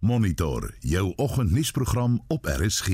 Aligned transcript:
Monitor 0.00 0.74
jou 0.80 1.12
oggendnuusprogram 1.16 2.20
op 2.26 2.44
RSG. 2.46 2.88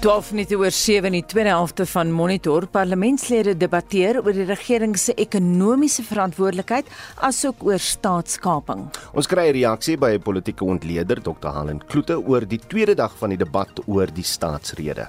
12 0.00 0.30
minute 0.30 0.56
oor 0.56 0.70
7 0.70 1.08
in 1.08 1.12
die 1.12 1.24
tweede 1.24 1.48
helfte 1.48 1.86
van 1.86 2.12
Monitor 2.12 2.66
parlementslede 2.68 3.56
debatteer 3.56 4.20
oor 4.20 4.36
die 4.36 4.44
regering 4.44 4.98
se 5.00 5.14
ekonomiese 5.16 6.04
verantwoordelikheid 6.04 6.92
asook 7.16 7.64
oor 7.64 7.80
staatskaping. 7.80 8.90
Ons 9.14 9.26
kry 9.26 9.48
'n 9.48 9.56
reaksie 9.56 9.96
by 9.96 10.12
'n 10.12 10.22
politieke 10.22 10.64
ontleder 10.64 11.22
Dr. 11.22 11.48
Helen 11.48 11.80
Kloete 11.86 12.20
oor 12.20 12.46
die 12.46 12.60
tweede 12.60 12.94
dag 12.94 13.16
van 13.18 13.30
die 13.30 13.38
debat 13.38 13.72
oor 13.86 14.06
die 14.12 14.24
staatsrede. 14.24 15.08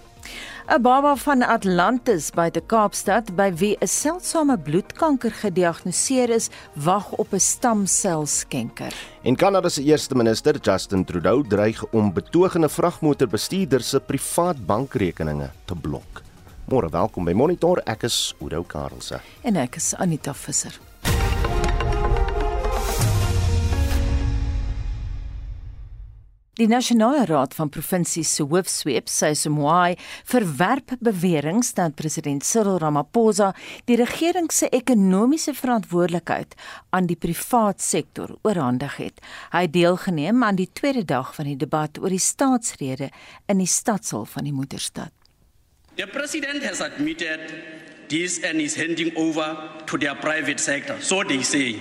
'n 0.68 0.82
Baba 0.82 1.16
van 1.16 1.44
Atlantis 1.44 2.32
by 2.36 2.50
die 2.52 2.62
Kaapstad 2.66 3.36
by 3.36 3.54
wie 3.56 3.78
'n 3.80 3.88
seldsame 3.88 4.58
bloedkanker 4.58 5.32
gediagnoseer 5.32 6.30
is, 6.30 6.50
wag 6.74 7.12
op 7.12 7.34
'n 7.34 7.40
stamselskenker. 7.40 8.94
En 9.24 9.36
Kanada 9.36 9.70
se 9.70 9.84
eerste 9.84 10.16
minister, 10.16 10.60
Justin 10.62 11.06
Trudeau, 11.06 11.48
dreig 11.48 11.86
om 11.92 12.14
betogende 12.14 12.70
vragmotorbestuurders 12.70 13.90
se 13.90 14.00
privaat 14.00 14.66
bankrekeninge 14.66 15.50
te 15.66 15.76
blok. 15.76 16.22
Môre 16.66 16.90
welkom 16.90 17.24
by 17.24 17.32
Monitor, 17.32 17.80
ek 17.86 18.04
is 18.04 18.36
Oudo 18.42 18.64
Karelse. 18.64 19.22
En 19.42 19.56
ek 19.56 19.76
is 19.76 19.94
Anita 19.96 20.34
Visser. 20.34 20.87
Die 26.58 26.66
Nasionale 26.66 27.28
Raad 27.30 27.54
van 27.54 27.70
Provinsies 27.70 28.32
se 28.34 28.42
hoofsweep, 28.42 29.06
Sesumwai, 29.14 29.94
verwerp 30.26 30.96
beweringe 31.06 31.70
dat 31.78 31.94
president 31.96 32.42
Cyril 32.42 32.80
Ramaphosa 32.82 33.52
die 33.86 33.96
regering 34.00 34.50
se 34.50 34.66
ekonomiese 34.74 35.54
verantwoordelikheid 35.54 36.56
aan 36.90 37.06
die 37.06 37.16
privaat 37.16 37.84
sektor 37.86 38.34
oorhandig 38.42 38.96
het. 38.98 39.22
Hy 39.54 39.62
het 39.68 39.76
deelgeneem 39.76 40.42
aan 40.44 40.58
die 40.58 40.66
tweede 40.74 41.04
dag 41.06 41.30
van 41.36 41.46
die 41.46 41.60
debat 41.62 42.00
oor 42.02 42.10
die 42.10 42.24
staatsrede 42.26 43.12
in 43.46 43.62
die 43.62 43.70
stadsaal 43.70 44.26
van 44.26 44.50
die 44.50 44.54
moederstad. 44.58 45.14
The 46.02 46.08
president 46.10 46.66
has 46.66 46.82
admitted 46.82 47.54
this 48.10 48.40
and 48.42 48.58
is 48.66 48.74
handing 48.74 49.14
over 49.14 49.54
to 49.86 49.98
their 49.98 50.18
private 50.18 50.58
sector. 50.58 50.98
So 51.02 51.22
they 51.22 51.44
say. 51.44 51.78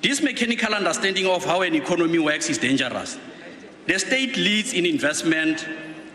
This 0.00 0.22
mechanical 0.22 0.72
understanding 0.78 1.26
of 1.26 1.44
how 1.44 1.66
an 1.66 1.74
economy 1.74 2.22
works 2.22 2.48
is 2.48 2.62
dangerous. 2.62 3.18
The 3.90 3.98
state 3.98 4.36
leads 4.36 4.72
in 4.72 4.86
investment, 4.86 5.66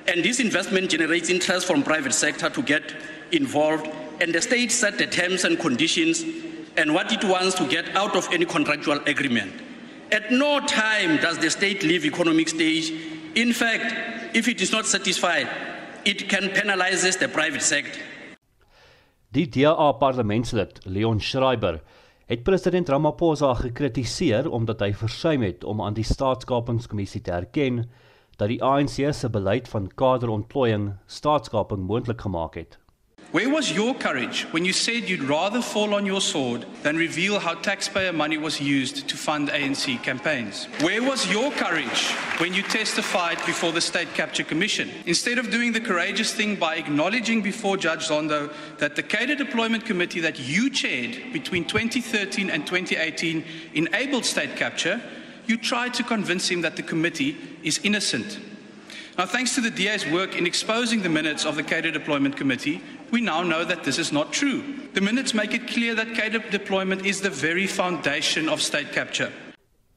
and 0.07 0.23
this 0.23 0.39
investment 0.39 0.89
generates 0.89 1.29
interest 1.29 1.67
from 1.67 1.83
private 1.83 2.13
sector 2.13 2.49
to 2.49 2.61
get 2.61 2.95
involved, 3.33 3.89
and 4.21 4.33
the 4.33 4.41
state 4.41 4.71
set 4.71 4.97
the 4.97 5.07
terms 5.07 5.43
and 5.43 5.59
conditions 5.59 6.23
and 6.77 6.93
what 6.93 7.11
it 7.11 7.21
wants 7.25 7.53
to 7.55 7.67
get 7.67 7.93
out 7.93 8.15
of 8.15 8.29
any 8.31 8.45
contractual 8.45 8.99
agreement. 9.05 9.51
At 10.13 10.31
no 10.31 10.61
time 10.61 11.17
does 11.17 11.37
the 11.37 11.49
state 11.49 11.83
leave 11.83 12.05
economic 12.05 12.47
stage. 12.47 12.93
In 13.35 13.51
fact, 13.51 13.93
if 14.33 14.47
it 14.47 14.61
is 14.61 14.71
not 14.71 14.85
satisfied, 14.85 15.49
it 16.05 16.29
can 16.29 16.51
penalize 16.51 17.17
the 17.17 17.27
private 17.27 17.61
sector. 17.61 17.99
Die 19.33 19.47
DA 19.47 19.91
parlementslid 19.99 20.79
Leon 20.85 21.19
Schreiber 21.19 21.81
het 22.25 22.43
president 22.43 22.89
Ramaphosa 22.89 23.53
gekritiseer 23.53 24.47
omdat 24.49 24.79
hy 24.81 24.93
versuim 24.97 25.43
het 25.45 25.63
om 25.63 25.81
aan 25.81 25.93
die 25.93 26.05
staatskapingskommissie 26.05 27.21
te 27.21 27.31
erken 27.31 27.83
dat 28.39 28.49
die 28.49 28.63
ANC 28.63 29.13
se 29.13 29.29
beleid 29.29 29.69
van 29.69 29.91
kaderontplooiing 29.95 30.95
staatskaping 31.05 31.85
moontlik 31.85 32.21
gemaak 32.21 32.57
het. 32.57 32.79
Where 33.31 33.49
was 33.49 33.71
your 33.71 33.93
courage 33.95 34.43
when 34.51 34.63
you 34.63 34.71
said 34.71 35.09
you'd 35.09 35.23
rather 35.23 35.61
fall 35.61 35.93
on 35.93 36.05
your 36.05 36.21
sword 36.21 36.65
than 36.83 36.95
reveal 36.95 37.39
how 37.39 37.55
taxpayer 37.55 38.13
money 38.13 38.37
was 38.37 38.61
used 38.61 39.09
to 39.09 39.17
fund 39.17 39.49
ANC 39.49 40.01
campaigns? 40.03 40.65
Where 40.79 41.03
was 41.03 41.29
your 41.29 41.51
courage 41.51 42.11
when 42.37 42.53
you 42.53 42.61
testified 42.61 43.37
before 43.45 43.73
the 43.73 43.81
State 43.81 44.13
Capture 44.13 44.43
Commission? 44.43 44.89
Instead 45.05 45.37
of 45.37 45.51
doing 45.51 45.73
the 45.73 45.81
courageous 45.81 46.33
thing 46.33 46.55
by 46.55 46.75
acknowledging 46.75 47.41
before 47.41 47.75
Judge 47.75 48.07
Zondo 48.07 48.53
that 48.77 48.95
the 48.95 49.03
Cater 49.03 49.35
Deployment 49.35 49.85
Committee 49.85 50.21
that 50.21 50.39
you 50.39 50.69
chaired 50.69 51.33
between 51.33 51.65
2013 51.65 52.49
and 52.49 52.65
2018 52.65 53.43
enabled 53.73 54.23
state 54.23 54.55
capture, 54.55 55.01
you 55.45 55.57
tried 55.57 55.93
to 55.95 56.03
convince 56.03 56.49
him 56.49 56.61
that 56.61 56.77
the 56.77 56.83
committee 56.83 57.35
is 57.63 57.79
innocent. 57.83 58.39
Now, 59.17 59.25
thanks 59.25 59.55
to 59.55 59.61
the 59.61 59.71
DA's 59.71 60.05
work 60.07 60.35
in 60.35 60.45
exposing 60.45 61.01
the 61.01 61.07
minutes 61.07 61.45
of 61.45 61.55
the 61.55 61.63
Cater 61.63 61.89
Deployment 61.89 62.35
Committee, 62.35 62.81
we 63.11 63.21
now 63.21 63.43
know 63.43 63.65
that 63.65 63.83
this 63.83 63.97
is 63.97 64.11
not 64.11 64.31
true. 64.31 64.63
The 64.93 65.01
minutes 65.01 65.33
make 65.33 65.53
it 65.53 65.67
clear 65.67 65.95
that 65.95 66.13
Cater 66.15 66.39
deployment 66.51 67.05
is 67.05 67.21
the 67.21 67.29
very 67.29 67.67
foundation 67.67 68.49
of 68.49 68.61
state 68.61 68.91
capture. 68.91 69.31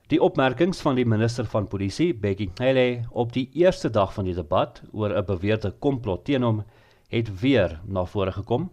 Die 0.09 0.21
opmerkings 0.23 0.81
van 0.81 0.97
die 0.97 1.05
minister 1.05 1.45
van 1.45 1.67
polisie, 1.69 2.15
Bekkie 2.15 2.49
Cele, 2.57 3.05
op 3.13 3.33
die 3.33 3.51
eerste 3.53 3.91
dag 3.93 4.15
van 4.15 4.25
die 4.25 4.35
debat 4.35 4.81
oor 4.93 5.13
'n 5.13 5.25
beweerde 5.25 5.71
komplot 5.79 6.25
teen 6.25 6.43
hom, 6.43 6.65
het 7.09 7.41
weer 7.41 7.81
na 7.85 8.05
vore 8.05 8.33
gekom. 8.33 8.71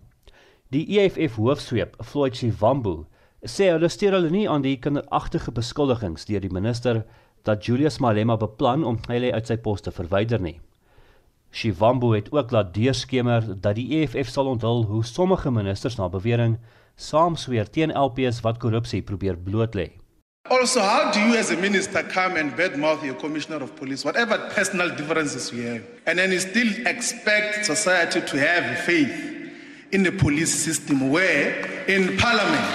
Die 0.71 0.85
EFF 0.99 1.35
hoofsweep, 1.35 1.95
Floyd 2.03 2.35
Shivambu, 2.35 3.05
sê 3.43 3.69
hulle 3.69 3.89
steur 3.89 4.11
hulle 4.11 4.29
nie 4.29 4.49
aan 4.49 4.61
die 4.61 4.77
kinderagtige 4.77 5.51
beskuldigings 5.51 6.25
deur 6.25 6.41
die 6.41 6.53
minister 6.53 7.03
dat 7.43 7.65
Julius 7.65 7.99
Malema 7.99 8.37
beplan 8.37 8.83
om 8.83 8.97
Cele 9.05 9.33
uit 9.33 9.47
sy 9.47 9.57
pos 9.57 9.81
te 9.81 9.91
verwyder 9.91 10.41
nie. 10.41 10.59
Shivambu 11.55 12.15
het 12.15 12.31
ook 12.31 12.51
laat 12.51 12.73
deurskemer 12.73 13.45
dat 13.61 13.75
die 13.75 14.01
EFF 14.01 14.27
sal 14.27 14.49
onthul 14.51 14.83
hoe 14.83 15.05
sommige 15.05 15.51
ministers 15.51 15.95
na 15.95 16.09
bewering 16.11 16.57
saamsweer 16.95 17.69
teen 17.69 17.93
LPs 17.95 18.41
wat 18.43 18.57
korrupsie 18.59 19.01
probeer 19.01 19.37
blootlê. 19.37 19.91
Also, 20.49 20.79
how 20.79 21.11
do 21.11 21.19
you 21.19 21.37
as 21.37 21.51
a 21.51 21.55
minister 21.55 22.03
come 22.03 22.39
and 22.39 22.55
badmouth 22.55 23.01
your 23.03 23.15
commissioner 23.15 23.63
of 23.63 23.73
police, 23.75 24.03
whatever 24.03 24.37
personal 24.55 24.89
differences 24.95 25.51
we 25.51 25.63
have, 25.63 25.81
and 26.05 26.19
then 26.19 26.31
you 26.31 26.39
still 26.39 26.71
expect 26.85 27.65
society 27.65 28.21
to 28.21 28.37
have 28.37 28.79
faith 28.83 29.15
in 29.91 30.03
the 30.03 30.11
police 30.11 30.53
system 30.53 31.09
where 31.09 31.65
in 31.87 32.17
parliament 32.17 32.67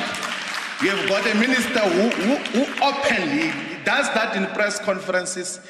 you 0.82 0.88
have 0.90 1.08
got 1.08 1.26
a 1.26 1.34
minister 1.34 1.80
who, 1.80 2.08
who, 2.24 2.34
who 2.56 2.62
openly 2.82 3.52
does 3.84 4.08
that 4.14 4.34
in 4.36 4.46
press 4.54 4.80
conferences 4.80 5.60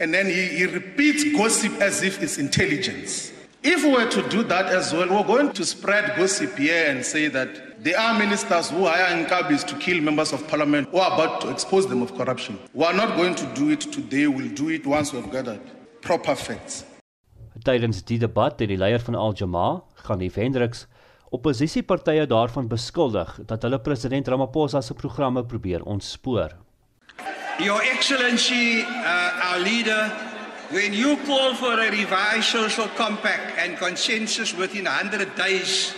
and 0.00 0.12
then 0.12 0.26
he, 0.26 0.48
he 0.58 0.66
repeats 0.66 1.24
gossip 1.36 1.72
as 1.80 2.02
if 2.02 2.22
it's 2.22 2.38
intelligence. 2.38 3.32
If 3.62 3.82
we 3.82 3.90
were 3.90 4.08
to 4.08 4.22
do 4.28 4.42
that 4.44 4.66
as 4.66 4.92
well, 4.92 5.08
we're 5.08 5.26
going 5.26 5.52
to 5.52 5.64
spread 5.64 6.16
gossip 6.16 6.56
here 6.56 6.86
and 6.88 7.04
say 7.04 7.28
that 7.28 7.82
there 7.82 7.98
are 7.98 8.18
ministers 8.18 8.70
who 8.70 8.84
hire 8.84 9.24
Nkabis 9.24 9.66
to 9.66 9.74
kill 9.76 10.00
members 10.00 10.32
of 10.32 10.46
parliament 10.46 10.88
who 10.90 10.98
are 10.98 11.12
about 11.12 11.40
to 11.40 11.50
expose 11.50 11.86
them 11.88 12.02
of 12.02 12.14
corruption. 12.16 12.58
We 12.74 12.84
are 12.84 12.94
not 12.94 13.16
going 13.16 13.34
to 13.34 13.46
do 13.54 13.70
it 13.70 13.80
today, 13.80 14.26
we'll 14.28 14.54
do 14.54 14.68
it 14.68 14.86
once 14.86 15.12
we've 15.12 15.30
gathered 15.32 15.60
proper 16.00 16.36
facts. 16.36 16.84
Tydens 17.64 18.04
die 18.06 18.18
debat 18.22 18.60
het 18.60 18.68
die 18.70 18.78
leier 18.78 19.02
van 19.02 19.16
Al-Jamaa, 19.18 19.80
Ghanif 20.06 20.36
Hendriks, 20.38 20.84
oppositiepartye 21.34 22.28
daarvan 22.30 22.68
beskuldig 22.70 23.32
dat 23.50 23.66
hulle 23.66 23.80
president 23.82 24.28
Ramaphosa 24.28 24.80
se 24.80 24.94
programme 24.94 25.42
probeer 25.42 25.82
ontspoor. 25.82 26.54
Your 27.58 27.80
Excellency, 27.82 28.82
uh, 28.82 29.40
our 29.42 29.58
leader, 29.60 30.08
when 30.68 30.92
you 30.92 31.16
call 31.24 31.54
for 31.54 31.72
a 31.72 31.90
revised 31.90 32.48
social 32.52 32.86
compact 32.88 33.56
and 33.56 33.78
consensus 33.78 34.52
within 34.52 34.84
100 34.84 35.34
days, 35.34 35.94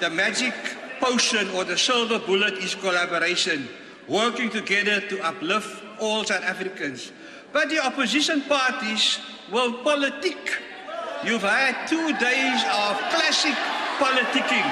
the 0.00 0.10
magic 0.10 0.52
potion 0.98 1.48
or 1.50 1.62
the 1.62 1.78
silver 1.78 2.18
bullet 2.18 2.54
is 2.54 2.74
collaboration, 2.74 3.68
working 4.08 4.50
together 4.50 5.00
to 5.02 5.22
uplift 5.22 5.84
all 6.00 6.24
South 6.24 6.42
Africans. 6.42 7.12
But 7.52 7.68
the 7.68 7.78
opposition 7.78 8.42
parties 8.42 9.20
will 9.52 9.74
politic. 9.84 10.58
You've 11.22 11.46
had 11.46 11.86
two 11.86 12.10
days 12.18 12.60
of 12.74 12.98
classic 13.14 13.54
politicking, 14.02 14.66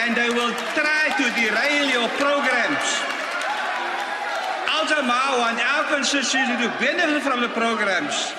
and 0.00 0.16
they 0.16 0.30
will 0.30 0.54
try 0.72 1.12
to 1.12 1.24
derail 1.36 1.90
your 1.92 2.08
programs. 2.16 3.15
Altamau 4.86 5.48
and 5.48 5.58
our 5.58 5.84
constituency 5.94 6.56
to 6.62 6.70
benefit 6.78 7.22
from 7.22 7.40
the 7.40 7.48
programs. 7.48 8.34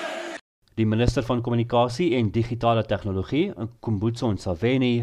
Die 0.74 0.86
minister 0.86 1.22
van 1.22 1.42
kommunikasie 1.42 2.14
en 2.16 2.30
digitale 2.30 2.84
tegnologie, 2.84 3.52
Kumbutso 3.80 4.30
Nsaveni, 4.32 5.02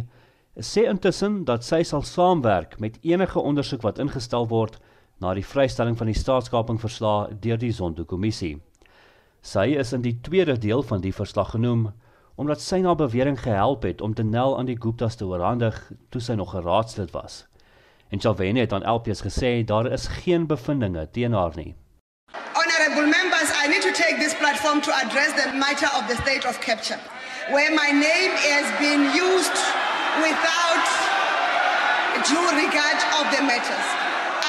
sê 0.57 0.87
intussen 0.89 1.43
dat 1.45 1.61
sy 1.67 1.83
sal 1.85 2.01
saamwerk 2.01 2.79
met 2.81 2.97
enige 3.05 3.37
ondersoek 3.37 3.85
wat 3.85 4.01
ingestel 4.01 4.49
word 4.49 4.79
na 5.21 5.35
die 5.37 5.45
vrystelling 5.45 5.93
van 5.99 6.09
die 6.09 6.17
staatskaping 6.17 6.81
verslag 6.81 7.37
deur 7.45 7.61
die 7.61 7.73
Zondo-kommissie. 7.77 8.55
Sy 9.45 9.67
is 9.77 9.93
in 9.93 10.01
die 10.01 10.17
tweede 10.25 10.57
deel 10.57 10.81
van 10.81 11.05
die 11.05 11.13
verslag 11.13 11.53
genoem 11.53 11.91
omdat 12.41 12.63
sy 12.63 12.81
na 12.81 12.97
bewering 12.97 13.37
gehelp 13.37 13.85
het 13.85 14.01
om 14.01 14.17
Denel 14.17 14.57
aan 14.57 14.71
die 14.71 14.81
Guptas 14.81 15.21
te 15.21 15.29
oorhandig 15.29 15.77
toe 16.09 16.21
sy 16.21 16.33
nog 16.33 16.55
'n 16.55 16.65
raadslid 16.65 17.13
was 17.13 17.45
en 18.09 18.19
Chalveni 18.19 18.59
het 18.59 18.73
aan 18.73 18.89
LPS 18.97 19.21
gesê 19.21 19.63
daar 19.65 19.91
is 19.91 20.07
geen 20.07 20.47
bevindinge 20.47 21.09
teen 21.11 21.33
haar 21.33 21.51
nie. 21.55 21.75
Honorable 22.53 23.07
members, 23.07 23.49
I 23.63 23.67
need 23.67 23.81
to 23.81 23.91
take 23.91 24.17
this 24.17 24.35
platform 24.35 24.81
to 24.81 24.91
address 25.03 25.31
the 25.41 25.47
matter 25.65 25.89
of 25.97 26.03
the 26.07 26.17
state 26.23 26.45
of 26.49 26.59
capture, 26.59 26.99
where 27.53 27.71
my 27.83 27.89
name 27.91 28.31
has 28.51 28.67
been 28.79 29.03
used 29.27 29.57
without 30.25 30.87
due 32.29 32.47
regard 32.65 32.99
of 33.19 33.25
the 33.35 33.41
matters. 33.43 33.87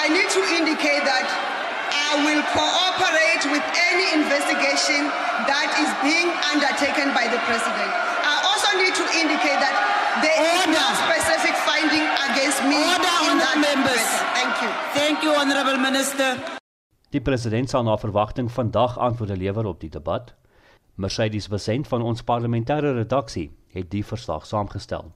I 0.02 0.08
need 0.08 0.30
to 0.38 0.42
indicate 0.54 1.02
that 1.02 1.26
I 1.90 2.22
will 2.24 2.42
cooperate 2.54 3.42
with 3.50 3.64
any 3.90 4.06
investigation 4.14 5.10
that 5.50 5.68
is 5.82 5.90
being 6.00 6.30
undertaken 6.52 7.10
by 7.10 7.26
the 7.26 7.40
president. 7.48 7.90
I 8.22 8.34
also 8.48 8.70
need 8.78 8.94
to 8.94 9.06
indicate 9.18 9.58
that 9.58 9.74
there 10.24 10.38
is 10.54 10.66
no 10.66 10.72
Order. 10.72 10.88
specific 11.06 11.54
finding 11.68 12.04
against 12.28 12.60
me 12.70 12.76
Order, 12.76 13.14
in 13.30 13.38
that 13.38 13.56
honourable 13.56 13.66
members. 13.68 14.04
matter. 14.06 14.34
Thank 14.38 14.54
you. 14.62 14.70
Thank 14.98 15.16
you, 15.24 15.30
Honourable 15.40 15.78
Minister. 15.78 16.30
Die 17.10 17.20
president 17.20 17.70
sal 17.70 17.84
na 17.86 17.96
verwagting 17.96 18.50
vandag 18.52 18.98
antwoorde 18.98 19.36
lewer 19.36 19.64
op 19.66 19.80
die 19.80 19.90
debat. 19.90 20.34
Mercedes 20.94 21.48
Besent 21.48 21.88
van 21.88 22.02
ons 22.02 22.22
parlementêre 22.22 22.92
redaksie 22.96 23.50
het 23.72 23.90
die 23.90 24.04
verslag 24.04 24.46
saamgestel. 24.46 25.12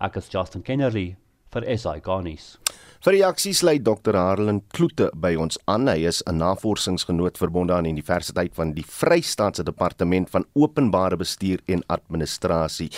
Ek 0.00 0.16
is 0.16 0.28
Justin 0.30 0.62
Kennedy 0.62 1.16
vir 1.54 1.70
SI 1.78 2.00
Garnis. 2.04 2.56
Vir 3.04 3.18
reaksies 3.18 3.60
lei 3.66 3.76
Dr. 3.84 4.16
Harlan 4.16 4.62
Kloete 4.72 5.10
by 5.20 5.34
ons 5.36 5.58
aan. 5.68 5.88
Hy 5.92 6.06
is 6.08 6.22
'n 6.26 6.38
navorsingsgenoot 6.40 7.36
verbonde 7.38 7.74
aan 7.74 7.84
die 7.84 7.92
Universiteit 7.92 8.54
van 8.54 8.72
die 8.72 8.84
Vrystaatse 8.84 9.62
Departement 9.62 10.30
van 10.30 10.46
Openbare 10.54 11.16
Bestuur 11.16 11.60
en 11.66 11.82
Administrasie. 11.86 12.90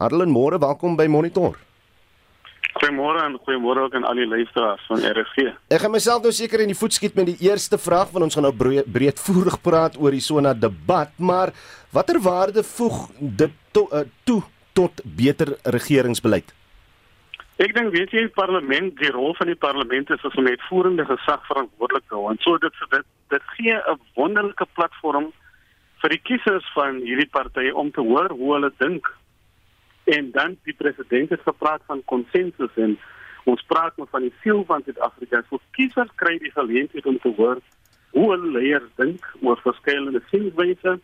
Harlan, 0.00 0.30
môre, 0.30 0.58
welkom 0.58 0.96
by 0.96 1.06
Monitor. 1.06 1.56
Goeiemôre 2.72 3.22
en 3.22 3.38
goeiemôre 3.38 3.84
ook 3.84 3.94
aan 3.94 4.04
al 4.04 4.14
die 4.14 4.26
luisteraars 4.26 4.86
van 4.88 4.98
RSG. 4.98 5.54
Ek 5.68 5.80
gaan 5.80 5.92
myself 5.92 6.22
nou 6.22 6.32
seker 6.32 6.60
in 6.60 6.72
die 6.72 6.78
voet 6.78 6.92
skiet 6.92 7.14
met 7.14 7.26
die 7.26 7.48
eerste 7.48 7.78
vraag 7.78 8.10
want 8.10 8.24
ons 8.24 8.34
gaan 8.34 8.42
nou 8.48 8.54
breed, 8.56 8.88
breedvoerig 8.92 9.60
praat 9.62 9.96
oor 10.00 10.10
die 10.10 10.24
sona 10.24 10.54
debat, 10.54 11.12
maar 11.18 11.52
watter 11.92 12.18
waarde 12.20 12.62
voeg 12.64 13.10
dit 13.20 13.52
to, 13.72 13.88
uh, 13.92 14.02
toe 14.24 14.42
tot 14.72 15.00
beter 15.04 15.58
regeringsbeleid? 15.62 16.52
Ek 17.62 17.76
dink 17.76 17.92
weet 17.94 18.10
jy 18.10 18.24
die 18.24 18.34
parlement, 18.34 18.94
die 18.98 19.10
rol 19.14 19.36
van 19.38 19.46
die 19.46 19.58
parlement 19.64 20.08
is 20.10 20.24
as 20.26 20.34
'n 20.34 20.48
uitvoerende 20.50 21.04
gesag 21.06 21.46
verantwoordelik 21.46 22.08
hou. 22.10 22.30
En 22.30 22.38
so 22.42 22.58
dit 22.58 22.74
dit 22.90 23.06
dit 23.28 23.44
gee 23.56 23.74
'n 23.76 24.00
wonderlike 24.16 24.66
platform 24.74 25.32
vir 26.00 26.10
die 26.10 26.22
kiesers 26.28 26.66
van 26.74 26.98
hierdie 27.06 27.30
partye 27.30 27.74
om 27.74 27.90
te 27.90 28.00
hoor 28.00 28.30
hoe 28.30 28.52
hulle 28.54 28.72
dink. 28.78 29.06
En 30.04 30.30
dan 30.30 30.56
die 30.64 30.74
president 30.74 31.30
het 31.30 31.40
gepraat 31.44 31.82
van 31.86 32.02
konsensus 32.04 32.74
en 32.74 32.98
ons 33.44 33.62
praat 33.62 33.96
nou 33.96 34.08
van 34.10 34.22
die 34.22 34.34
siel 34.42 34.64
van 34.64 34.82
Suid-Afrika. 34.82 35.42
So 35.48 35.60
kiesers 35.70 36.10
kry 36.16 36.38
die 36.38 36.50
geleentheid 36.50 37.06
om 37.06 37.18
te 37.18 37.32
hoor 37.36 37.58
hoe 38.10 38.30
hulle 38.30 38.50
leiers 38.58 38.90
dink 38.96 39.22
oor 39.40 39.58
verskillende 39.62 40.22
sienwyse, 40.30 40.98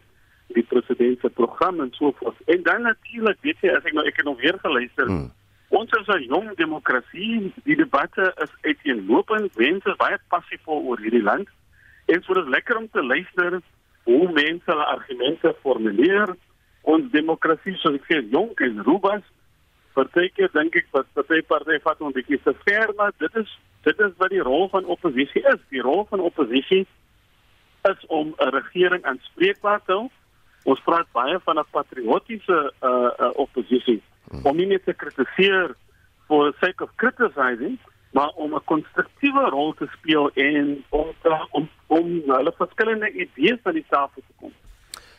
die 0.46 0.62
president 0.62 1.20
se 1.20 1.28
program 1.28 1.80
en 1.80 1.92
so 1.92 2.12
voort. 2.18 2.36
En 2.46 2.62
dan 2.62 2.82
natuurlik, 2.82 3.38
weet 3.40 3.60
jy, 3.60 3.70
as 3.70 3.84
ek 3.84 3.92
nou 3.92 4.06
ek 4.06 4.16
het 4.16 4.24
nog 4.24 4.40
weer 4.40 4.58
geluister, 4.58 5.06
hmm. 5.06 5.30
Ons 5.68 5.90
is 5.90 6.06
'n 6.06 6.22
jong 6.22 6.56
demokrasie. 6.56 7.52
Die 7.64 7.76
debatte 7.76 8.32
is 8.42 8.52
uiteenlopend. 8.60 9.56
Mense 9.56 9.88
is 9.88 9.96
baie 9.96 10.18
passievol 10.28 10.82
oor 10.82 10.98
hierdie 10.98 11.22
land. 11.22 11.48
En 12.06 12.22
so 12.22 12.32
is 12.32 12.44
dit 12.44 12.48
lekker 12.48 12.76
om 12.76 12.88
te 12.90 13.04
luister 13.04 13.60
hoe 14.04 14.32
mense 14.32 14.64
hulle 14.64 14.84
argumente 14.84 15.54
formuleer. 15.60 16.36
Ons 16.80 17.10
demokrasie, 17.10 17.74
soos 17.76 17.94
ek 17.94 18.06
sê, 18.08 18.22
jonk 18.30 18.60
en 18.60 18.82
robus. 18.82 19.24
Partykeer 19.92 20.48
dink 20.52 20.76
ek 20.76 20.86
dat 20.92 21.12
party 21.12 21.42
party 21.42 21.78
vat 21.84 22.00
ons 22.00 22.14
bietjie 22.14 22.40
te 22.42 22.54
ver, 22.64 22.94
maar 22.96 23.12
dit 23.18 23.36
is 23.36 23.58
dit 23.82 24.00
is 24.00 24.12
wat 24.16 24.30
die 24.30 24.42
rol 24.42 24.68
van 24.68 24.84
oppositie 24.84 25.42
is. 25.52 25.60
Die 25.68 25.84
rol 25.84 26.06
van 26.08 26.20
oppositie 26.20 26.86
is 27.84 28.06
om 28.06 28.34
'n 28.38 28.54
regering 28.56 29.04
aanspreekbaar 29.04 29.84
te 29.84 29.92
hou. 29.92 30.08
Ons 30.64 30.80
praat 30.80 31.12
baie 31.12 31.38
van 31.44 31.58
'n 31.58 31.70
patriotiese 31.70 32.72
uh, 32.80 33.10
uh 33.18 33.30
oppositie 33.34 34.02
om 34.42 34.56
nie 34.56 34.66
net 34.66 34.84
te 34.84 34.94
kritiseer 34.94 35.74
for 36.26 36.50
the 36.50 36.56
sake 36.60 36.84
of 36.84 36.90
criticizing, 36.96 37.78
maar 38.12 38.28
om 38.28 38.54
'n 38.54 38.64
konstruktiewe 38.64 39.44
rol 39.48 39.72
te 39.74 39.86
speel 39.96 40.30
en 40.34 40.84
om 40.88 41.12
te, 41.22 41.46
om 41.50 41.68
om 41.86 42.22
hulle 42.26 42.52
verskillende 42.56 43.10
idees 43.10 43.58
aan 43.62 43.72
die 43.72 43.86
tafel 43.88 44.22
te 44.26 44.32
kom. 44.36 44.52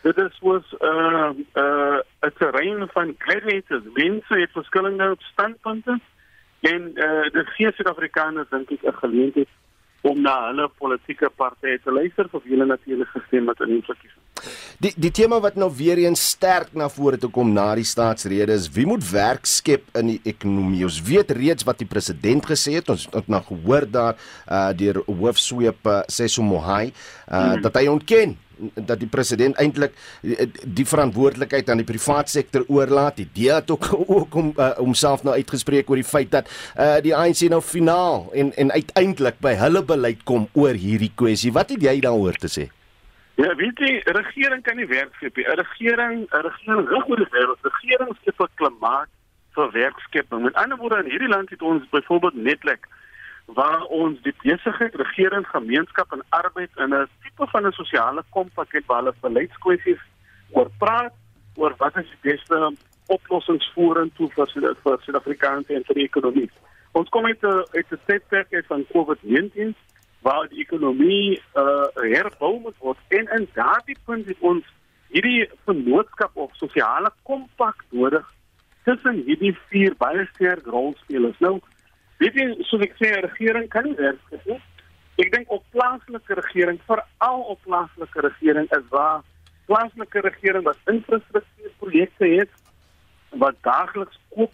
Dit 0.02 0.18
is 0.18 0.36
soos 0.38 0.66
'n 0.72 0.86
uh, 0.86 1.30
'n 1.30 1.46
uh, 1.56 2.00
'n 2.22 2.34
terrein 2.38 2.88
van 2.94 3.16
gladiators. 3.18 3.84
Mense 3.94 4.40
het 4.40 4.52
verskillende 4.52 5.16
standpunte 5.20 6.00
en 6.60 6.92
uh, 6.94 7.30
dit 7.32 7.48
gee 7.48 7.72
Suid-Afrikaners 7.72 8.50
dink 8.50 8.70
ek 8.72 8.84
'n 8.84 9.02
geleentheid 9.04 9.48
om 10.02 10.22
na 10.24 10.36
hulle 10.48 10.70
politieke 10.80 11.30
partye 11.36 11.80
te 11.84 11.92
luister 11.92 12.30
of 12.32 12.44
hulle 12.48 12.66
natuurlik 12.66 13.12
gestem 13.16 13.48
het 13.52 13.64
in 13.66 13.76
die 13.76 13.86
verkiesing. 13.88 14.18
Die 14.80 14.94
die 14.96 15.12
tema 15.12 15.40
wat 15.44 15.58
nou 15.60 15.68
weer 15.76 16.00
eens 16.00 16.22
sterk 16.36 16.72
na 16.78 16.88
vore 16.92 17.20
toe 17.20 17.32
kom 17.36 17.52
na 17.54 17.68
die 17.76 17.88
staatsrede 17.88 18.56
is 18.56 18.70
wie 18.76 18.88
moet 18.88 19.04
werk 19.12 19.50
skep 19.50 19.90
in 20.00 20.14
die 20.14 20.20
ekonomie. 20.32 20.86
Ons 20.88 21.02
weet 21.04 21.34
reeds 21.36 21.68
wat 21.68 21.82
die 21.84 21.90
president 21.90 22.48
gesê 22.48 22.78
het. 22.80 22.92
Ons 22.94 23.10
het 23.12 23.28
nou 23.28 23.42
gehoor 23.52 23.88
daar 23.92 24.16
uh 24.48 24.70
deur 24.80 25.02
hoofsweep 25.08 25.88
uh, 25.88 26.02
Seso 26.08 26.46
Mohai 26.46 26.92
uh 26.92 27.56
mm. 27.56 27.62
dat 27.66 27.82
hy 27.82 27.88
ontken 27.92 28.38
dat 28.74 29.00
die 29.00 29.08
president 29.08 29.58
eintlik 29.62 29.94
die 30.64 30.86
verantwoordelikheid 30.86 31.70
aan 31.70 31.84
die 31.84 31.88
privaat 31.88 32.30
sektor 32.30 32.66
oorlaat. 32.68 33.20
Die 33.22 33.30
DA 33.34 33.60
het 33.62 33.72
ook 33.72 33.90
ook 34.20 34.36
om 34.36 34.54
uh, 34.56 34.72
homself 34.78 35.24
nou 35.24 35.36
uitgespreek 35.36 35.90
oor 35.90 36.02
die 36.02 36.08
feit 36.08 36.32
dat 36.32 36.50
uh 36.78 36.98
die 37.04 37.16
ANC 37.16 37.46
nou 37.50 37.62
finaal 37.62 38.28
en 38.34 38.52
en 38.58 38.72
uiteindelik 38.72 39.40
by 39.40 39.54
hulle 39.60 39.84
beleid 39.84 40.24
kom 40.24 40.50
oor 40.54 40.76
hierdie 40.76 41.12
kwessie. 41.16 41.54
Wat 41.54 41.70
het 41.70 41.82
jy 41.82 42.00
daaroor 42.04 42.38
te 42.40 42.52
sê? 42.52 42.70
Ja, 43.40 43.54
weet 43.56 43.80
jy, 43.80 44.02
regering 44.04 44.64
kan 44.64 44.76
nie 44.76 44.88
werk 44.88 45.14
skep 45.16 45.38
nie. 45.38 45.46
'n 45.48 45.56
Regering, 45.56 46.28
'n 46.28 46.44
regering 46.44 46.90
rig 46.90 47.08
oor 47.08 47.22
die 47.24 47.32
wêreld. 47.32 47.62
Regering 47.64 48.12
skep 48.22 48.42
'n 48.42 48.52
klimaat 48.56 49.08
vir 49.56 49.72
werkskepping. 49.72 50.42
Met 50.44 50.54
ander 50.54 50.78
woorde, 50.78 51.04
in 51.04 51.12
hierdie 51.12 51.28
land 51.28 51.50
het 51.50 51.62
ons 51.62 51.90
byvoorbeeld 51.90 52.36
Netlek 52.36 52.88
waar 53.54 53.84
ons 53.84 54.22
die 54.22 54.34
besigheid, 54.44 54.96
regering, 54.96 55.48
gemeenskap 55.48 56.12
en 56.12 56.24
arbeid 56.30 56.70
in 56.78 56.94
'n 56.94 57.08
tipe 57.24 57.48
van 57.52 57.68
'n 57.68 57.72
sosiale 57.72 58.24
kompak 58.30 58.72
het 58.72 58.86
waar 58.86 59.04
hulle 59.04 59.14
beleidskwessies 59.22 60.02
oor 60.52 60.70
praat 60.78 61.14
oor 61.56 61.74
wat 61.78 61.98
is 61.98 62.10
die 62.10 62.32
beste 62.32 62.74
oplossings 63.08 63.72
vorentoe 63.74 64.30
vir 64.30 64.48
vir 64.84 64.98
Suid-Afrikaanse 65.02 65.74
en 65.74 65.84
vir 65.84 65.96
die 65.96 66.04
ekonomie. 66.04 66.50
Ons 66.92 67.10
kom 67.10 67.26
uit 67.26 67.44
'n 67.44 67.64
uit 67.74 67.92
'n 67.92 68.02
tydperk 68.06 68.66
van 68.68 68.86
COVID-19 68.94 69.76
waar 70.22 70.48
die 70.48 70.60
ekonomie 70.60 71.42
uh, 71.56 71.88
herbou 71.96 72.60
moet 72.60 72.78
word 72.78 72.98
en 73.08 73.28
in 73.38 73.48
daardie 73.54 73.98
punt 74.06 74.26
het 74.28 74.40
ons 74.40 74.66
hierdie 75.08 75.50
vennootskap 75.66 76.36
of 76.36 76.56
sosiale 76.56 77.12
kompak 77.24 77.86
nodig 77.90 78.26
tussen 78.84 79.24
hierdie 79.26 79.56
vier 79.70 79.96
baie 79.98 80.26
sterk 80.34 80.66
rolspelers. 80.66 81.40
Nou, 81.40 81.60
weet 82.20 82.36
jy, 82.36 82.48
soos 82.68 82.84
ek 82.86 82.96
sê, 83.00 83.12
'n 83.12 83.26
regering 83.28 83.68
kan 83.70 83.84
nie 83.84 83.96
werk 83.96 84.46
nie. 84.46 84.62
Ek 85.20 85.32
dink 85.32 85.52
op 85.52 85.64
plaaslike 85.72 86.34
regering, 86.34 86.80
veral 86.88 87.42
op 87.52 87.60
plaaslike 87.64 88.22
regering 88.24 88.68
is 88.72 88.88
waar 88.90 89.24
plaaslike 89.70 90.20
regering 90.26 90.64
wat 90.64 90.78
infrastruktuurprojekte 90.86 92.28
het 92.40 92.52
wat 93.44 93.56
daagliks 93.62 94.20
koop 94.36 94.54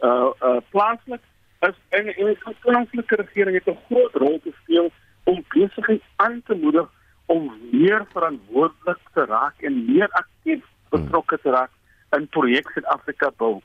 uh 0.00 0.30
uh 0.40 0.60
plaaslik 0.70 1.20
is 1.68 1.76
en 1.98 2.06
en 2.14 2.30
die 2.32 2.54
plaaslike 2.66 3.16
regering 3.22 3.58
het 3.58 3.68
'n 3.72 3.82
groot 3.88 4.14
rol 4.22 4.38
te 4.44 4.52
speel 4.62 4.90
om 5.24 5.44
besigheid 5.48 6.02
aan 6.16 6.42
te 6.46 6.54
moedig 6.54 6.88
om 7.26 7.52
meer 7.72 8.06
verantwoordelik 8.12 9.02
te 9.14 9.24
raak 9.24 9.62
en 9.62 9.84
meer 9.92 10.08
aktief 10.10 10.64
betrokke 10.90 11.38
te 11.42 11.50
raak 11.50 11.70
in 12.16 12.28
projekte 12.28 12.72
Suid-Afrika 12.72 13.30
bou. 13.36 13.60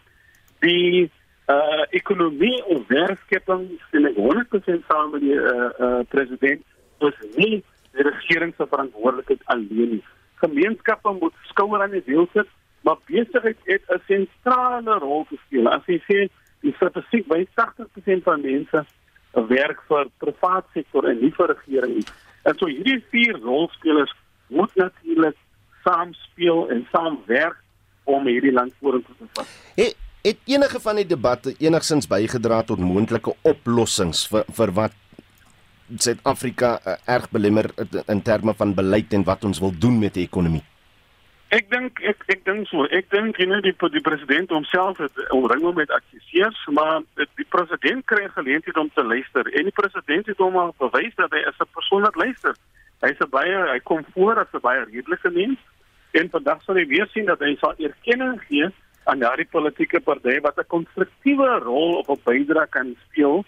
Die 0.60 1.12
uh 1.50 1.86
ekonomie 1.98 2.58
en 2.70 2.84
werkskepping 2.88 3.66
sien 3.90 4.06
ek 4.06 4.18
100% 4.22 4.86
saam 4.92 5.12
met 5.16 5.22
die 5.26 5.36
uh 5.36 5.70
uh 5.88 6.00
president 6.14 6.62
is 7.10 7.20
nie 7.36 7.64
die 7.98 8.06
regering 8.06 8.54
se 8.58 8.68
verantwoordelikheid 8.70 9.42
alleen 9.46 9.96
nie. 9.96 10.04
Gemeenskappe 10.44 11.14
moet 11.20 11.34
skouer 11.52 11.82
aan 11.82 11.96
die 11.96 12.06
wiel 12.06 12.28
sit, 12.34 12.48
maar 12.86 13.02
besigheid 13.10 13.58
het 13.64 13.84
'n 13.90 14.02
sentrale 14.08 15.00
rol 15.00 15.26
te 15.30 15.38
speel. 15.46 15.68
As 15.68 15.86
jy 15.86 16.00
sê 16.08 16.30
die 16.62 16.74
statistiek 16.76 17.26
wys 17.28 17.48
80% 17.56 18.24
van 18.24 18.42
mense 18.42 18.86
werk 19.34 19.82
vir 19.88 20.06
privaat 20.18 20.66
sektor 20.74 21.08
en 21.10 21.20
nie 21.22 21.32
vir 21.32 21.56
regering 21.56 21.96
nie. 21.96 22.08
En 22.44 22.58
so 22.58 22.66
hierdie 22.66 23.04
vier 23.10 23.40
rolspelers 23.44 24.14
moet 24.48 24.76
natuurlik 24.76 25.36
saam 25.84 26.14
speel 26.14 26.70
en 26.70 26.88
saamwerk 26.92 27.58
om 28.04 28.26
hierdie 28.26 28.54
land 28.54 28.74
vorentoe 28.80 29.16
te 29.18 29.28
vat. 29.34 29.48
Het, 29.76 29.98
het 30.24 30.40
enige 30.46 30.80
van 30.80 30.96
die 31.00 31.08
debatte 31.08 31.54
enigsins 31.60 32.08
bygedra 32.08 32.64
tot 32.68 32.82
moontlike 32.84 33.36
oplossings 33.48 34.26
vir 34.32 34.50
vir 34.58 34.74
wat 34.80 34.98
Suid-Afrika 35.90 36.76
uh, 36.86 36.98
erg 37.10 37.30
belemmer 37.34 37.72
in 38.14 38.20
terme 38.22 38.54
van 38.54 38.76
beleid 38.78 39.14
en 39.14 39.24
wat 39.26 39.44
ons 39.48 39.60
wil 39.60 39.72
doen 39.74 39.96
met 40.00 40.14
die 40.14 40.26
ekonomie? 40.28 40.62
Ek 41.50 41.66
dink 41.72 41.98
ek 42.06 42.28
ek 42.30 42.44
dink 42.46 42.68
so. 42.70 42.86
Ek 42.94 43.08
dink 43.10 43.40
jy 43.42 43.48
net 43.50 43.64
die 43.66 43.74
die 43.96 44.04
president 44.06 44.52
homself 44.54 45.00
het 45.02 45.24
omring 45.34 45.64
met 45.74 45.90
aksesseurs, 45.90 46.60
maar 46.78 47.02
die 47.18 47.48
president 47.50 48.06
kry 48.06 48.28
geleentheid 48.36 48.78
om 48.78 48.92
te 48.94 49.02
luister 49.02 49.50
en 49.50 49.66
die 49.66 49.74
president 49.74 50.30
het 50.30 50.38
hom 50.38 50.60
al 50.62 50.76
bewys 50.78 51.16
dat 51.18 51.34
hy 51.34 51.42
is 51.50 51.58
'n 51.58 51.74
persoon 51.74 52.06
wat 52.06 52.22
luister. 52.22 52.54
Hy 53.02 53.10
is 53.16 53.30
baie 53.32 53.58
hy 53.72 53.80
kom 53.80 54.06
voor 54.14 54.46
as 54.46 54.54
'n 54.54 54.62
baie 54.62 54.86
redelike 54.86 55.32
mens 55.32 55.58
en 56.12 56.30
vandag 56.30 56.62
sal 56.62 56.76
hy 56.76 56.86
weer 56.86 57.10
sien 57.14 57.26
dat 57.26 57.40
hy 57.40 57.56
sal 57.58 57.74
erkenning 57.80 58.38
gee 58.46 58.70
aan 59.04 59.20
daardie 59.20 59.48
politieke 59.52 60.00
party 60.00 60.40
wat 60.42 60.58
'n 60.58 60.68
konstruktiewe 60.68 61.50
rol 61.64 61.98
op 62.02 62.10
'n 62.10 62.22
bydrae 62.24 62.68
kan 62.70 62.96
speel 63.10 63.46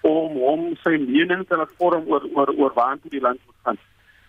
om 0.00 0.36
hom 0.36 0.76
sy 0.82 0.96
mening 1.00 1.46
te 1.48 1.56
laat 1.56 1.72
vorm 1.78 2.04
oor 2.08 2.24
oor 2.34 2.50
oor 2.56 2.72
waartoe 2.74 3.10
die 3.10 3.20
land 3.20 3.40
moet 3.46 3.60
gaan. 3.64 3.78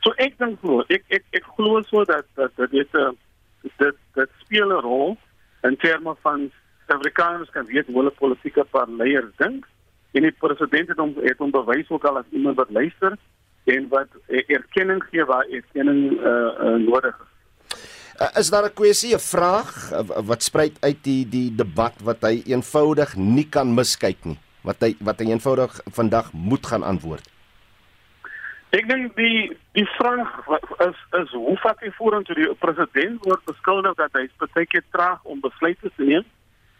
So 0.03 0.13
ek 0.17 0.37
dink 0.37 0.59
glo, 0.59 0.83
ek 0.87 1.03
ek 1.09 1.23
ek 1.31 1.45
glo 1.57 1.81
so 1.81 2.03
dat 2.03 2.25
dat 2.35 2.71
dit 2.71 2.95
uh, 2.95 3.11
dit 3.77 3.97
dit 4.15 4.29
speel 4.43 4.71
'n 4.71 4.81
rol 4.81 5.17
in 5.63 5.77
terme 5.77 6.15
van 6.21 6.51
Suid-Afrikaners 6.85 7.49
kan 7.49 7.65
weet 7.65 7.87
hoe 7.87 7.97
hulle 7.97 8.11
politieke 8.11 8.63
parleiers 8.63 9.35
dink 9.37 9.65
en 10.13 10.21
die 10.21 10.31
president 10.31 10.87
het 10.87 10.97
hom 10.97 11.15
het 11.21 11.37
hom 11.37 11.51
bewys 11.51 11.89
ook 11.89 12.05
al 12.05 12.17
as 12.17 12.29
iemand 12.31 12.55
wat 12.61 12.69
luister 12.69 13.17
en 13.65 13.87
wat 13.89 14.07
erkenning 14.27 15.03
gee 15.09 15.25
waar 15.25 15.45
erkenning 15.49 16.11
uh, 16.11 16.51
uh, 16.61 16.75
nodig 16.85 17.15
is. 17.15 17.34
Uh, 18.15 18.27
is 18.39 18.49
daar 18.49 18.63
'n 18.63 18.73
kwessie, 18.73 19.13
'n 19.13 19.19
vraag 19.19 19.91
uh, 19.91 19.99
wat 20.23 20.43
spruit 20.43 20.77
uit 20.79 21.03
die 21.03 21.29
die 21.29 21.55
debat 21.55 21.95
wat 22.03 22.21
hy 22.21 22.43
eenvoudig 22.45 23.15
nie 23.15 23.49
kan 23.49 23.73
miskyk 23.73 24.23
nie, 24.23 24.39
wat 24.63 24.79
hy 24.79 24.95
wat 24.99 25.19
hy 25.19 25.25
eenvoudig 25.25 25.81
vandag 25.91 26.31
moet 26.33 26.65
gaan 26.65 26.83
antwoord? 26.83 27.27
Ek 28.69 28.87
dink 28.87 29.15
die 29.15 29.51
die 29.71 29.87
vraag 29.97 30.47
is 30.87 30.99
is 31.19 31.31
hoe 31.31 31.57
vat 31.57 31.79
hy 31.83 31.91
vorentoe 31.91 32.35
die 32.35 32.55
president 32.55 33.19
word 33.27 33.43
beskuldig 33.45 33.95
dat 33.99 34.11
hy 34.13 34.29
baie 34.53 34.65
keer 34.65 34.83
traag 34.91 35.19
om 35.23 35.43
besluite 35.43 35.91
te 35.95 36.03
neem. 36.03 36.23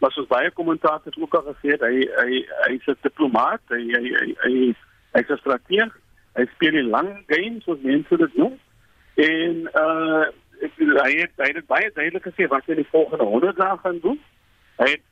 Maar 0.00 0.12
soos 0.12 0.28
baie 0.28 0.50
kommentators 0.50 1.16
ook 1.20 1.34
al 1.34 1.52
gesê 1.52 1.76
het, 1.76 1.84
hy 1.84 2.00
hy 2.20 2.40
hy's 2.64 2.88
'n 2.88 2.96
diplomaat, 3.02 3.60
hy 3.68 3.82
hy 3.92 4.04
hy 4.08 4.26
hy 4.44 4.74
hy's 5.12 5.30
'n 5.30 5.40
strateeg. 5.44 5.92
Hy 6.36 6.44
speel 6.54 6.80
die 6.80 6.88
lang 6.96 7.24
game 7.28 7.60
soos 7.60 7.80
mense 7.80 8.16
dit 8.16 8.36
noem. 8.36 8.56
En 9.16 9.68
uh 9.84 10.24
ek 10.64 10.78
hy 10.78 11.12
het 11.20 11.32
hy 11.42 11.50
het 11.54 11.66
baie 11.66 11.90
duidelik 11.94 12.26
gesê 12.28 12.48
wat 12.52 12.66
hy 12.66 12.78
die 12.80 12.90
volgende 12.90 13.24
100 13.24 13.56
dae 13.56 13.78
gaan 13.82 13.98
doen. 14.04 14.20
Hy 14.80 14.90
het 14.96 15.04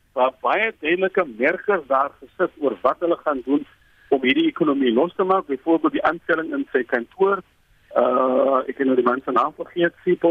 baie 0.42 0.72
duidelike 0.80 1.24
merkers 1.38 1.86
daar 1.88 2.12
gesit 2.20 2.52
oor 2.60 2.76
wat 2.82 3.00
hulle 3.00 3.18
gaan 3.24 3.42
doen 3.46 3.66
om 4.08 4.22
hierdie 4.22 4.46
ekonomie 4.48 4.92
los 4.92 5.14
te 5.16 5.24
maak, 5.24 5.46
byvoorbeeld 5.46 5.92
die 5.92 6.04
aanstelling 6.04 6.52
in 6.54 6.66
sy 6.72 6.84
kantoor. 6.90 7.42
Uh 7.94 8.62
ek 8.68 8.78
het 8.80 8.86
nou 8.88 8.96
die 8.98 9.06
man 9.06 9.20
se 9.24 9.32
naam 9.34 9.52
vergeet, 9.56 9.94
Sipo, 10.04 10.30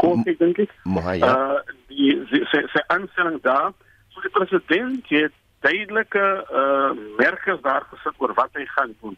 Kofi 0.00 0.36
dink 0.38 0.62
ek. 0.64 0.72
Maar 0.84 1.16
ja. 1.16 1.32
Uh 1.32 1.74
die 1.90 2.12
sy 2.52 2.62
sy 2.72 2.84
aanstelling 2.92 3.40
daar, 3.44 3.72
so 4.12 4.24
die 4.24 4.32
president 4.36 5.12
het 5.12 5.34
duidelike 5.64 6.24
uh 6.62 6.92
merkers 7.18 7.60
daar 7.64 7.84
gesit 7.92 8.22
oor 8.22 8.32
wat 8.38 8.52
hy 8.56 8.64
gaan 8.76 8.94
doen 9.02 9.16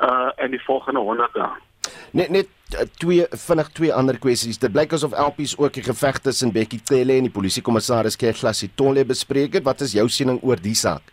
uh 0.00 0.30
in 0.44 0.54
die 0.54 0.64
volgende 0.66 1.02
100 1.06 1.34
dae. 1.34 1.69
Net 2.12 2.30
net 2.34 2.48
twee 2.98 3.26
vinnig 3.46 3.68
twee 3.74 3.92
ander 3.94 4.18
kwessies. 4.18 4.58
Dit 4.58 4.72
blyk 4.74 4.92
asof 4.96 5.14
LPs 5.14 5.56
ook 5.58 5.76
die 5.78 5.84
geveg 5.86 6.18
tussen 6.24 6.52
Bekkie 6.52 6.80
Cele 6.82 7.16
en 7.18 7.28
die 7.28 7.34
polisiekommissaris 7.34 8.18
Kehla 8.18 8.52
Sitole 8.52 9.04
bespreek 9.06 9.58
het. 9.58 9.64
Wat 9.64 9.80
is 9.86 9.94
jou 9.94 10.08
siening 10.10 10.40
oor 10.42 10.58
die 10.58 10.74
saak? 10.74 11.12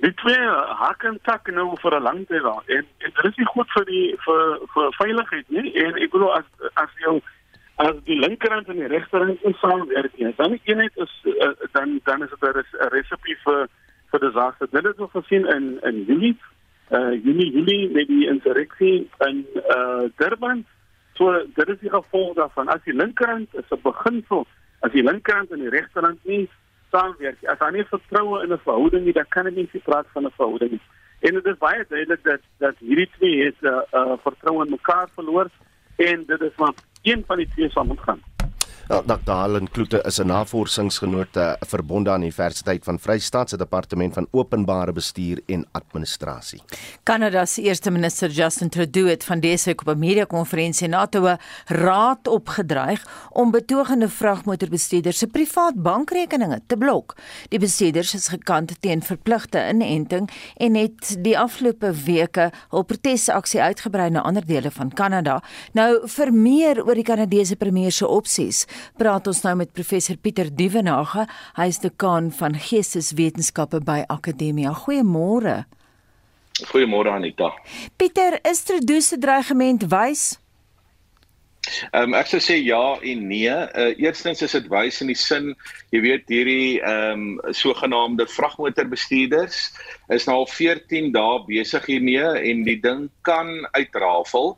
Die 0.00 0.12
twee 0.14 0.50
hak 0.80 1.04
en 1.04 1.18
tak 1.26 1.50
nou 1.52 1.74
vir 1.82 1.96
'n 1.98 2.02
lang 2.02 2.26
tyd 2.28 2.42
daar. 2.42 2.62
En, 2.66 2.84
en 3.04 3.10
dit 3.16 3.24
is 3.24 3.36
nie 3.36 3.50
goed 3.52 3.68
vir 3.76 3.84
die 3.84 4.16
vir 4.24 4.60
vir 4.74 4.92
veiligheid 5.00 5.48
nie. 5.48 5.74
En 5.84 5.96
ek 5.96 6.10
glo 6.10 6.30
as 6.30 6.46
as 6.74 6.92
jy 7.04 7.20
as 7.76 7.96
die 8.04 8.18
linkerhand 8.18 8.68
en 8.68 8.76
die 8.76 8.88
regterhand 8.90 9.38
saamwerk, 9.60 10.12
ja, 10.16 10.32
dan 10.36 10.50
die 10.50 10.62
eenheid 10.64 10.96
is 10.96 11.12
uh, 11.24 11.52
dan 11.72 12.00
dan 12.04 12.22
is 12.22 12.30
dit 12.30 12.42
'n 12.48 12.88
resepie 12.96 13.36
vir 13.44 13.68
vir 14.10 14.20
disaster. 14.20 14.68
Dit 14.70 14.84
is 14.84 14.96
nog 14.96 15.10
gesien 15.10 15.46
in 15.46 15.78
in 15.82 16.04
Julie 16.04 16.36
uh 16.90 17.12
Junie 17.24 17.52
Julie 17.52 17.90
met 17.90 18.06
die 18.06 18.26
insurreksie 18.28 19.08
in 19.26 19.46
uh 19.56 20.08
Durban. 20.16 20.64
So 21.14 21.32
dit 21.54 21.68
is 21.68 21.80
die 21.80 21.90
gevolg 21.90 22.34
daarvan 22.34 22.68
as 22.68 22.84
die 22.84 22.94
linkerhand 22.94 23.54
is 23.54 23.70
'n 23.70 23.80
beginsel, 23.82 24.46
as 24.80 24.92
die 24.92 25.02
linkerhand 25.02 25.50
en 25.50 25.58
die 25.58 25.74
regterhand 25.74 26.24
nie 26.24 26.48
saamwerk, 26.90 27.44
as 27.44 27.58
daar 27.58 27.72
nie 27.72 27.84
vertroue 27.84 28.42
in 28.42 28.52
'n 28.52 28.58
verhouding 28.58 29.04
nie, 29.04 29.12
dan 29.12 29.28
kan 29.28 29.44
jy 29.44 29.54
nie 29.54 29.82
praat 29.84 30.06
van 30.12 30.24
'n 30.24 30.36
verhouding 30.36 30.70
nie. 30.70 30.80
En 31.20 31.34
dit 31.34 31.46
is 31.46 31.58
baie 31.58 31.84
duidelik 31.88 32.24
dat 32.24 32.40
dat 32.58 32.74
hierdie 32.78 33.10
twee 33.18 33.44
het 33.44 33.60
'n 33.60 33.66
uh, 33.66 33.82
uh, 33.92 34.16
vertroue 34.22 34.64
in 34.64 34.70
mekaar 34.70 35.08
verloor 35.14 35.50
en 35.96 36.24
dit 36.26 36.40
is 36.40 36.56
maar 36.56 36.74
een 37.02 37.24
van 37.26 37.36
die 37.36 37.48
twee 37.54 37.70
sal 37.70 37.84
moet 37.84 38.00
gaan. 38.00 38.37
Nou, 38.88 39.02
Dr. 39.04 39.32
Helen 39.32 39.68
Kloete 39.70 40.00
is 40.06 40.18
'n 40.18 40.26
navorsingsgenote 40.26 41.56
verbonde 41.60 42.10
aan 42.10 42.20
die 42.20 42.30
Universiteit 42.30 42.84
van 42.84 42.98
Vryheid 42.98 43.48
se 43.48 43.56
Departement 43.56 44.14
van 44.14 44.26
Openbare 44.30 44.92
Bestuur 44.92 45.40
en 45.46 45.66
Administrasie. 45.72 46.62
Kanada 47.02 47.44
se 47.44 47.62
eerste 47.62 47.90
minister 47.90 48.30
Justin 48.30 48.68
Trudeau 48.68 49.08
het 49.08 49.24
van 49.24 49.40
dese 49.40 49.64
week 49.64 49.80
op 49.80 49.94
'n 49.94 49.98
media-konferensie 49.98 50.88
na 50.88 51.06
toe 51.06 51.38
raad 51.66 52.28
opgedreig 52.28 53.28
om 53.30 53.50
betogende 53.50 54.08
vragmotorbestuurders 54.08 55.18
se 55.18 55.26
privaat 55.26 55.74
bankrekeninge 55.74 56.60
te 56.66 56.76
blok. 56.76 57.16
Die 57.48 57.58
bestuurders 57.58 58.14
is 58.14 58.28
gekant 58.28 58.80
teen 58.80 59.02
verpligte 59.02 59.68
inenting 59.68 60.30
en 60.56 60.74
het 60.74 61.16
die 61.20 61.38
afgelope 61.38 61.92
weke 62.04 62.50
hul 62.68 62.82
protesaksie 62.82 63.60
uitgebrei 63.60 64.10
na 64.10 64.22
ander 64.22 64.46
dele 64.46 64.70
van 64.70 64.92
Kanada. 64.92 65.42
Nou 65.72 66.08
vir 66.08 66.32
meer 66.32 66.84
oor 66.86 66.94
die 66.94 67.04
Kanadese 67.04 67.56
premier 67.56 67.92
se 67.92 68.06
opsies 68.06 68.66
praat 69.00 69.26
ons 69.30 69.42
nou 69.44 69.54
met 69.60 69.72
professor 69.72 70.16
Pieter 70.16 70.50
Dievenage. 70.50 71.26
Hy 71.58 71.68
is 71.70 71.80
dekaan 71.84 72.32
van 72.34 72.58
Geesteswetenskappe 72.58 73.80
by 73.84 74.02
Akademia. 74.08 74.74
Goeiemôre. 74.84 75.62
Goeiemôre 76.72 77.14
Anita. 77.14 77.52
Pieter, 77.96 78.40
is 78.48 78.64
Trudeau 78.66 79.00
se 79.00 79.18
dreigement 79.18 79.86
wys? 79.92 80.38
Ehm 81.92 82.12
um, 82.12 82.16
ek 82.16 82.30
sou 82.30 82.40
sê 82.42 82.56
ja 82.62 82.96
en 83.04 83.24
nee. 83.28 83.52
Uh, 83.52 83.92
eerstens 84.00 84.42
is 84.44 84.54
dit 84.56 84.68
wys 84.72 85.00
in 85.04 85.10
die 85.12 85.18
sin, 85.18 85.52
jy 85.94 86.02
weet 86.04 86.30
hierdie 86.32 86.78
ehm 86.80 87.24
um, 87.38 87.54
sogenaamde 87.56 88.28
vragmotorbestuurders 88.32 89.60
is 90.14 90.28
nou 90.28 90.40
al 90.42 90.48
14 90.50 91.12
dae 91.16 91.40
besig 91.48 91.88
hiermee 91.90 92.28
en 92.50 92.64
die 92.68 92.78
ding 92.84 93.08
kan 93.28 93.52
uitrafel. 93.76 94.54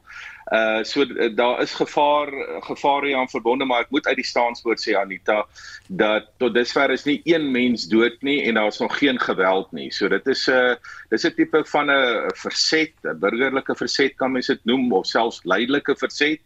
Uh 0.50 0.82
so 0.82 1.02
uh, 1.02 1.30
daar 1.36 1.60
is 1.62 1.74
gevaar 1.78 2.26
gevaar 2.66 3.04
hier 3.04 3.16
aan 3.16 3.30
verbonde 3.30 3.64
maar 3.64 3.84
ek 3.84 3.92
moet 3.94 4.06
uit 4.06 4.16
die 4.18 4.26
staanspoort 4.26 4.80
sê 4.82 4.96
Anita 4.98 5.44
dat 5.86 6.26
tot 6.42 6.54
dusver 6.54 6.90
is 6.90 7.04
nie 7.06 7.20
een 7.24 7.50
mens 7.54 7.86
dood 7.86 8.16
nie 8.26 8.42
en 8.48 8.58
daar 8.58 8.72
is 8.72 8.80
nog 8.82 8.98
geen 8.98 9.20
geweld 9.20 9.70
nie. 9.72 9.90
So 9.94 10.08
dit 10.08 10.26
is 10.26 10.48
'n 10.48 10.52
uh, 10.52 10.74
dis 11.10 11.26
'n 11.26 11.34
tipe 11.36 11.62
van 11.64 11.90
'n 11.90 12.30
verset, 12.34 12.92
'n 13.04 13.18
burgerlike 13.18 13.76
verset 13.76 14.16
kan 14.16 14.32
mens 14.32 14.46
dit 14.46 14.64
noem 14.64 14.92
of 14.92 15.06
selfs 15.06 15.44
leidelike 15.44 15.94
verset 15.96 16.40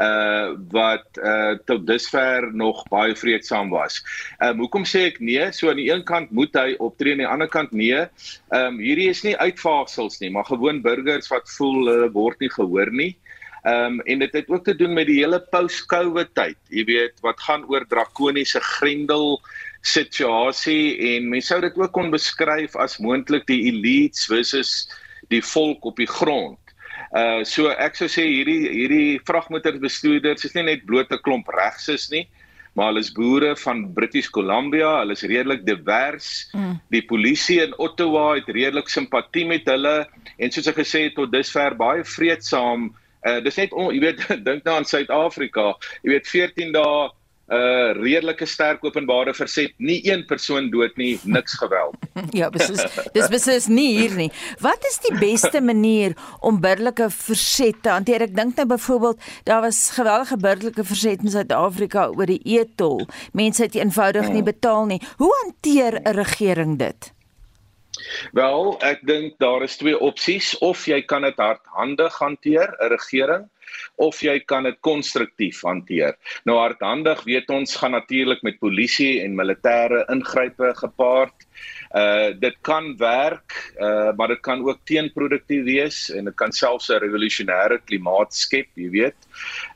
uh 0.00 0.54
wat 0.70 1.18
uh 1.18 1.58
tot 1.66 1.86
dusver 1.86 2.54
nog 2.54 2.82
baie 2.88 3.16
vreedsaam 3.16 3.70
was. 3.70 4.02
Ehm 4.38 4.50
um, 4.50 4.58
hoekom 4.58 4.84
sê 4.84 5.06
ek 5.10 5.20
nee? 5.20 5.52
So 5.52 5.70
aan 5.70 5.82
die 5.82 5.90
een 5.90 6.04
kant 6.04 6.30
moet 6.30 6.54
hy 6.54 6.74
optree 6.78 7.12
en 7.12 7.20
aan 7.20 7.24
die 7.24 7.32
ander 7.32 7.48
kant 7.48 7.72
nee. 7.72 7.98
Ehm 7.98 8.66
um, 8.66 8.78
hierdie 8.78 9.08
is 9.10 9.22
nie 9.22 9.36
uitvaagsels 9.36 10.20
nie, 10.20 10.30
maar 10.30 10.44
gewoon 10.44 10.82
burgers 10.82 11.28
wat 11.28 11.50
voel 11.56 11.74
hulle 11.80 12.06
uh, 12.06 12.12
word 12.12 12.40
nie 12.40 12.50
gehoor 12.50 12.90
nie. 12.92 13.16
Ehm 13.62 13.98
um, 13.98 14.00
en 14.00 14.18
dit 14.18 14.32
het 14.32 14.48
ook 14.48 14.64
te 14.64 14.74
doen 14.76 14.92
met 14.96 15.06
die 15.06 15.18
hele 15.20 15.40
post-COVID 15.52 16.30
tyd. 16.34 16.56
Jy 16.72 16.84
weet 16.88 17.20
wat 17.20 17.40
gaan 17.44 17.66
oor 17.68 17.84
drakoniese 17.88 18.60
grendel 18.60 19.36
situasie 19.84 20.96
en 21.14 21.28
mense 21.28 21.52
sou 21.52 21.60
dit 21.60 21.76
ook 21.76 21.92
kon 21.92 22.08
beskryf 22.12 22.76
as 22.76 22.98
moontlik 23.04 23.44
die 23.48 23.66
elites 23.68 24.24
versus 24.28 24.88
die 25.28 25.42
volk 25.44 25.84
op 25.84 26.00
die 26.00 26.08
grond. 26.08 26.58
Uh 27.16 27.44
so 27.44 27.68
ek 27.72 27.96
sou 28.00 28.08
sê 28.08 28.24
hierdie 28.24 28.68
hierdie 28.68 29.20
vragmotorbestuurders 29.28 30.46
is 30.48 30.56
nie 30.56 30.66
net 30.68 30.86
blote 30.88 31.18
klomp 31.20 31.48
regses 31.52 32.08
nie, 32.12 32.24
maar 32.72 32.90
hulle 32.90 33.02
is 33.04 33.12
boere 33.12 33.52
van 33.60 33.82
British 33.92 34.30
Columbia, 34.32 35.00
hulle 35.02 35.16
is 35.18 35.26
redelik 35.26 35.66
divers. 35.66 36.48
Mm. 36.54 36.78
Die 36.94 37.02
polisie 37.04 37.60
in 37.64 37.76
Ottawa 37.76 38.38
het 38.38 38.48
redelik 38.48 38.88
simpatie 38.88 39.44
met 39.44 39.68
hulle 39.68 40.06
en 40.38 40.52
soos 40.54 40.70
ek 40.70 40.80
gesê 40.80 41.08
het 41.08 41.18
tot 41.18 41.32
dusver 41.32 41.76
baie 41.76 42.04
vreedsaam 42.06 42.88
Uh 43.26 43.40
dis 43.44 43.56
net 43.60 43.72
on, 43.72 43.90
jy 43.94 44.00
weet 44.00 44.26
dink 44.48 44.64
nou 44.64 44.76
aan 44.80 44.88
Suid-Afrika. 44.88 45.74
Jy 46.04 46.14
weet 46.14 46.30
14 46.30 46.76
dae 46.76 47.08
uh 47.50 47.90
redelike 47.98 48.46
sterk 48.46 48.84
openbare 48.86 49.32
verset, 49.34 49.72
nie 49.82 49.98
een 50.06 50.22
persoon 50.26 50.68
dood 50.70 50.94
nie, 51.00 51.16
niks 51.26 51.56
geweld. 51.58 51.98
ja, 52.38 52.46
beslis. 52.54 52.84
Dis 53.16 53.26
beslis 53.32 53.66
nie 53.66 53.88
hier 53.96 54.14
nie. 54.14 54.28
Wat 54.62 54.86
is 54.86 55.00
die 55.02 55.16
beste 55.18 55.60
manier 55.60 56.14
om 56.46 56.60
burgerlike 56.62 57.10
verset 57.10 57.82
te 57.82 57.90
hanteer? 57.90 58.28
Ek 58.28 58.36
dink 58.38 58.54
nou 58.60 58.68
byvoorbeeld 58.76 59.30
daar 59.50 59.64
was 59.66 59.88
geweldige 59.98 60.38
burgerlike 60.38 60.86
verset 60.86 61.26
in 61.26 61.34
Suid-Afrika 61.34 62.06
oor 62.14 62.30
die 62.30 62.40
e-tol. 62.46 63.02
Mense 63.34 63.66
het 63.66 63.74
eenvoudig 63.74 64.30
nie 64.30 64.46
betaal 64.46 64.86
nie. 64.86 65.02
Hoe 65.18 65.32
hanteer 65.42 65.98
'n 66.04 66.14
regering 66.22 66.78
dit? 66.78 67.10
Wel, 68.32 68.76
ek 68.82 69.06
dink 69.06 69.38
daar 69.38 69.62
is 69.62 69.76
twee 69.76 69.98
opsies 69.98 70.58
of 70.58 70.86
jy 70.86 71.02
kan 71.02 71.22
dit 71.22 71.36
hardhandig 71.36 72.18
hanteer, 72.18 72.76
'n 72.80 72.92
regering, 72.92 73.48
of 74.00 74.20
jy 74.24 74.38
kan 74.48 74.66
dit 74.68 74.78
konstruktief 74.86 75.62
hanteer. 75.66 76.16
Nou 76.48 76.58
hardhandig 76.60 77.22
weet 77.28 77.50
ons 77.52 77.76
gaan 77.76 77.94
natuurlik 77.96 78.42
met 78.46 78.60
polisie 78.62 79.20
en 79.24 79.36
militêre 79.38 80.04
ingrype 80.12 80.72
gepaard. 80.80 81.46
Uh 81.90 82.30
dit 82.40 82.56
kan 82.66 82.92
werk, 83.00 83.56
uh 83.80 84.12
maar 84.16 84.28
dit 84.34 84.42
kan 84.46 84.62
ook 84.66 84.84
teenproduktief 84.88 85.64
wees 85.64 85.98
en 86.14 86.30
dit 86.30 86.36
kan 86.36 86.52
selfs 86.52 86.90
'n 86.90 87.02
revolusionêre 87.02 87.80
klimaat 87.84 88.34
skep, 88.34 88.68
jy 88.74 88.90
weet. 88.90 89.18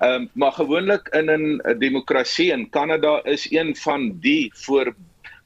Ehm 0.00 0.22
um, 0.22 0.30
maar 0.34 0.52
gewoonlik 0.52 1.08
in 1.12 1.30
'n 1.30 1.78
demokrasie 1.78 2.52
in 2.52 2.70
Kanada 2.70 3.20
is 3.24 3.50
een 3.50 3.76
van 3.76 4.18
die 4.20 4.50
voor 4.54 4.94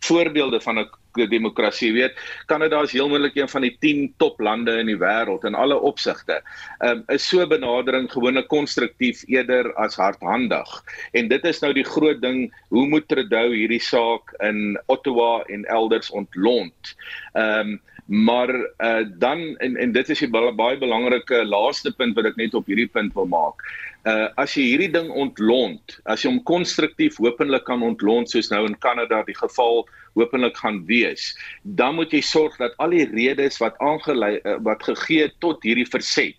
voorbeelde 0.00 0.61
van 0.61 0.78
'n 0.78 0.90
demokrasie 1.26 1.92
weet 1.92 2.14
Kanada 2.46 2.82
is 2.82 2.92
heel 2.92 3.08
moontlik 3.08 3.37
een 3.37 3.48
van 3.48 3.66
die 3.66 3.75
10 3.80 4.14
toplande 4.16 4.78
in 4.78 4.87
die 4.87 4.98
wêreld 4.98 5.44
in 5.44 5.54
alle 5.58 5.78
opsigte. 5.80 6.40
Um, 6.84 7.02
is 7.08 7.26
so 7.28 7.46
benadering 7.46 8.10
gewoonlik 8.12 8.48
konstruktief 8.48 9.25
eerder 9.26 9.72
as 9.75 9.96
hardhandig. 9.96 10.68
En 11.12 11.28
dit 11.28 11.44
is 11.44 11.60
nou 11.64 11.72
die 11.72 11.84
groot 11.84 12.20
ding, 12.22 12.48
hoe 12.68 12.87
moet 12.88 13.08
Trudeau 13.08 13.54
hierdie 13.54 13.82
saak 13.82 14.34
in 14.44 14.78
Ottawa 14.87 15.42
en 15.48 15.64
elders 15.64 16.10
ontlont? 16.10 16.94
Um, 17.34 17.78
maar 18.08 18.48
uh, 18.78 19.04
dan 19.20 19.56
en 19.56 19.76
en 19.76 19.92
dit 19.92 20.08
is 20.08 20.22
die 20.25 20.30
baie 20.32 20.78
belangrike 20.80 21.42
laaste 21.44 21.92
punt 21.92 22.16
wat 22.16 22.25
ek 22.30 22.38
net 22.40 22.54
op 22.56 22.66
hierdie 22.66 22.88
punt 22.88 23.12
wil 23.12 23.28
maak. 23.28 23.60
Uh 24.08 24.28
as 24.40 24.54
jy 24.56 24.64
hierdie 24.70 24.92
ding 24.94 25.08
ontlont, 25.10 25.98
as 26.08 26.22
jy 26.22 26.30
hom 26.30 26.42
konstruktief 26.48 27.18
hopelik 27.20 27.66
kan 27.68 27.82
ontlont 27.84 28.30
soos 28.30 28.48
nou 28.52 28.62
in 28.68 28.76
Kanada 28.84 29.20
die 29.26 29.36
geval 29.36 29.82
hopelik 30.16 30.56
gaan 30.62 30.84
wees, 30.88 31.32
dan 31.78 31.98
moet 31.98 32.14
jy 32.14 32.22
sorg 32.24 32.56
dat 32.62 32.76
al 32.78 32.94
die 32.96 33.06
redes 33.10 33.58
wat 33.62 33.76
aangelei 33.84 34.38
uh, 34.38 34.56
wat 34.64 34.86
gegee 34.86 35.28
tot 35.44 35.66
hierdie 35.66 35.88
verset 35.88 36.38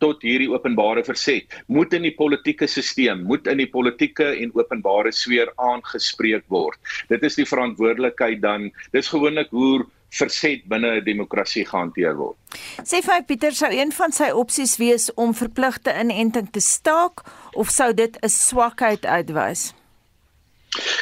tot 0.00 0.22
hierdie 0.24 0.48
openbare 0.48 1.02
verset 1.04 1.58
moet 1.68 1.92
in 1.96 2.06
die 2.08 2.14
politieke 2.16 2.68
stelsel 2.70 3.20
moet 3.28 3.48
in 3.52 3.60
die 3.60 3.68
politieke 3.68 4.30
en 4.40 4.54
openbare 4.56 5.12
sfeer 5.12 5.52
aangespreek 5.60 6.46
word. 6.48 6.78
Dit 7.12 7.24
is 7.26 7.36
die 7.36 7.48
verantwoordelikheid 7.48 8.40
dan 8.40 8.70
dis 8.96 9.12
gewoonlik 9.12 9.52
hoe 9.52 9.84
verset 10.10 10.64
binne 10.68 11.00
'n 11.00 11.04
demokrasie 11.04 11.64
gehanteer 11.64 12.16
word. 12.16 12.36
Sê 12.82 13.02
vir 13.02 13.22
Pieter 13.26 13.52
sou 13.52 13.70
een 13.72 13.92
van 13.92 14.12
sy 14.12 14.30
opsies 14.30 14.76
wees 14.76 15.10
om 15.14 15.34
verpligte 15.34 15.94
inenting 16.00 16.50
te 16.50 16.60
staak 16.60 17.22
of 17.52 17.70
sou 17.70 17.92
dit 17.94 18.18
'n 18.22 18.28
swakheid 18.28 19.06
uitwys? 19.06 19.74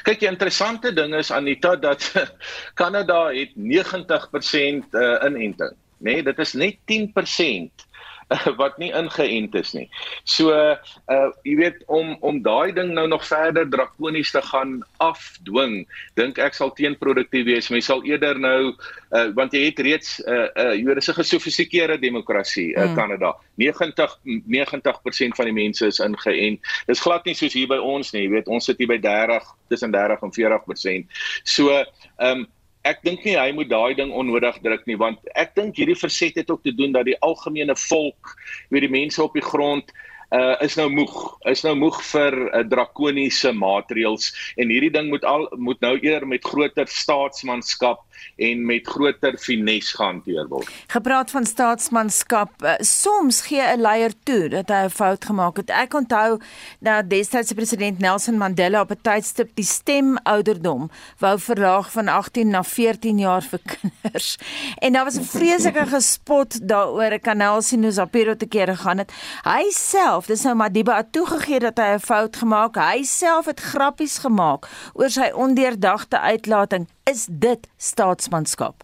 Kyk, 0.02 0.20
die 0.20 0.28
interessante 0.28 0.92
ding 0.94 1.14
is 1.14 1.30
Anita 1.30 1.76
dat 1.76 2.12
Kanada 2.80 3.28
het 3.28 3.52
90% 3.56 4.94
uh, 4.94 5.24
inenting, 5.26 5.74
nê? 5.98 6.12
Nee, 6.12 6.22
dit 6.22 6.38
is 6.38 6.52
net 6.52 6.76
10% 6.86 7.87
wat 8.60 8.76
nie 8.78 8.90
ingeënt 8.92 9.54
is 9.58 9.72
nie. 9.76 9.86
So 10.28 10.52
uh 10.52 11.28
jy 11.46 11.54
weet 11.60 11.82
om 11.86 12.14
om 12.20 12.40
daai 12.44 12.72
ding 12.76 12.92
nou 12.96 13.06
nog 13.08 13.24
verder 13.26 13.68
drakonies 13.70 14.32
te 14.34 14.42
gaan 14.44 14.78
afdwing, 15.04 15.80
dink 16.20 16.40
ek 16.42 16.56
sal 16.56 16.72
teenproduktief 16.76 17.46
wees. 17.48 17.70
Mens 17.72 17.88
sal 17.88 18.04
eerder 18.04 18.40
nou 18.40 18.74
uh 19.16 19.26
want 19.38 19.56
jy 19.56 19.64
het 19.68 19.80
reeds 19.84 20.18
uh 20.26 20.48
uh 20.52 20.74
jy 20.74 20.84
weet 20.88 21.00
dis 21.00 21.10
'n 21.12 21.20
gesofistikeerde 21.20 21.98
demokrasie 21.98 22.74
uh 22.76 22.90
mm. 22.90 22.98
Kanada. 22.98 23.34
90 23.56 24.18
90% 24.24 25.38
van 25.38 25.48
die 25.48 25.56
mense 25.56 25.86
is 25.86 26.02
ingeënt. 26.04 26.60
Dis 26.86 27.00
glad 27.00 27.24
nie 27.24 27.34
soos 27.34 27.56
hier 27.56 27.68
by 27.68 27.80
ons 27.80 28.12
nie. 28.12 28.26
Jy 28.26 28.30
weet 28.36 28.52
ons 28.52 28.64
sit 28.64 28.78
hier 28.78 28.90
by 28.90 29.00
30 29.00 29.44
tussen 29.68 29.92
30 29.92 30.22
en 30.22 30.32
40%. 30.32 31.18
So 31.44 31.72
ehm 31.72 32.44
um, 32.44 32.46
ek 32.88 33.02
dink 33.06 33.24
nie 33.26 33.36
hy 33.36 33.50
moet 33.56 33.70
daai 33.70 33.94
ding 33.98 34.12
onnodig 34.16 34.60
druk 34.64 34.84
nie 34.88 34.98
want 35.00 35.32
ek 35.38 35.54
dink 35.58 35.76
hierdie 35.80 35.98
verset 35.98 36.38
het 36.40 36.50
ook 36.50 36.62
te 36.64 36.74
doen 36.74 36.94
dat 36.96 37.08
die 37.08 37.18
algemene 37.24 37.76
volk, 37.88 38.34
weet 38.72 38.86
die 38.86 38.94
mense 38.94 39.22
op 39.22 39.36
die 39.36 39.44
grond 39.44 39.92
uh 40.30 40.56
is 40.60 40.76
nou 40.76 40.88
moeg. 40.92 41.14
Is 41.48 41.62
nou 41.64 41.74
moeg 41.78 42.02
vir 42.10 42.34
uh, 42.48 42.64
drakoniese 42.68 43.52
maatreëls 43.56 44.32
en 44.60 44.68
hierdie 44.68 44.92
ding 44.92 45.08
moet 45.08 45.24
al 45.24 45.48
moet 45.56 45.80
nou 45.80 45.94
eerder 45.96 46.28
met 46.28 46.44
groter 46.44 46.88
staatsmanskap 46.88 48.04
en 48.36 48.64
met 48.66 48.86
groter 48.86 49.38
finesse 49.38 49.96
gehanteer 49.96 50.48
word. 50.50 50.68
Gepraat 50.90 51.30
van 51.30 51.46
staatsmanskap, 51.46 52.50
uh, 52.62 52.74
soms 52.84 53.40
gee 53.46 53.62
'n 53.62 53.80
leier 53.80 54.12
toe 54.24 54.48
dat 54.48 54.68
hy 54.68 54.84
'n 54.84 54.90
fout 54.90 55.24
gemaak 55.24 55.56
het. 55.56 55.70
Ek 55.70 55.94
onthou 55.94 56.40
dat 56.80 57.08
destydse 57.10 57.54
president 57.54 57.98
Nelson 57.98 58.36
Mandela 58.36 58.80
op 58.80 58.90
'n 58.90 59.00
tydstip 59.02 59.50
die 59.54 59.64
stemouderdom 59.64 60.90
wou 61.18 61.38
verlaag 61.38 61.92
van 61.92 62.08
18 62.08 62.50
na 62.50 62.62
14 62.62 63.18
jaar 63.18 63.42
vir 63.42 63.60
kinders. 63.72 64.38
En 64.78 64.92
daar 64.92 65.04
was 65.04 65.16
'n 65.18 65.24
vreeslike 65.24 65.86
gespot 65.86 66.68
daaroor 66.68 67.12
'n 67.12 67.20
kanaal 67.20 67.62
sien 67.62 67.82
hoe 67.82 67.92
Zapiro 67.92 68.36
te 68.36 68.46
kere 68.46 68.76
gaan 68.76 68.98
het. 68.98 69.12
Hy 69.44 69.70
self 69.70 70.17
self, 70.18 70.26
dis 70.26 70.42
nou 70.46 70.54
Madiba 70.58 70.96
het 70.98 71.12
toegegee 71.12 71.60
dat 71.60 71.78
hy 71.78 71.94
'n 71.94 72.00
fout 72.00 72.36
gemaak. 72.36 72.76
Hy 72.76 73.02
self 73.04 73.46
het 73.46 73.60
grappies 73.60 74.18
gemaak 74.18 74.66
oor 74.94 75.10
sy 75.10 75.30
ondeurdagte 75.30 76.18
uitlating. 76.18 76.88
Is 77.06 77.28
dit 77.30 77.68
staatsmanskap? 77.76 78.82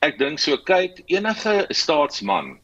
Ek 0.00 0.18
dink 0.18 0.38
so 0.38 0.56
kyk 0.56 1.02
enige 1.06 1.66
staatsman 1.70 2.58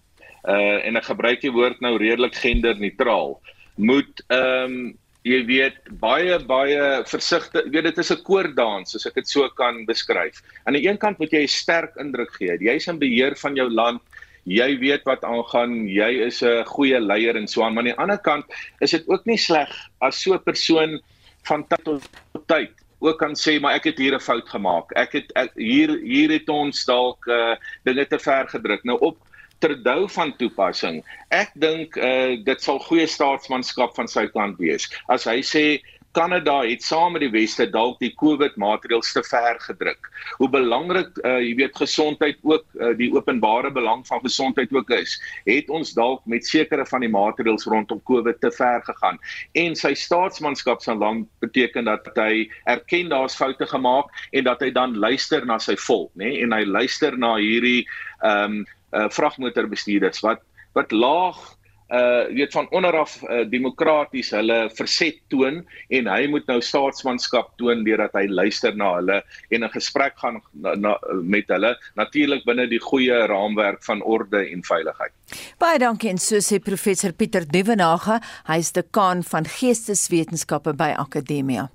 uh 0.44 0.86
en 0.86 0.96
ek 0.96 1.04
gebruik 1.04 1.40
die 1.40 1.52
woord 1.52 1.80
nou 1.80 1.96
redelik 1.96 2.34
genderneutraal 2.34 3.40
moet 3.76 4.24
ehm 4.28 4.64
um, 4.64 4.98
jy 5.24 5.44
weet 5.46 5.76
baie 6.00 6.38
baie 6.38 7.02
versigtig 7.06 7.64
weet 7.72 7.84
dit 7.84 7.98
is 7.98 8.12
'n 8.12 8.22
koordans 8.22 8.94
as 8.94 9.06
ek 9.06 9.14
dit 9.14 9.28
so 9.28 9.48
kan 9.48 9.86
beskryf. 9.86 10.42
Aan 10.66 10.74
die 10.74 10.86
een 10.88 10.98
kant 10.98 11.18
moet 11.18 11.32
jy 11.32 11.42
'n 11.42 11.48
sterk 11.48 11.96
indruk 11.96 12.32
gee. 12.38 12.58
Jy's 12.60 12.86
in 12.86 12.98
beheer 12.98 13.36
van 13.36 13.56
jou 13.56 13.70
land 13.70 14.02
jy 14.46 14.78
weet 14.78 15.04
wat 15.04 15.24
aangaan, 15.26 15.86
jy 15.90 16.10
is 16.26 16.42
'n 16.42 16.64
goeie 16.64 17.00
leier 17.00 17.36
en 17.36 17.48
so 17.48 17.62
aan, 17.62 17.74
maar 17.74 17.84
aan 17.84 17.92
die 17.92 18.02
ander 18.02 18.18
kant 18.18 18.46
is 18.80 18.90
dit 18.90 19.08
ook 19.08 19.26
nie 19.26 19.38
sleg 19.38 19.70
as 20.00 20.22
so 20.22 20.34
'n 20.34 20.42
persoon 20.42 21.00
van 21.44 21.66
tyd 21.66 21.84
tot 21.84 22.02
tyd 22.46 22.70
ook 22.98 23.18
kan 23.18 23.34
sê 23.36 23.60
maar 23.60 23.74
ek 23.74 23.84
het 23.84 23.98
hier 23.98 24.14
'n 24.14 24.20
fout 24.20 24.48
gemaak. 24.48 24.92
Ek 24.96 25.12
het 25.12 25.32
ek, 25.34 25.52
hier 25.54 25.90
hier 26.02 26.30
het 26.30 26.48
ons 26.48 26.84
dalk 26.84 27.26
uh, 27.26 27.56
dinge 27.84 28.06
te 28.06 28.18
ver 28.18 28.48
gedruk. 28.48 28.84
Nou 28.84 28.98
op 29.00 29.18
terdou 29.58 30.08
van 30.08 30.36
toepassing. 30.36 31.04
Ek 31.28 31.50
dink 31.54 31.96
uh, 31.96 32.36
dit 32.44 32.62
sal 32.62 32.78
goeie 32.78 33.06
staatsmanskap 33.06 33.94
van 33.94 34.08
sy 34.08 34.26
kant 34.26 34.58
wees. 34.58 34.88
As 35.08 35.24
hy 35.24 35.40
sê 35.42 35.82
Kanada 36.16 36.62
het 36.64 36.82
saam 36.82 37.12
met 37.12 37.20
die 37.26 37.32
weste 37.32 37.66
dalk 37.68 37.98
die 38.00 38.12
COVID 38.16 38.54
maatreëls 38.60 39.12
te 39.12 39.20
ver 39.26 39.58
gedruk. 39.60 40.08
Hoe 40.38 40.48
belangrik 40.48 41.18
uh, 41.20 41.36
jy 41.44 41.52
weet 41.58 41.76
gesondheid 41.76 42.38
ook 42.40 42.64
uh, 42.80 42.94
die 42.96 43.10
openbare 43.12 43.68
belang 43.74 44.04
van 44.08 44.22
gesondheid 44.24 44.72
ook 44.72 44.90
is, 44.96 45.18
het 45.44 45.68
ons 45.68 45.92
dalk 45.98 46.24
met 46.24 46.48
sekere 46.48 46.86
van 46.88 47.04
die 47.04 47.12
maatreëls 47.12 47.68
rondom 47.68 48.00
COVID 48.08 48.40
te 48.40 48.52
ver 48.56 48.80
gegaan. 48.88 49.20
En 49.60 49.76
sy 49.76 49.92
staatsmanskap 49.92 50.80
sal 50.84 51.02
dan 51.04 51.26
beteken 51.44 51.90
dat 51.90 52.08
hy 52.16 52.46
erken 52.64 53.12
daar's 53.12 53.36
foute 53.36 53.68
gemaak 53.68 54.08
en 54.32 54.48
dat 54.48 54.64
hy 54.64 54.72
dan 54.72 54.96
luister 54.96 55.44
na 55.44 55.60
sy 55.60 55.76
volk, 55.84 56.10
nê, 56.16 56.32
nee? 56.32 56.42
en 56.46 56.56
hy 56.56 56.64
luister 56.64 57.18
na 57.18 57.36
hierdie 57.36 57.84
ehm 58.24 58.62
um, 58.62 58.64
uh, 58.96 59.08
vragmotorbestuurders 59.12 60.22
wat 60.24 60.40
wat 60.76 60.92
laag 60.92 61.55
uh 61.88 62.26
weet 62.34 62.52
van 62.52 62.66
onderaf 62.70 63.22
uh, 63.22 63.44
demokraties 63.50 64.32
hulle 64.34 64.70
verset 64.74 65.20
toon 65.30 65.60
en 65.88 66.08
hy 66.10 66.26
moet 66.26 66.46
nou 66.50 66.58
staatsmanskap 66.60 67.52
toon 67.60 67.84
deurdat 67.86 68.16
hy 68.18 68.26
luister 68.26 68.74
na 68.74 68.94
hulle 68.96 69.20
en 69.50 69.64
'n 69.64 69.70
gesprek 69.70 70.18
gaan 70.18 70.40
na, 70.52 70.74
na, 70.74 70.98
met 71.22 71.46
hulle 71.48 71.76
natuurlik 71.94 72.44
binne 72.44 72.66
die 72.66 72.82
goeie 72.82 73.26
raamwerk 73.26 73.84
van 73.84 74.02
orde 74.02 74.42
en 74.50 74.62
veiligheid. 74.62 75.12
Baie 75.58 75.78
dankie 75.78 76.10
en 76.10 76.18
so 76.18 76.42
sê 76.42 76.58
professor 76.58 77.12
Pieter 77.12 77.46
Duvenage, 77.46 78.20
hy 78.46 78.58
is 78.58 78.72
dekaan 78.72 79.22
van 79.22 79.44
geesteswetenskappe 79.44 80.74
by 80.74 80.94
Akademia. 80.98 81.70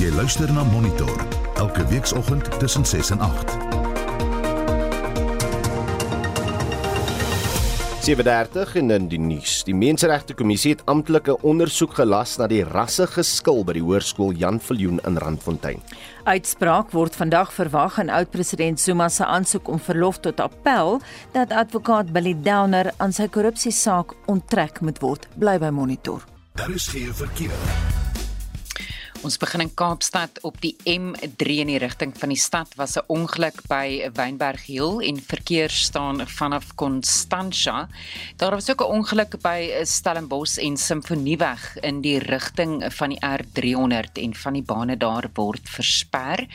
Jy 0.00 0.08
luister 0.16 0.52
na 0.52 0.64
Monitor 0.64 1.26
elke 1.60 1.86
weekoggend 1.86 2.60
tussen 2.60 2.84
6 2.84 3.10
en 3.10 3.20
8. 3.20 3.69
7:30 8.00 8.76
en 8.76 8.90
in 8.90 9.08
die 9.08 9.18
nuus. 9.20 9.58
Die 9.64 9.74
Menseregte 9.74 10.32
Kommissie 10.34 10.70
het 10.72 10.86
amptelike 10.88 11.34
ondersoek 11.44 11.98
gelas 11.98 12.38
na 12.40 12.46
die 12.48 12.62
rassegeskil 12.64 13.60
by 13.68 13.74
die 13.76 13.84
hoërskool 13.84 14.32
Jan 14.40 14.56
Viljoen 14.60 15.02
in 15.04 15.20
Randfontein. 15.20 15.84
Uitspraak 16.24 16.94
word 16.96 17.16
vandag 17.16 17.52
verwag 17.52 18.00
in 18.00 18.08
oud-president 18.08 18.80
Zuma 18.80 19.08
se 19.08 19.26
aansoek 19.26 19.68
om 19.68 19.78
verlof 19.78 20.18
tot 20.24 20.40
appel 20.40 21.00
dat 21.36 21.52
advokaat 21.52 22.12
Billy 22.12 22.34
Downer 22.40 22.92
aan 22.96 23.12
sy 23.12 23.28
korrupsiesaak 23.28 24.16
onttrek 24.26 24.80
moet 24.80 25.04
word. 25.04 25.28
Bly 25.36 25.58
by 25.58 25.68
Monitor. 25.68 26.24
Daar 26.56 26.72
is 26.72 26.88
geen 26.88 27.12
verkeer. 27.14 27.99
Ons 29.20 29.36
begin 29.36 29.60
in 29.60 29.70
Kaapstad 29.76 30.38
op 30.48 30.54
die 30.64 30.70
M3 30.88 31.58
in 31.60 31.68
die 31.68 31.80
rigting 31.82 32.14
van 32.16 32.30
die 32.32 32.40
stad 32.40 32.70
was 32.80 32.96
'n 32.96 33.04
ongeluk 33.12 33.58
by 33.68 34.08
Wynberg 34.16 34.64
Hill 34.64 35.02
en 35.04 35.20
verkeer 35.20 35.68
staan 35.68 36.26
vanaf 36.26 36.74
Constantia. 36.74 37.88
Daar 38.36 38.56
was 38.56 38.70
ook 38.70 38.80
'n 38.80 38.92
ongeluk 38.96 39.36
by 39.42 39.84
Stellenbosch 39.84 40.56
en 40.56 40.76
Simfonieweg 40.76 41.76
in 41.82 42.00
die 42.00 42.18
rigting 42.18 42.82
van 42.94 43.08
die 43.08 43.20
R300 43.20 44.12
en 44.14 44.34
van 44.34 44.52
die 44.52 44.62
bane 44.62 44.96
daar 44.96 45.30
word 45.34 45.68
versper. 45.68 46.46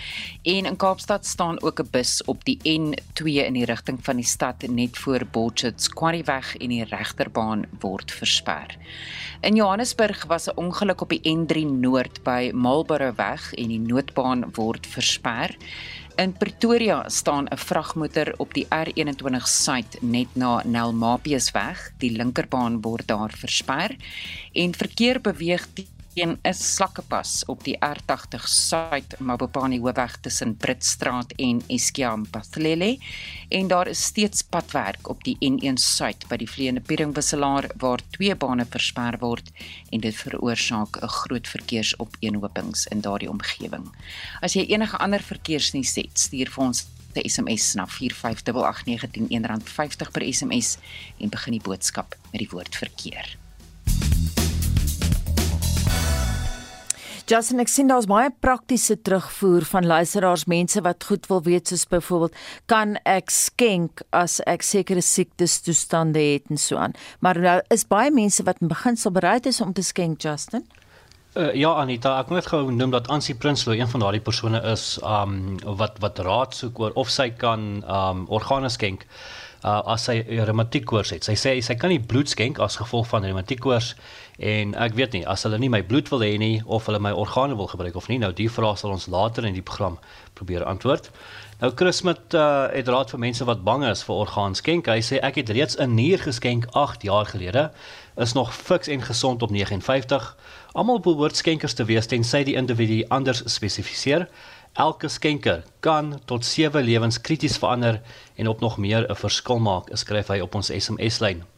En 0.41 0.65
in 0.65 0.75
Kaapstad 0.75 1.25
staan 1.25 1.61
ook 1.61 1.79
'n 1.79 1.89
bus 1.91 2.23
op 2.25 2.45
die 2.45 2.57
N2 2.63 3.45
in 3.45 3.53
die 3.53 3.65
rigting 3.65 3.99
van 4.01 4.15
die 4.15 4.25
stad 4.25 4.67
net 4.67 4.97
voor 4.97 5.25
Botchet's 5.31 5.89
Quarryweg 5.89 6.57
en 6.57 6.69
die 6.69 6.83
regterbaan 6.83 7.65
word 7.79 8.11
versper. 8.11 8.77
In 9.41 9.55
Johannesburg 9.55 10.25
was 10.25 10.47
'n 10.47 10.55
ongeluk 10.55 11.01
op 11.01 11.09
die 11.09 11.21
N3 11.21 11.65
Noord 11.65 12.23
by 12.23 12.51
Marlborough 12.55 13.17
weg 13.19 13.51
en 13.59 13.67
die 13.73 13.79
noodbaan 13.79 14.45
word 14.55 14.87
versper. 14.87 15.55
In 16.15 16.31
Pretoria 16.33 17.09
staan 17.09 17.45
'n 17.51 17.57
vragmotor 17.57 18.33
op 18.37 18.53
die 18.53 18.65
R21 18.71 19.47
suid 19.47 19.97
net 20.01 20.27
na 20.33 20.61
Nelmapius 20.63 21.51
weg. 21.51 21.91
Die 21.99 22.11
linkerbaan 22.11 22.81
word 22.81 23.07
daar 23.07 23.33
versper 23.35 23.95
en 24.53 24.73
verkeer 24.73 25.21
beweeg 25.21 25.67
teen 26.15 26.37
'n 26.43 26.53
slakkepas 26.53 27.43
op 27.51 27.63
die 27.63 27.75
R80 27.83 28.47
Suid 28.47 29.19
Mabopane 29.19 29.79
hoofweg 29.79 30.15
tussen 30.23 30.55
Britstraat 30.55 31.33
en 31.35 31.61
Eskiam 31.67 32.23
Pathlele 32.29 32.97
en 33.49 33.67
daar 33.67 33.87
is 33.87 34.03
steeds 34.03 34.41
padwerk 34.41 35.09
op 35.09 35.23
die 35.23 35.35
N1 35.39 35.75
Suid 35.75 36.27
by 36.27 36.37
die 36.37 36.49
vleiende 36.49 36.81
Pieringwisselaar 36.81 37.69
waar 37.77 37.99
twee 38.11 38.35
bane 38.35 38.65
versper 38.65 39.19
word 39.19 39.51
en 39.91 39.99
dit 39.99 40.15
veroorsaak 40.15 41.03
'n 41.03 41.07
groot 41.07 41.47
verkeersopeenhopings 41.47 42.87
in 42.87 43.01
daardie 43.01 43.29
omgewing. 43.29 43.91
As 44.41 44.53
jy 44.53 44.65
enige 44.71 44.97
ander 44.97 45.19
verkeersnuus 45.19 45.95
het, 45.95 46.19
stuur 46.19 46.49
vir 46.49 46.63
ons 46.63 46.87
'n 47.15 47.29
SMS 47.29 47.73
na 47.73 47.87
4588910 47.87 49.45
R50 49.51 50.11
per 50.11 50.33
SMS 50.33 50.77
en 51.19 51.29
begin 51.29 51.51
die 51.51 51.61
boodskap 51.61 52.15
met 52.31 52.39
die 52.39 52.49
woord 52.49 52.75
verkeer. 52.75 53.44
Justin, 57.25 57.57
ek 57.63 57.71
sien 57.73 57.87
daar's 57.89 58.05
baie 58.05 58.29
praktiese 58.29 58.99
terugvoer 59.01 59.65
van 59.65 59.87
luisteraars, 59.89 60.43
mense 60.45 60.81
wat 60.85 61.07
goed 61.09 61.25
wil 61.31 61.41
weet 61.47 61.71
soos 61.71 61.87
byvoorbeeld, 61.89 62.35
kan 62.69 62.99
ek 63.01 63.33
skenk 63.33 64.03
as 64.13 64.37
ek 64.45 64.61
sekere 64.61 65.01
siektes 65.01 65.57
toestande 65.65 66.21
het 66.21 66.53
en 66.53 66.61
so 66.61 66.77
aan. 66.77 66.93
Maar 67.25 67.41
daar 67.41 67.47
nou 67.47 67.59
is 67.73 67.87
baie 67.89 68.13
mense 68.13 68.45
wat 68.45 68.61
in 68.61 68.69
beginsel 68.69 69.09
bereid 69.15 69.49
is 69.49 69.57
om 69.61 69.73
te 69.73 69.81
skenk, 69.81 70.21
Justin. 70.21 70.67
Uh, 71.35 71.49
ja 71.57 71.73
Anita, 71.81 72.13
ek 72.21 72.29
moet 72.31 72.45
gou 72.47 72.61
noem 72.71 72.93
dat 72.93 73.09
Ansie 73.11 73.33
Prinsloo 73.35 73.73
een 73.75 73.89
van 73.89 74.05
daardie 74.05 74.21
persone 74.23 74.61
is 74.71 74.85
um 75.01 75.57
wat 75.81 75.97
wat 75.99 76.21
raad 76.23 76.53
soek 76.55 76.77
oor 76.79 76.93
of 76.95 77.09
sy 77.11 77.31
kan 77.35 77.81
um 77.89 78.21
organe 78.31 78.69
skenk 78.71 79.03
uh, 79.65 79.81
as 79.91 80.05
sy 80.07 80.21
reumatiek 80.29 80.85
koors 80.87 81.11
het. 81.11 81.27
Sy 81.27 81.35
sê 81.35 81.57
sy 81.65 81.75
kan 81.79 81.91
nie 81.91 81.99
bloed 81.99 82.31
skenk 82.31 82.61
as 82.63 82.77
gevolg 82.79 83.09
van 83.11 83.27
reumatiek 83.27 83.59
koors 83.65 83.95
En 84.37 84.73
ek 84.75 84.97
weet 84.99 85.13
nie 85.15 85.23
as 85.27 85.45
hulle 85.47 85.57
nie 85.61 85.69
my 85.71 85.79
bloed 85.87 86.09
wil 86.11 86.19
hê 86.19 86.33
nie 86.37 86.59
of 86.65 86.89
hulle 86.89 86.99
my 86.99 87.13
organe 87.15 87.55
wil 87.55 87.69
gebruik 87.71 87.95
of 87.95 88.09
nie. 88.11 88.17
Nou 88.19 88.33
die 88.35 88.49
vrae 88.51 88.75
sal 88.75 88.91
ons 88.91 89.07
later 89.07 89.45
in 89.47 89.55
die 89.55 89.63
program 89.63 89.95
probeer 90.35 90.65
antwoord. 90.67 91.07
Nou 91.61 91.71
Chris 91.75 92.01
met 92.03 92.35
uh, 92.35 92.67
het 92.73 92.91
raad 92.91 93.13
vir 93.13 93.19
mense 93.23 93.47
wat 93.47 93.63
bang 93.63 93.85
is 93.87 94.03
vir 94.03 94.15
orgaanskenk. 94.25 94.91
Hy 94.91 94.99
sê 94.99 95.21
ek 95.23 95.39
het 95.39 95.53
reeds 95.55 95.79
'n 95.79 95.95
nier 95.95 96.19
geskenk 96.19 96.67
8 96.73 97.07
jaar 97.07 97.25
gelede. 97.25 97.71
Is 98.17 98.33
nog 98.33 98.53
fiks 98.55 98.87
en 98.87 99.01
gesond 99.01 99.41
op 99.41 99.51
59. 99.51 100.35
Almal 100.73 100.99
behoort 100.99 101.35
skenkers 101.35 101.73
te 101.73 101.85
wees 101.85 102.07
tensy 102.07 102.43
die 102.43 102.55
individu 102.55 103.03
anders 103.07 103.43
spesifiseer. 103.45 104.27
Elke 104.73 105.07
skenker 105.07 105.63
kan 105.79 106.19
tot 106.25 106.45
7 106.45 106.83
lewens 106.83 107.21
krities 107.21 107.57
verander 107.57 108.01
en 108.35 108.47
op 108.47 108.59
nog 108.59 108.77
meer 108.77 109.07
'n 109.09 109.15
verskil 109.15 109.59
maak, 109.59 109.89
skryf 109.93 110.27
hy 110.27 110.39
op 110.39 110.55
ons 110.55 110.71
SMS-lyn. 110.71 111.54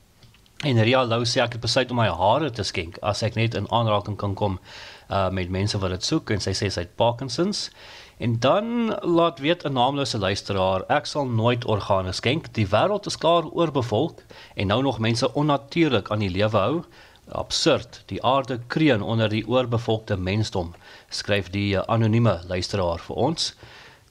En 0.65 0.79
Ria 0.81 1.03
Lou 1.05 1.21
sê 1.21 1.37
ek 1.43 1.53
het 1.53 1.61
besluit 1.61 1.91
om 1.93 1.99
my 1.99 2.07
hare 2.09 2.47
te 2.49 2.63
skenk 2.65 2.95
as 3.05 3.19
ek 3.21 3.35
net 3.37 3.53
in 3.53 3.67
aanraking 3.69 4.15
kan 4.17 4.33
kom 4.33 4.57
uh 5.13 5.27
met 5.29 5.51
mense 5.53 5.77
wat 5.77 5.93
dit 5.93 6.07
soek 6.07 6.31
en 6.33 6.41
sy 6.41 6.53
sê 6.57 6.69
sy 6.73 6.81
het 6.81 6.95
Parkinsons. 6.97 7.67
En 8.17 8.39
dan 8.41 8.89
laat 9.05 9.39
weet 9.39 9.65
'n 9.65 9.73
naamlose 9.73 10.17
luisteraar, 10.17 10.83
ek 10.89 11.05
sal 11.05 11.25
nooit 11.25 11.65
organe 11.65 12.11
skenk. 12.11 12.53
Die 12.53 12.65
wêreld 12.65 13.05
is 13.05 13.17
klaar 13.17 13.45
oorbevolk 13.45 14.23
en 14.55 14.67
nou 14.67 14.81
nog 14.81 14.99
mense 14.99 15.33
onnatuurlik 15.33 16.09
aan 16.11 16.25
die 16.25 16.33
lewe 16.33 16.57
hou. 16.57 16.83
Absurd. 17.31 18.03
Die 18.05 18.23
aarde 18.23 18.59
kreun 18.67 19.01
onder 19.01 19.29
die 19.29 19.47
oorbevolkte 19.47 20.17
mensdom, 20.17 20.73
skryf 21.09 21.49
die 21.49 21.75
uh, 21.75 21.83
anonieme 21.87 22.41
luisteraar 22.47 22.99
vir 22.99 23.15
ons. 23.15 23.53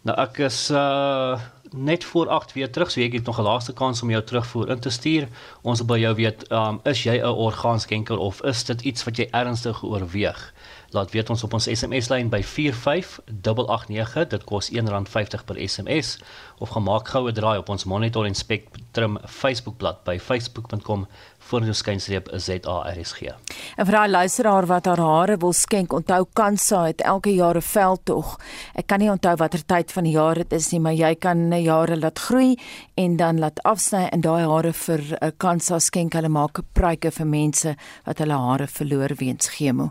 Nou 0.03 0.17
ek 0.19 0.39
is 0.39 0.71
uh 0.71 1.41
net 1.73 2.05
voor 2.05 2.29
8 2.29 2.53
weer 2.53 2.71
terug, 2.71 2.91
so 2.91 3.01
ek 3.01 3.13
het 3.13 3.27
nog 3.27 3.39
'n 3.39 3.43
laaste 3.43 3.73
kans 3.73 4.03
om 4.03 4.11
jou 4.11 4.23
terugvoer 4.25 4.71
in 4.71 4.81
te 4.81 4.91
stuur. 4.91 5.29
Ons 5.63 5.79
wil 5.79 5.87
by 5.87 5.99
jou 5.99 6.15
weet, 6.15 6.51
um, 6.51 6.81
is 6.85 7.03
jy 7.03 7.17
'n 7.19 7.25
orgaanskenker 7.29 8.19
of 8.19 8.43
is 8.43 8.65
dit 8.65 8.81
iets 8.81 9.05
wat 9.05 9.17
jy 9.17 9.29
ernstig 9.31 9.83
oorweeg? 9.83 10.53
Laat 10.91 11.11
weet 11.11 11.31
ons 11.31 11.43
op 11.43 11.53
ons 11.53 11.69
SMS 11.69 12.09
lyn 12.09 12.29
by 12.31 12.43
45889. 12.43 14.29
Dit 14.29 14.45
kos 14.45 14.71
R1.50 14.71 15.45
per 15.45 15.69
SMS 15.69 16.19
of 16.59 16.69
gemaak 16.69 17.09
goue 17.09 17.33
draai 17.33 17.59
op 17.59 17.69
ons 17.69 17.85
Monitor 17.85 18.25
en 18.25 18.35
Spectrum 18.35 19.19
Facebookblad 19.27 20.05
by 20.05 20.19
facebook.com 20.19 21.07
voorskynstreep 21.47 22.29
ZARSG. 22.33 23.23
En 23.77 23.87
vir 23.87 23.97
daai 23.97 24.11
luisteraar 24.11 24.67
wat 24.67 24.87
haar 24.91 25.03
hare 25.03 25.37
wil 25.43 25.53
skenk, 25.53 25.93
onthou 25.93 26.25
Kansa 26.33 26.85
het 26.87 27.01
elke 27.01 27.35
jaar 27.35 27.57
'n 27.57 27.63
veldtog. 27.63 28.39
Ek 28.75 28.87
kan 28.87 28.99
nie 28.99 29.11
onthou 29.11 29.37
watter 29.37 29.65
tyd 29.67 29.93
van 29.93 30.05
die 30.05 30.13
jaar 30.13 30.35
dit 30.35 30.53
is 30.53 30.71
nie, 30.73 30.81
maar 30.81 30.95
jy 30.95 31.15
kan 31.15 31.49
'n 31.53 31.63
jare 31.63 31.97
laat 31.97 32.19
groei 32.19 32.59
en 32.95 33.17
dan 33.17 33.39
laat 33.39 33.63
afsny 33.63 34.09
en 34.13 34.21
daai 34.21 34.47
hare 34.47 34.73
vir 34.73 35.01
'n 35.01 35.25
uh, 35.25 35.31
Kansa 35.37 35.79
skenk. 35.79 36.13
Hulle 36.13 36.29
maak 36.29 36.59
'n 36.59 36.67
pryke 36.73 37.11
vir 37.11 37.27
mense 37.27 37.77
wat 38.05 38.19
hulle 38.19 38.37
hare 38.37 38.67
verloor 38.67 39.15
weens 39.17 39.49
chemo. 39.49 39.91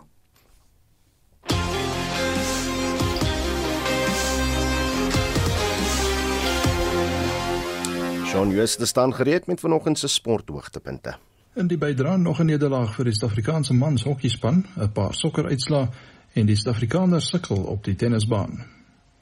Shaun 8.36 8.50
Jooste 8.50 8.86
staan 8.86 9.14
gereed 9.14 9.46
met 9.46 9.60
vanoggend 9.60 9.98
se 9.98 10.08
sporthoogtepunte. 10.08 11.16
In 11.56 11.66
die 11.66 11.78
bydra 11.80 12.16
nog 12.16 12.40
'n 12.40 12.46
nederlaag 12.46 12.94
vir 12.94 13.04
die 13.04 13.12
Suid-Afrikaanse 13.16 13.74
mans 13.74 14.02
hokkiespan, 14.04 14.66
'n 14.76 14.92
paar 14.92 15.14
sokkeruitslae 15.14 15.88
en 16.32 16.46
die 16.46 16.56
Suid-Afrikaners 16.56 17.28
sukkel 17.28 17.56
op 17.56 17.84
die 17.84 17.94
tennisbaan. 17.94 18.64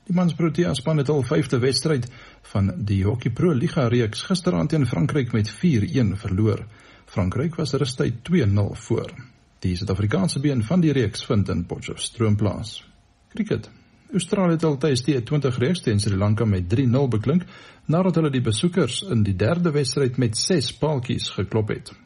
Die 0.07 0.15
mans 0.15 0.35
Protea 0.35 0.75
span 0.75 0.97
het 0.97 1.09
al 1.09 1.23
5de 1.23 1.59
wedstryd 1.59 2.11
van 2.43 2.73
die 2.77 3.05
Hockey 3.05 3.31
Pro 3.31 3.53
Liga 3.53 3.87
reeks 3.89 4.23
gisteraand 4.23 4.69
teen 4.69 4.87
Frankryk 4.87 5.33
met 5.33 5.51
4-1 5.51 6.17
verloor. 6.17 6.67
Frankryk 7.05 7.55
was 7.55 7.73
rustig 7.73 8.13
2-0 8.23 8.75
voor. 8.75 9.11
Die 9.59 9.77
Suid-Afrikaanse 9.77 10.41
been 10.41 10.65
van 10.65 10.81
die 10.81 10.93
reeks 10.93 11.25
vind 11.25 11.49
in 11.49 11.67
Potchefstroom 11.67 12.37
plaas. 12.37 12.91
Cricket. 13.29 13.71
Australië 14.13 14.51
het 14.51 14.65
al 14.65 14.77
tuis 14.77 15.03
die 15.03 15.23
20 15.23 15.59
reeks 15.59 15.81
teen 15.81 16.01
Sri 16.01 16.17
Lanka 16.17 16.45
met 16.45 16.75
3-0 16.75 17.09
beklink 17.09 17.43
nadat 17.85 18.15
hulle 18.15 18.31
die 18.31 18.41
besoekers 18.41 19.03
in 19.03 19.23
die 19.23 19.37
derde 19.37 19.71
wedstryd 19.71 20.17
met 20.17 20.37
6 20.37 20.73
paaltjies 20.79 21.29
geklop 21.29 21.69
het. 21.69 22.04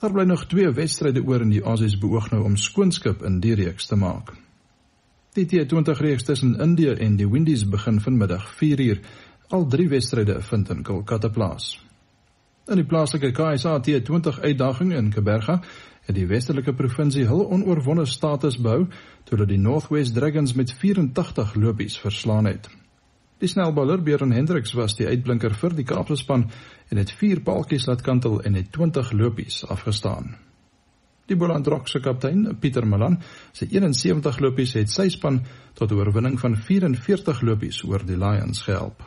Daar 0.00 0.12
bly 0.12 0.24
nog 0.24 0.46
twee 0.48 0.70
wedstryde 0.70 1.20
oor 1.28 1.42
in 1.44 1.50
die 1.52 1.60
Aussies 1.60 1.98
beoog 2.00 2.30
nou 2.32 2.44
om 2.48 2.54
skoonskip 2.56 3.20
in 3.28 3.34
die 3.44 3.52
reeks 3.54 3.86
te 3.86 3.98
maak. 4.00 4.32
Die 5.36 5.44
T20 5.44 6.00
reeks 6.00 6.24
tussen 6.24 6.54
Indië 6.56 6.94
en 7.04 7.18
die 7.20 7.28
Windies 7.28 7.66
begin 7.68 8.00
vanmiddag 8.00 8.46
4uur. 8.62 9.02
Al 9.48 9.66
drie 9.66 9.88
wedstryde 9.88 10.40
vind 10.40 10.70
in 10.70 10.82
Kolkata 10.82 11.28
plaas. 11.28 11.74
In 12.70 12.80
die 12.80 12.86
plaaslike 12.88 13.32
KSA 13.36 13.76
T20 13.84 14.40
uitdaging 14.40 14.96
in 14.96 15.12
Kaberga 15.12 15.60
het 16.06 16.16
die 16.16 16.26
Weselike 16.26 16.72
provinsie 16.72 17.26
hul 17.28 17.44
onoorwonde 17.52 18.06
status 18.08 18.56
behou 18.56 18.86
toe 19.24 19.36
hulle 19.36 19.52
die 19.52 19.60
Northwest 19.60 20.16
Dragons 20.16 20.56
met 20.56 20.72
84 20.72 21.54
lopies 21.60 22.00
verslaan 22.00 22.48
het. 22.48 22.70
Die 23.40 23.48
snelbouler 23.48 24.02
Björn 24.04 24.34
Hendriks 24.36 24.74
was 24.76 24.98
die 24.98 25.06
uitblinker 25.08 25.54
vir 25.56 25.72
die 25.72 25.86
Kaapse 25.88 26.18
span 26.20 26.44
en 26.92 26.98
het 27.00 27.12
4 27.16 27.40
paaltjies 27.46 27.86
laat 27.88 28.02
kantel 28.04 28.42
en 28.44 28.58
het 28.58 28.68
20 28.74 29.14
lopies 29.16 29.62
afgestaan. 29.64 30.34
Die 31.30 31.38
Boland 31.38 31.66
Rock 31.70 31.88
se 31.88 32.00
kaptein, 32.04 32.56
Pieter 32.60 32.84
Malan, 32.86 33.16
se 33.52 33.64
71 33.70 34.40
lopies 34.44 34.74
het 34.76 34.90
sy 34.92 35.08
span 35.08 35.40
tot 35.74 35.92
'n 35.92 35.94
oorwinning 35.94 36.40
van 36.40 36.56
44 36.56 37.40
lopies 37.42 37.84
oor 37.84 38.04
die 38.04 38.18
Lions 38.18 38.62
gehelp. 38.62 39.02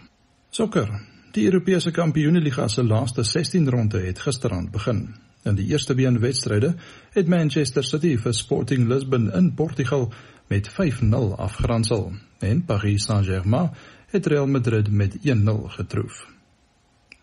Sokker. 0.50 0.90
Die 1.34 1.46
Europese 1.46 1.92
Kampioenligga 1.92 2.68
se 2.68 2.84
laaste 2.84 3.24
16 3.24 3.70
ronde 3.70 4.00
het 4.00 4.20
gisteraand 4.20 4.72
begin. 4.72 5.16
In 5.44 5.56
die 5.56 5.68
eerste 5.68 5.96
been 5.96 6.20
wedstryde 6.20 6.76
het 7.12 7.28
Manchester 7.28 7.84
City 7.84 8.18
vir 8.18 8.34
Sporting 8.34 8.88
Lisbon 8.88 9.32
in 9.34 9.54
Portugal 9.54 10.14
met 10.48 10.70
5-0 10.70 11.36
afgeronsel 11.38 12.14
en 12.40 12.66
Paris 12.66 13.04
Saint-Germain 13.04 13.70
het 14.14 14.26
Real 14.26 14.48
Madrid 14.48 14.92
met 14.92 15.18
1-0 15.18 15.22
getroof. 15.66 16.28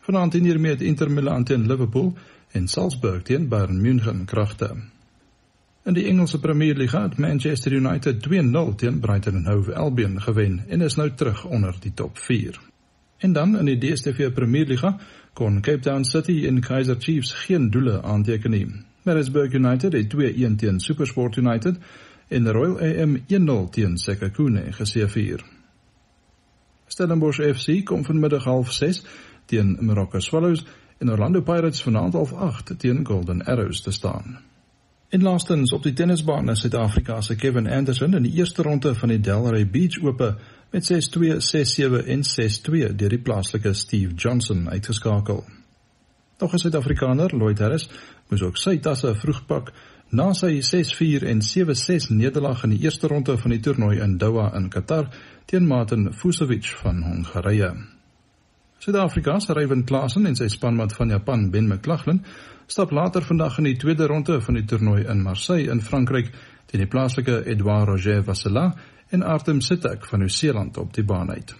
Vanaand 0.00 0.34
in 0.34 0.44
hiermee 0.44 0.70
het 0.70 0.80
Inter 0.80 1.10
Milan 1.10 1.44
teen 1.44 1.66
Liverpool 1.66 2.14
en 2.50 2.68
Salzburg 2.68 3.22
teen 3.22 3.48
Bayern 3.48 3.80
München 3.80 4.24
kragte. 4.24 4.76
In 5.84 5.94
die 5.94 6.04
Engelse 6.04 6.40
Premier 6.40 6.74
League 6.76 7.00
het 7.00 7.18
Manchester 7.18 7.72
United 7.72 8.26
2-0 8.28 8.74
teen 8.76 8.98
Brighton 9.00 9.36
and 9.36 9.46
Hove 9.46 9.74
Albion 9.74 10.22
gewen 10.22 10.64
en 10.68 10.80
is 10.80 10.94
nou 10.94 11.10
terug 11.14 11.44
onder 11.44 11.76
die 11.80 11.94
top 11.94 12.18
4. 12.18 12.60
En 13.18 13.32
dan 13.32 13.58
in 13.58 13.64
die 13.64 13.78
DStv 13.78 14.32
Premier 14.32 14.66
League 14.66 14.94
kon 15.32 15.60
Cape 15.60 15.80
Town 15.80 16.04
City 16.04 16.46
en 16.46 16.60
Kaizer 16.60 16.96
Chiefs 16.98 17.32
geen 17.32 17.70
doele 17.70 18.02
aanteken 18.02 18.50
nie. 18.50 18.66
Maritzburg 19.02 19.52
United 19.52 19.92
het 19.92 20.14
2-1 20.16 20.56
teen 20.56 20.80
SuperSport 20.80 21.36
United 21.36 21.78
en 22.28 22.52
Royal 22.52 22.78
AM 22.78 23.16
1-0 23.16 23.70
teen 23.70 23.96
Sekhukhune 23.96 24.72
geseëvier. 24.72 25.59
Stellenbosch 26.90 27.40
FC 27.54 27.84
kom 27.84 28.04
vanmiddag 28.04 28.44
06:30 28.44 29.06
teen 29.46 29.76
Marokko 29.80 30.20
Swallows 30.20 30.64
en 30.98 31.10
Orlando 31.10 31.40
Pirates 31.40 31.82
vanaand 31.82 32.14
08:30 32.14 32.76
teen 32.76 33.06
Golden 33.06 33.44
Arrows 33.44 33.82
te 33.82 33.90
staan. 33.90 34.38
En 35.08 35.22
laastens 35.22 35.72
op 35.72 35.82
die 35.82 35.92
tennisbaan 35.92 36.50
is 36.50 36.60
Suid-Afrika 36.60 37.20
se 37.20 37.36
Kevin 37.36 37.70
Anderson 37.70 38.14
in 38.14 38.22
die 38.22 38.32
eerste 38.32 38.62
ronde 38.62 38.94
van 38.94 39.08
die 39.08 39.20
Delray 39.20 39.66
Beach 39.66 40.02
Ope 40.02 40.36
met 40.70 40.84
6-2, 40.92 41.40
6-7 41.40 42.06
en 42.06 42.22
6-2 42.22 42.94
deur 42.96 43.08
die 43.08 43.18
plaaslike 43.18 43.72
Steve 43.72 44.14
Johnson 44.14 44.68
uitgeskakel. 44.68 45.44
Nog 46.38 46.52
'n 46.52 46.58
Suid-Afrikaner, 46.58 47.36
Lloyd 47.36 47.58
Harris, 47.58 47.90
moes 48.28 48.42
ook 48.42 48.56
sy 48.56 48.78
tasse 48.78 49.14
vroeg 49.14 49.46
pak 49.46 49.72
Na 50.10 50.32
sy 50.34 50.56
6-4 50.58 51.22
en 51.30 51.38
7-6 51.38 52.08
nederlaag 52.10 52.64
in 52.66 52.72
die 52.74 52.80
eerste 52.82 53.06
ronde 53.06 53.36
van 53.38 53.52
die 53.54 53.60
toernooi 53.62 54.00
in 54.02 54.16
Doha 54.18 54.48
in 54.58 54.66
Qatar 54.66 55.06
teen 55.46 55.68
Martin 55.70 56.08
Fucsovic 56.10 56.66
van 56.80 57.04
Hongarye. 57.06 57.68
Suid-Afrika 58.82 59.38
se 59.38 59.54
Ryan 59.54 59.84
Klassen 59.86 60.26
en 60.26 60.34
sy 60.34 60.48
spanmaat 60.50 60.96
van 60.98 61.14
Japan 61.14 61.46
Ben 61.54 61.68
McLaughlin 61.68 62.24
stap 62.66 62.90
later 62.90 63.22
vandag 63.22 63.60
in 63.62 63.70
die 63.70 63.76
tweede 63.78 64.08
ronde 64.10 64.40
van 64.42 64.58
die 64.58 64.64
toernooi 64.66 65.04
in 65.06 65.22
Marseille 65.22 65.70
in 65.70 65.82
Frankryk 65.82 66.32
teen 66.66 66.82
die 66.82 66.90
plaaslike 66.90 67.44
Edouard 67.44 67.92
Roger 67.92 68.24
Vassela 68.26 68.72
en 69.14 69.22
Artem 69.22 69.60
Sitek 69.62 70.10
van 70.10 70.24
Nieu-Seeland 70.24 70.78
op 70.78 70.90
die 70.94 71.06
baan 71.06 71.30
uit. 71.30 71.54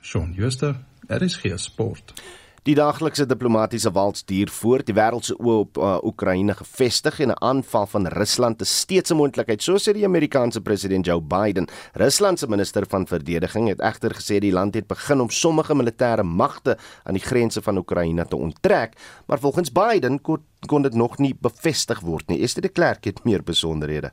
Shaun 0.00 0.32
Schuster, 0.32 0.78
RSG 1.08 1.58
Sport. 1.60 2.16
Die 2.62 2.76
daaglikse 2.78 3.24
diplomatisiese 3.26 3.90
wals 3.90 4.22
duur 4.22 4.50
voort. 4.54 4.86
Die 4.86 4.94
wêreld 4.94 5.26
se 5.26 5.34
oë 5.34 5.54
op 5.64 5.78
uh, 5.82 5.96
Oekraïne 6.06 6.54
gefestig 6.54 7.16
en 7.24 7.32
'n 7.34 7.42
aanval 7.42 7.88
van 7.90 8.06
Rusland 8.06 8.62
is 8.62 8.76
steeds 8.84 9.10
'n 9.10 9.18
moontlikheid, 9.18 9.62
so 9.62 9.74
sê 9.74 9.92
die 9.92 10.04
Amerikaanse 10.04 10.60
president 10.60 11.06
Joe 11.06 11.20
Biden. 11.20 11.66
Rusland 11.92 12.38
se 12.38 12.46
minister 12.46 12.86
van 12.88 13.06
verdediging 13.06 13.68
het 13.68 13.80
egter 13.80 14.14
gesê 14.14 14.38
die 14.38 14.52
land 14.52 14.74
het 14.74 14.86
begin 14.86 15.20
om 15.20 15.30
sommige 15.30 15.74
militêre 15.74 16.22
magte 16.22 16.78
aan 17.02 17.14
die 17.14 17.26
grense 17.26 17.62
van 17.62 17.78
Oekraïne 17.78 18.26
te 18.28 18.36
onttrek, 18.36 18.94
maar 19.26 19.38
volgens 19.38 19.72
Biden 19.72 20.20
kon, 20.20 20.44
kon 20.66 20.82
dit 20.82 20.94
nog 20.94 21.18
nie 21.18 21.34
bevestig 21.40 22.00
word 22.00 22.28
nie. 22.28 22.42
Esther 22.42 22.62
de 22.62 22.68
Klerk 22.68 23.04
het 23.04 23.24
meer 23.24 23.42
besonderhede. 23.42 24.12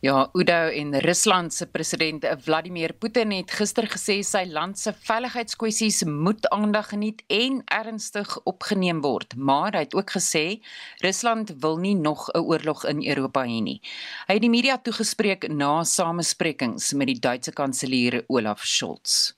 Ja, 0.00 0.28
Udo 0.32 0.68
en 0.68 0.98
Rusland 1.00 1.52
se 1.54 1.66
president 1.66 2.24
Vladimir 2.38 2.92
Putin 2.92 3.30
het 3.32 3.50
gister 3.50 3.86
gesê 3.88 4.18
sy 4.22 4.42
land 4.44 4.78
se 4.78 4.92
veiligheidskwessies 4.92 6.02
moet 6.04 6.44
aandag 6.52 6.90
geniet 6.92 7.22
en 7.32 7.62
ernstig 7.72 8.36
opgeneem 8.44 9.00
word, 9.00 9.32
maar 9.36 9.72
hy 9.72 9.86
het 9.86 9.96
ook 9.96 10.12
gesê 10.18 10.60
Rusland 11.00 11.54
wil 11.64 11.80
nie 11.80 11.94
nog 11.96 12.28
'n 12.34 12.44
oorlog 12.44 12.84
in 12.84 13.00
Europa 13.08 13.42
hê 13.48 13.62
nie. 13.62 13.80
Hy 14.28 14.34
het 14.34 14.42
die 14.42 14.50
media 14.50 14.76
toegespreek 14.78 15.48
na 15.48 15.84
samesprekings 15.84 16.92
met 16.92 17.06
die 17.06 17.18
Duitse 17.18 17.52
kanselier 17.52 18.24
Olaf 18.28 18.62
Scholz. 18.66 19.32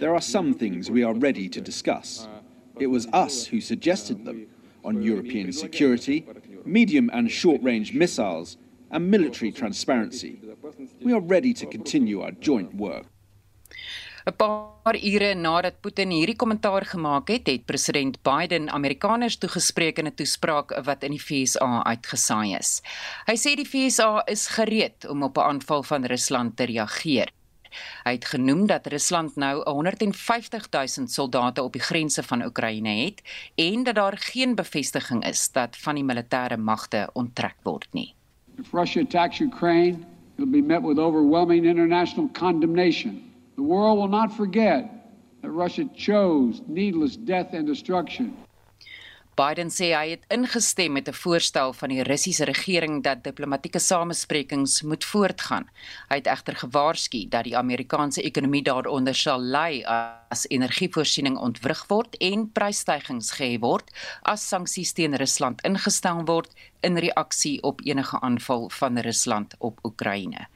There 0.00 0.12
are 0.12 0.20
some 0.20 0.54
things 0.54 0.90
we 0.90 1.04
are 1.04 1.18
ready 1.18 1.48
to 1.48 1.60
discuss. 1.60 2.26
It 2.80 2.86
was 2.86 3.06
us 3.12 3.46
who 3.48 3.60
suggested 3.60 4.24
them 4.24 4.46
on 4.82 5.02
European 5.02 5.52
security 5.52 6.24
medium 6.64 7.10
and 7.12 7.30
short 7.30 7.62
range 7.62 7.92
missiles, 7.92 8.56
and 8.90 9.10
military 9.10 9.52
transparency. 9.52 10.40
We 11.02 11.12
are 11.12 11.20
ready 11.20 11.52
to 11.54 11.66
continue 11.66 12.22
our 12.22 12.32
joint 12.32 12.74
work. 12.74 13.06
'n 14.28 14.36
Paar 14.36 14.96
ure 15.00 15.32
nadat 15.34 15.80
Putin 15.80 16.10
hierdie 16.12 16.36
kommentaar 16.36 16.84
gemaak 16.84 17.30
het, 17.32 17.46
het 17.48 17.64
president 17.64 18.18
Biden 18.22 18.68
Amerikaners 18.68 19.38
toegespreek 19.40 19.98
in 19.98 20.06
'n 20.06 20.14
toespraak 20.14 20.76
wat 20.84 21.02
in 21.02 21.16
die 21.16 21.24
FSA 21.28 21.82
uitgesaai 21.84 22.56
is. 22.58 22.82
Hy 23.26 23.36
sê 23.36 23.56
die 23.56 23.64
FSA 23.64 24.22
is 24.26 24.46
gereed 24.58 25.08
om 25.08 25.22
op 25.22 25.38
'n 25.38 25.48
aanval 25.50 25.82
van 25.82 26.04
Rusland 26.04 26.56
te 26.56 26.64
reageer. 26.64 27.32
Hy 28.04 28.12
het 28.12 28.24
genoem 28.24 28.66
dat 28.66 28.86
Rusland 28.86 29.36
nou 29.36 29.62
150 29.70 30.68
000 30.70 31.08
soldate 31.08 31.62
op 31.62 31.72
die 31.72 31.82
grense 31.82 32.22
van 32.22 32.44
Oekraïne 32.44 32.88
het 33.04 33.22
en 33.54 33.82
dat 33.82 33.94
daar 33.94 34.18
geen 34.18 34.54
bevestiging 34.54 35.24
is 35.24 35.48
dat 35.52 35.76
van 35.76 35.94
die 35.94 36.04
militêre 36.04 36.56
magte 36.56 37.08
onttrek 37.12 37.56
word 37.62 37.88
nie. 37.92 38.14
If 38.58 38.72
Russia 38.72 39.02
attacks 39.02 39.40
Ukraine, 39.40 39.98
it'll 40.36 40.50
be 40.50 40.62
met 40.62 40.82
with 40.82 40.98
overwhelming 40.98 41.64
international 41.64 42.28
condemnation. 42.32 43.22
The 43.56 43.62
world 43.62 43.98
will 43.98 44.18
not 44.20 44.32
forget 44.32 44.84
that 45.42 45.50
Russia 45.50 45.84
chose 45.94 46.62
needless 46.66 47.16
death 47.16 47.54
and 47.54 47.66
destruction. 47.66 48.34
Biden 49.38 49.68
sê 49.70 49.92
hy 49.94 50.16
het 50.16 50.24
ingestem 50.34 50.96
met 50.98 51.08
'n 51.08 51.14
voorstel 51.14 51.72
van 51.72 51.88
die 51.88 52.02
Russiese 52.02 52.44
regering 52.44 53.02
dat 53.04 53.22
diplomatieke 53.22 53.78
samesprekings 53.78 54.82
moet 54.82 55.04
voortgaan. 55.04 55.68
Hy 56.08 56.16
het 56.16 56.26
egter 56.26 56.56
gewaarsku 56.56 57.28
dat 57.28 57.44
die 57.44 57.56
Amerikaanse 57.56 58.22
ekonomie 58.22 58.62
daaronder 58.62 59.14
sal 59.14 59.40
ly 59.40 59.84
as 60.30 60.48
energievoorsiening 60.48 61.38
ontwrig 61.38 61.84
word 61.86 62.16
en 62.16 62.50
prysstygings 62.52 63.30
gehê 63.38 63.60
word 63.60 63.90
as 64.22 64.48
sanksies 64.48 64.92
teen 64.92 65.14
Rusland 65.14 65.62
ingestel 65.62 66.24
word 66.26 66.50
in 66.80 66.98
reaksie 66.98 67.62
op 67.62 67.80
enige 67.84 68.20
aanval 68.20 68.70
van 68.70 68.98
Rusland 68.98 69.54
op 69.58 69.78
Oekraïne. 69.84 70.48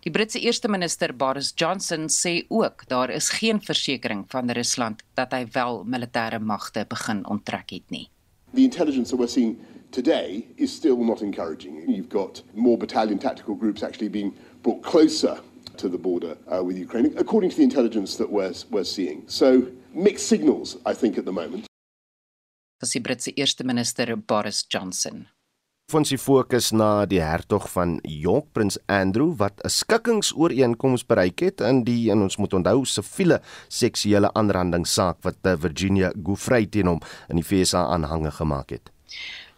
Die 0.00 0.12
Britse 0.12 0.40
eerste 0.40 0.68
minister 0.68 1.16
Boris 1.16 1.52
Johnson 1.54 2.08
sê 2.08 2.44
ook 2.48 2.88
daar 2.88 3.10
is 3.10 3.28
geen 3.28 3.60
versekering 3.60 4.24
van 4.28 4.50
Rusland 4.50 5.02
dat 5.14 5.32
hy 5.32 5.46
wel 5.52 5.84
militêre 5.84 6.38
magte 6.38 6.86
begin 6.88 7.26
onttrek 7.26 7.70
het 7.70 7.90
nie. 7.90 8.08
The 8.54 8.64
intelligence 8.64 9.10
that 9.10 9.16
we're 9.16 9.28
seeing 9.28 9.64
today 9.92 10.46
is 10.56 10.72
still 10.72 11.02
not 11.04 11.22
encouraging. 11.22 11.88
You've 11.88 12.08
got 12.08 12.42
more 12.54 12.76
battalion 12.76 13.18
tactical 13.18 13.54
groups 13.54 13.82
actually 13.82 14.08
being 14.08 14.34
brought 14.62 14.82
closer 14.82 15.40
to 15.76 15.88
the 15.88 15.98
border 15.98 16.36
uh, 16.52 16.62
with 16.62 16.76
Ukraine, 16.76 17.14
according 17.16 17.50
to 17.50 17.56
the 17.56 17.62
intelligence 17.62 18.16
that 18.16 18.30
we're, 18.30 18.52
we're 18.70 18.84
seeing. 18.84 19.24
So, 19.26 19.66
mixed 19.94 20.26
signals, 20.26 20.76
I 20.84 20.94
think, 20.94 21.16
at 21.18 21.24
the 21.24 21.32
moment. 21.32 21.66
Dis 22.80 22.92
die 22.92 23.00
Britse 23.00 23.32
eerste 23.36 23.64
minister 23.64 24.16
Boris 24.16 24.62
Johnson. 24.62 25.26
Ons 25.90 26.12
die 26.12 26.20
fokus 26.22 26.68
na 26.70 27.02
die 27.10 27.18
hertog 27.18 27.64
van 27.72 27.96
York, 28.06 28.52
Prins 28.54 28.76
Andrew 28.86 29.32
wat 29.40 29.58
'n 29.64 29.68
skikkingsooreenkoms 29.68 31.02
bereik 31.02 31.40
het 31.40 31.60
in 31.60 31.82
die 31.84 32.10
en 32.12 32.22
ons 32.22 32.36
moet 32.36 32.54
onthou 32.54 32.84
siviele 32.84 33.40
seksuele 33.68 34.30
aanrandingssaak 34.34 35.16
wat 35.22 35.36
eh, 35.42 35.56
Virginia 35.58 36.12
Giuffre 36.24 36.68
teen 36.70 36.86
hom 36.86 37.00
in 37.28 37.36
die 37.36 37.44
FSA 37.44 37.90
aanhange 37.90 38.30
gemaak 38.30 38.70
het. 38.70 38.90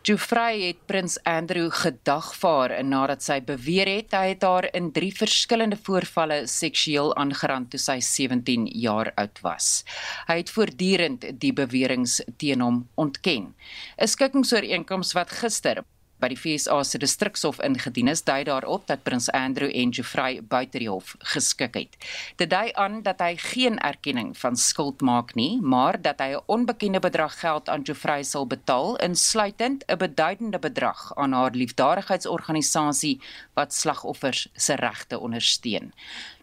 Giuffre 0.03 0.49
het 0.59 0.87
Prins 0.87 1.19
Andrew 1.23 1.69
gedagvaar 1.71 2.73
nadat 2.85 3.23
sy 3.23 3.37
beweer 3.41 3.87
het 3.87 4.17
hy 4.17 4.33
het 4.33 4.43
haar 4.43 4.67
in 4.75 4.91
drie 4.91 5.13
verskillende 5.15 5.77
voorvalle 5.77 6.47
seksueel 6.47 7.15
aangerand 7.15 7.71
toe 7.71 7.79
sy 7.79 8.01
17 8.01 8.67
jaar 8.67 9.13
oud 9.15 9.39
was. 9.45 9.85
Hy 10.27 10.41
het 10.41 10.51
voortdurend 10.51 11.29
die 11.39 11.53
beweringe 11.53 12.25
teen 12.37 12.61
hom 12.61 12.89
ontken. 12.97 13.55
'n 14.01 14.09
Skikkingsooreenkoms 14.09 15.13
wat 15.13 15.31
gister 15.31 15.85
by 16.23 16.31
die 16.31 16.39
FSA 16.39 16.79
se 16.87 17.01
distrikshof 17.03 17.59
ingedien 17.67 18.11
is, 18.13 18.23
dui 18.23 18.45
daarop 18.47 18.87
dat 18.87 19.03
prins 19.03 19.29
Andrew 19.35 19.71
en 19.75 19.93
Geoffrey 19.95 20.41
buite 20.43 20.79
die 20.79 20.89
hof 20.91 21.17
geskik 21.35 21.75
het. 21.75 21.97
Dit 22.39 22.53
dui 22.53 22.71
aan 22.79 23.01
dat 23.03 23.21
hy 23.25 23.35
geen 23.37 23.79
erkenning 23.83 24.33
van 24.39 24.57
skuld 24.57 25.03
maak 25.03 25.35
nie, 25.35 25.59
maar 25.61 25.99
dat 26.01 26.21
hy 26.23 26.31
'n 26.37 26.43
onbekende 26.47 27.01
bedrag 27.01 27.41
geld 27.41 27.69
aan 27.69 27.85
Geoffrey 27.85 28.23
sal 28.23 28.47
betaal, 28.47 28.97
insluitend 28.97 29.85
'n 29.89 29.99
beduidende 29.99 30.59
bedrag 30.59 31.13
aan 31.17 31.33
haar 31.33 31.51
liefdadigheidsorganisasie 31.51 33.21
wat 33.55 33.75
slagoffers 33.75 34.49
se 34.55 34.75
regte 34.75 35.19
ondersteun. 35.19 35.93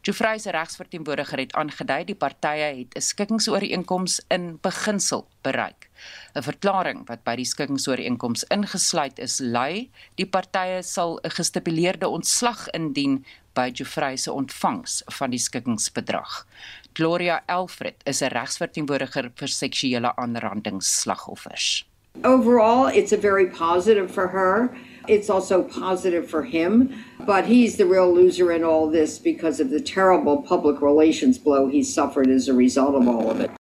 Geoffrey 0.02 0.38
se 0.40 0.52
regsverteenwoordiger 0.52 1.40
het 1.40 1.54
aangedui 1.54 2.06
die 2.06 2.16
partye 2.16 2.70
het 2.78 2.96
'n 2.96 3.02
skikkingsooreenkoms 3.02 4.22
in 4.28 4.58
beginsel 4.62 5.28
bereik. 5.42 5.89
'n 6.36 6.44
Verklaring 6.44 7.08
wat 7.10 7.24
by 7.24 7.36
die 7.36 7.46
skikkingsooreenkoms 7.46 8.46
ingesluit 8.52 9.20
is, 9.20 9.40
lui 9.40 9.90
die 10.18 10.26
partye 10.26 10.84
sal 10.84 11.20
'n 11.24 11.30
gestipuleerde 11.30 12.08
ontslag 12.08 12.68
indien 12.74 13.24
by 13.54 13.72
Geoffrey 13.74 14.18
se 14.18 14.32
ontvangs 14.32 15.04
van 15.20 15.30
die 15.32 15.40
skikkingsbedrag. 15.40 16.46
Gloria 16.94 17.42
Alfred 17.48 17.96
is 18.06 18.22
'n 18.22 18.32
regsverteenwoordiger 18.32 19.32
vir 19.36 19.48
seksuele 19.48 20.16
aanrandingsslagoffers. 20.16 21.86
Overall, 22.24 22.88
it's 22.88 23.14
a 23.14 23.18
very 23.18 23.48
positive 23.48 24.12
for 24.12 24.28
her. 24.28 24.76
It's 25.08 25.30
also 25.30 25.64
positive 25.64 26.30
for 26.30 26.44
him, 26.44 26.92
but 27.26 27.46
he's 27.46 27.78
the 27.78 27.86
real 27.86 28.14
loser 28.14 28.52
in 28.52 28.64
all 28.64 28.92
this 28.92 29.18
because 29.18 29.60
of 29.60 29.70
the 29.70 29.80
terrible 29.80 30.42
public 30.42 30.82
relations 30.82 31.38
blow 31.38 31.68
he 31.68 31.84
suffered 31.84 32.30
as 32.30 32.48
a 32.48 32.54
result 32.54 32.96
of 32.96 33.08
all 33.08 33.32
of 33.32 33.40
it. 33.40 33.59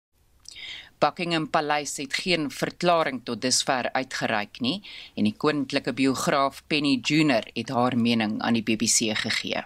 Buckingham 0.99 1.51
Paleis 1.51 1.97
het 1.97 2.15
geen 2.15 2.51
verklaring 2.51 3.21
tot 3.25 3.43
dusver 3.43 3.91
uitgereik 3.93 4.61
nie 4.61 4.81
en 5.17 5.25
die 5.25 5.35
koninklike 5.37 5.93
biograaf 5.93 6.63
Penny 6.67 6.99
Junior 7.03 7.47
het 7.55 7.69
haar 7.69 7.97
mening 7.99 8.41
aan 8.41 8.59
die 8.59 8.63
BBC 8.63 9.15
gegee. 9.19 9.65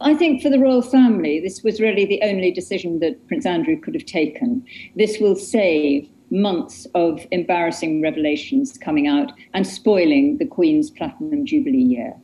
I 0.00 0.14
think 0.14 0.42
for 0.42 0.50
the 0.50 0.58
royal 0.58 0.82
family, 0.82 1.40
this 1.40 1.62
was 1.62 1.80
really 1.80 2.04
the 2.04 2.20
only 2.20 2.52
decision 2.52 2.98
that 3.00 3.26
Prince 3.28 3.46
Andrew 3.46 3.80
could 3.80 3.94
have 3.94 4.04
taken. 4.04 4.62
This 4.94 5.18
will 5.20 5.36
save 5.36 6.06
months 6.30 6.86
of 6.94 7.26
embarrassing 7.30 8.02
revelations 8.02 8.76
coming 8.76 9.08
out 9.08 9.32
and 9.54 9.66
spoiling 9.66 10.36
the 10.38 10.46
Queen's 10.46 10.90
Platinum 10.90 11.46
Jubilee 11.46 11.82
year. 11.82 12.14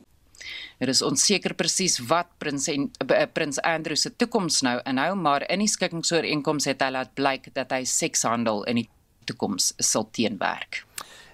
Dit 0.83 0.97
is 0.97 1.01
onseker 1.05 1.53
presies 1.55 1.93
wat 2.09 2.27
prins 2.43 2.65
en 2.67 2.89
uh, 3.05 3.21
prins 3.31 3.59
Andrew 3.63 3.95
se 3.95 4.09
toekoms 4.19 4.59
nou 4.67 4.75
inhou, 4.89 5.13
maar 5.15 5.45
in 5.47 5.63
die 5.63 5.71
skikkingsooreenkoms 5.71 6.67
het 6.67 6.83
hy 6.83 6.89
laat 6.91 7.13
blyk 7.15 7.47
dat 7.55 7.71
hy 7.71 7.85
sekshandel 7.87 8.65
in 8.67 8.81
die 8.81 8.89
toekoms 9.23 9.71
sal 9.79 10.09
teenwerk. 10.11 10.81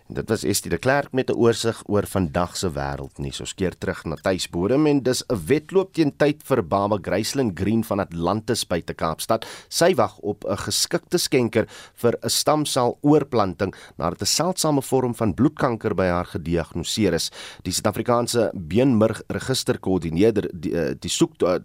Dit 0.09 0.25
was 0.29 0.41
Estie 0.41 0.71
de 0.73 0.77
Klerk 0.81 1.11
met 1.13 1.29
'n 1.29 1.37
oorsig 1.37 1.83
oor 1.85 2.07
vandag 2.07 2.57
se 2.57 2.71
wêreldnuus. 2.71 3.39
Ons 3.39 3.53
keer 3.53 3.77
terug 3.77 4.03
na 4.03 4.15
tuisbodem 4.15 4.85
en 4.85 5.03
dis 5.03 5.23
'n 5.27 5.45
wedloop 5.45 5.93
teen 5.93 6.15
tyd 6.17 6.41
vir 6.43 6.67
Baba 6.67 6.97
Graceland 7.01 7.59
Green 7.59 7.83
van 7.83 7.99
Atlantis 7.99 8.67
by 8.67 8.81
te 8.81 8.93
Kaapstad. 8.93 9.45
Sy 9.67 9.93
wag 9.95 10.17
op 10.17 10.43
'n 10.45 10.57
geskikte 10.57 11.17
skenker 11.17 11.67
vir 11.93 12.17
'n 12.23 12.29
stamsel 12.29 12.97
oorplanting 13.01 13.75
nadat 13.97 14.21
'n 14.21 14.25
seldsame 14.25 14.81
vorm 14.81 15.15
van 15.15 15.33
bloedkanker 15.33 15.95
by 15.95 16.05
haar 16.05 16.25
gediagnoseer 16.25 17.13
is. 17.13 17.31
Die 17.61 17.73
Suid-Afrikaanse 17.73 18.51
Beenmurg 18.55 19.21
Registerkoördineerder 19.27 20.49
die, 20.53 20.73
eh, 20.73 20.95
die 20.99 21.09
soek 21.09 21.41
eh, 21.43 21.59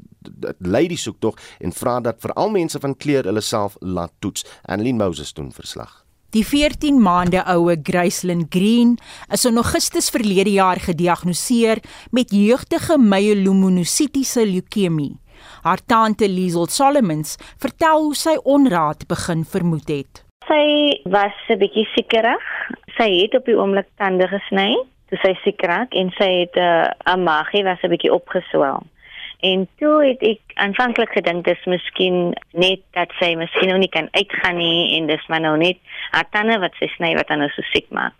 lei 0.58 0.86
die 0.88 0.98
soektog 0.98 1.38
en 1.60 1.72
vra 1.72 2.00
dat 2.00 2.20
veral 2.20 2.50
mense 2.50 2.78
van 2.80 2.96
kleur 2.96 3.24
hulle 3.24 3.40
self 3.40 3.76
laat 3.80 4.12
toets. 4.18 4.44
Annelien 4.64 4.96
Moses 4.96 5.32
doen 5.32 5.52
verslag. 5.52 6.03
Die 6.34 6.42
14 6.42 6.96
maande 6.98 7.44
oue 7.46 7.76
Gracelyn 7.78 8.46
Green 8.50 8.96
is 9.30 9.44
in 9.46 9.60
Augustus 9.60 10.08
verlede 10.10 10.50
jaar 10.50 10.80
gediagnoseer 10.82 11.78
met 12.10 12.32
jeugtige 12.34 12.96
myelomonositiese 12.98 14.42
leukemie. 14.42 15.12
Haar 15.62 15.78
tante 15.86 16.26
Liesel 16.26 16.66
Solomons 16.66 17.36
vertel 17.62 18.02
hoe 18.08 18.16
sy 18.18 18.34
onraad 18.42 19.06
begin 19.06 19.44
vermoed 19.46 19.86
het. 19.94 20.24
Sy 20.48 20.64
was 21.06 21.38
'n 21.54 21.58
bietjie 21.62 21.86
siekerig. 21.94 22.42
Sy 22.98 23.08
het 23.22 23.38
op 23.38 23.46
die 23.46 23.54
oomblik 23.54 23.86
tande 23.96 24.26
gesny, 24.26 24.74
toe 25.08 25.18
sy 25.22 25.34
siek 25.44 25.62
raak 25.62 25.94
en 25.94 26.10
sy 26.18 26.30
het 26.42 26.56
'n 26.56 26.66
uh, 26.66 27.14
'n 27.14 27.22
magie 27.22 27.62
was 27.62 27.78
'n 27.84 27.94
bietjie 27.94 28.12
opgeswel. 28.12 28.82
En 29.44 29.66
toe 29.80 29.94
het 30.06 30.22
ek 30.24 30.54
aanvanklik 30.64 31.12
gedink 31.12 31.44
dis 31.44 31.64
miskien 31.68 32.32
net 32.56 32.80
dat 32.96 33.12
sy 33.20 33.34
miskien 33.36 33.68
nou 33.72 33.80
nie 33.82 33.92
kan 33.92 34.08
uitgaan 34.16 34.56
nie 34.56 34.94
en 34.96 35.08
dis 35.10 35.26
maar 35.28 35.42
nou 35.44 35.56
net 35.60 35.80
haar 36.14 36.28
tande 36.32 36.56
wat 36.62 36.76
sy 36.80 36.88
sny 36.94 37.12
wat 37.18 37.28
haar 37.28 37.42
nou 37.42 37.50
so 37.52 37.66
siek 37.72 37.90
maak. 37.92 38.16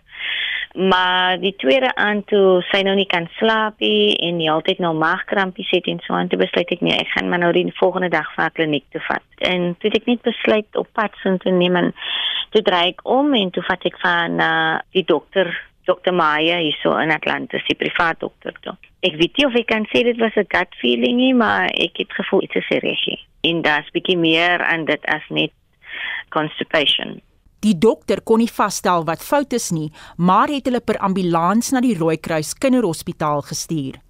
Maar 0.75 1.39
die 1.39 1.55
tweede 1.57 1.93
aand 2.03 2.27
toe 2.27 2.59
sy 2.73 2.83
nou 2.85 2.97
nie 2.99 3.09
kan 3.09 3.29
slaap 3.39 3.81
nie 3.81 4.17
en 4.27 4.37
nie 4.41 4.51
altyd 4.51 4.83
nou 4.83 4.91
maagkrampies 4.99 5.71
het 5.77 5.89
en 5.89 6.01
so 6.05 6.17
aan 6.19 6.29
toe 6.29 6.41
besluit 6.41 6.73
ek 6.77 6.83
nee, 6.85 6.97
ek 6.99 7.13
gaan 7.15 7.31
maar 7.31 7.41
nou 7.45 7.53
die 7.57 7.69
volgende 7.79 8.11
dag 8.13 8.29
vir 8.35 8.51
kliniek 8.59 8.85
toe 8.93 9.05
vat. 9.09 9.25
En 9.39 9.73
toe 9.79 9.91
het 9.91 10.01
ek 10.03 10.11
net 10.11 10.25
besluit 10.27 10.81
op 10.81 10.91
pad 10.93 11.15
so 11.23 11.37
te 11.41 11.55
neem 11.55 11.79
en 11.81 11.93
toe 12.53 12.65
draai 12.67 12.89
ek 12.91 13.05
om 13.09 13.33
en 13.39 13.55
toe 13.55 13.65
vat 13.71 13.87
ek 13.89 13.97
van 14.03 14.43
uh, 14.43 14.77
die 14.93 15.07
dokter 15.07 15.55
Dr. 15.85 16.13
Maya 16.13 16.59
hierso 16.59 16.97
in 16.99 17.11
Atlanta, 17.11 17.59
die 17.69 17.77
privaat 17.77 18.21
dokter 18.21 18.55
toe. 18.65 18.77
Ek 19.05 19.19
weet 19.21 19.37
nie 19.37 19.47
of 19.47 19.55
ek 19.55 19.69
kan 19.69 19.85
sê 19.93 20.05
dit 20.05 20.19
was 20.19 20.37
'n 20.37 20.49
gut 20.49 20.73
feeling 20.81 21.17
nie, 21.17 21.35
maar 21.35 21.69
ek 21.69 21.99
het 21.99 22.13
gevoel 22.13 22.43
iets 22.43 22.57
is 22.57 22.69
reg. 22.69 23.05
En 23.43 23.63
daar's 23.63 23.91
bietjie 23.93 24.17
meer 24.17 24.63
aan 24.65 24.85
dit 24.85 25.05
as 25.07 25.23
net 25.29 25.53
constipation. 26.31 27.21
Die 27.61 27.79
dokter 27.79 28.21
kon 28.21 28.39
nie 28.39 28.51
vasstel 28.51 29.05
wat 29.05 29.25
fout 29.25 29.53
is 29.53 29.71
nie, 29.71 29.93
maar 30.17 30.49
het 30.49 30.67
hulle 30.67 30.81
per 30.81 30.99
ambulans 30.99 31.71
na 31.73 31.81
die 31.81 31.97
Rooikruis 31.97 32.55
Kinderhospitaal 32.55 33.43
gestuur. 33.43 34.01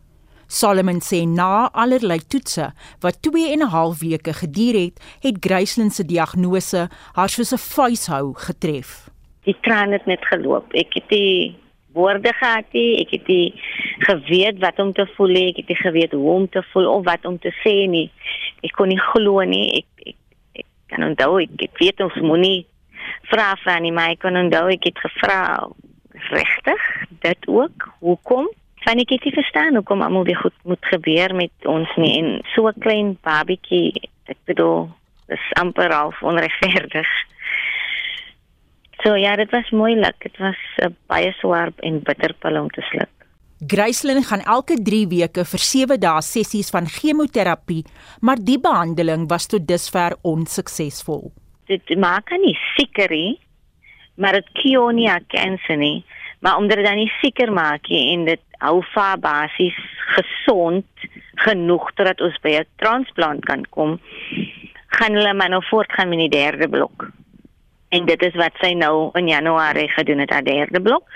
Solomon 0.47 1.01
sê 1.01 1.25
na 1.27 1.71
allerlei 1.73 2.19
toetse 2.19 2.73
wat 3.01 3.23
2 3.23 3.53
en 3.53 3.63
'n 3.63 3.71
half 3.71 4.01
weke 4.01 4.33
geduur 4.33 4.75
het, 4.75 5.01
het 5.21 5.37
Gracelyn 5.41 5.91
se 5.91 6.05
diagnose 6.05 6.89
haar 7.15 7.29
soos 7.29 7.53
'n 7.53 7.59
vuishou 7.59 8.35
getref. 8.35 9.09
Die 9.45 9.57
traan 9.61 9.93
het 9.93 10.07
net 10.07 10.25
geloop. 10.27 10.73
Ek 10.73 10.95
het 10.95 11.09
die 11.09 11.57
woorde 11.95 12.33
gehad 12.37 12.67
nie. 12.77 13.01
Ek 13.05 13.15
het 13.17 13.31
nie 13.31 13.55
geweet 14.09 14.61
wat 14.63 14.79
om 14.83 14.93
te 14.93 15.07
voel 15.15 15.35
nie. 15.39 15.49
Ek 15.53 15.63
het 15.63 15.73
nie 15.73 15.81
geweet 15.81 16.13
hoe 16.13 16.31
om 16.35 16.49
te 16.49 16.63
voel 16.73 16.91
of 16.91 17.05
wat 17.09 17.25
om 17.25 17.39
te 17.39 17.55
sê 17.63 17.75
nie. 17.91 18.11
Ek 18.67 18.75
kon 18.77 18.91
nie 18.93 19.01
glo 19.13 19.43
nie. 19.49 19.83
Ek 19.83 20.13
ek, 20.13 20.19
ek 20.63 20.69
kan 20.93 21.09
onthou 21.09 21.39
ek, 21.43 21.55
ek 21.69 21.83
weet 21.83 22.05
ons 22.05 22.21
moenie 22.23 22.67
vra 23.31 23.55
vra 23.63 23.79
nie, 23.83 23.93
maar 23.95 24.15
ek 24.15 24.23
kon 24.25 24.37
onthou 24.39 24.67
ek 24.73 24.91
het 24.91 25.01
gevra 25.07 25.41
regtig 26.31 26.85
dit 27.25 27.49
ook. 27.49 27.89
Hoekom? 28.05 28.51
Want 28.85 29.01
ek 29.01 29.15
het 29.17 29.25
nie 29.25 29.37
verstaan 29.39 29.79
hoekom 29.79 30.03
almal 30.05 30.27
weer 30.29 30.41
goed 30.43 30.57
moet 30.69 30.91
gebeur 30.93 31.33
met 31.35 31.69
ons 31.69 31.89
nie 31.97 32.19
en 32.21 32.43
so 32.55 32.69
'n 32.69 32.81
klein 32.85 33.17
babietjie, 33.23 34.11
ek 34.29 34.37
bedoel, 34.45 34.91
dis 35.29 35.53
amper 35.61 35.93
half 35.93 36.23
onregverdig. 36.23 37.09
So 39.03 39.17
ja, 39.17 39.37
dit 39.37 39.51
was 39.51 39.71
moeilik. 39.71 40.17
Dit 40.23 40.37
was 40.39 40.57
'n 40.77 40.87
uh, 40.87 40.95
baie 41.07 41.33
swaar 41.33 41.73
en 41.77 42.03
bitter 42.03 42.35
pil 42.39 42.61
om 42.61 42.71
te 42.71 42.81
sluk. 42.81 43.15
Gracelyn 43.67 44.23
gaan 44.23 44.41
elke 44.41 44.77
3 44.83 45.07
weke 45.09 45.45
vir 45.45 45.59
7 45.59 46.01
dae 46.01 46.23
sessies 46.23 46.71
van 46.71 46.87
chemoterapie, 46.87 47.85
maar 48.21 48.37
die 48.37 48.59
behandeling 48.61 49.29
was 49.29 49.47
tot 49.47 49.67
dusver 49.69 50.17
onsuksesvol. 50.23 51.33
Dit 51.67 51.95
maak 51.97 52.31
nie 52.31 52.57
seker 52.77 53.11
nie, 53.11 53.39
maar 54.17 54.33
dit 54.33 54.51
kio 54.53 54.91
nie 54.91 55.09
kanker 55.29 55.77
nie, 55.77 56.05
maar 56.41 56.57
omdat 56.57 56.77
dit 56.77 56.87
dan 56.87 56.97
nie 56.97 57.13
seker 57.23 57.53
maak 57.53 57.89
nie 57.89 58.13
en 58.13 58.25
dit 58.25 58.43
hou 58.59 58.83
va 58.93 59.17
basies 59.17 59.79
gesond 60.17 60.87
genoeg 61.47 61.91
dat 61.95 62.21
ons 62.21 62.37
by 62.43 62.59
'n 62.61 62.67
transplant 62.77 63.45
kan 63.45 63.65
kom, 63.71 64.01
gaan 64.99 65.15
hulle 65.15 65.35
maar 65.35 65.49
nou 65.49 65.63
voortgaan 65.71 66.09
met 66.09 66.19
die 66.19 66.37
derde 66.41 66.69
blok 66.69 67.13
en 67.97 68.07
dit 68.11 68.27
is 68.29 68.37
wat 68.41 68.57
sy 68.63 68.73
nou 68.79 69.11
in 69.19 69.31
Januarie 69.31 69.89
gedoen 69.95 70.23
het 70.25 70.35
aan 70.35 70.47
die 70.47 70.59
derde 70.59 70.83
blok. 70.83 71.09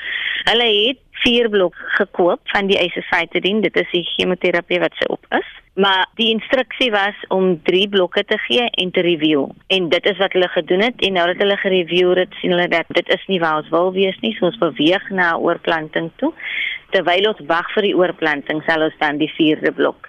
Hulle 0.48 0.66
het 0.70 1.02
vier 1.22 1.48
blok 1.50 1.76
gekoop 1.98 2.40
van 2.52 2.68
die 2.70 2.78
isositidine, 2.78 3.64
dit 3.66 3.80
is 3.82 3.88
die 3.94 4.04
chemoterapie 4.14 4.78
wat 4.82 4.94
sy 5.00 5.08
op 5.12 5.26
is. 5.38 5.48
Maar 5.78 6.06
die 6.18 6.30
instruksie 6.32 6.90
was 6.90 7.18
om 7.34 7.52
3 7.66 7.88
blokke 7.92 8.24
te 8.26 8.38
gee 8.46 8.66
en 8.82 8.90
te 8.90 9.02
review. 9.06 9.44
En 9.74 9.88
dit 9.92 10.06
is 10.10 10.18
wat 10.18 10.34
hulle 10.34 10.48
gedoen 10.54 10.82
het 10.88 11.06
en 11.06 11.14
nou 11.18 11.26
dat 11.32 11.42
hulle 11.44 11.58
gereview 11.62 12.16
het, 12.18 12.34
sien 12.40 12.54
hulle 12.54 12.66
dat 12.72 12.90
dit 12.98 13.14
is 13.14 13.24
nie 13.30 13.38
waar 13.42 13.62
ons 13.62 13.70
wil 13.74 13.92
wees 13.94 14.18
nie, 14.24 14.34
so 14.38 14.50
ons 14.50 14.58
beweeg 14.62 15.10
na 15.14 15.36
oorplanting 15.38 16.10
toe. 16.22 16.32
Terwyl 16.94 17.30
ons 17.30 17.46
wag 17.50 17.70
vir 17.76 17.90
die 17.90 17.96
oorplanting, 17.98 18.62
sal 18.66 18.86
ons 18.88 19.02
dan 19.02 19.22
die 19.22 19.30
4de 19.38 19.74
blok 19.74 20.08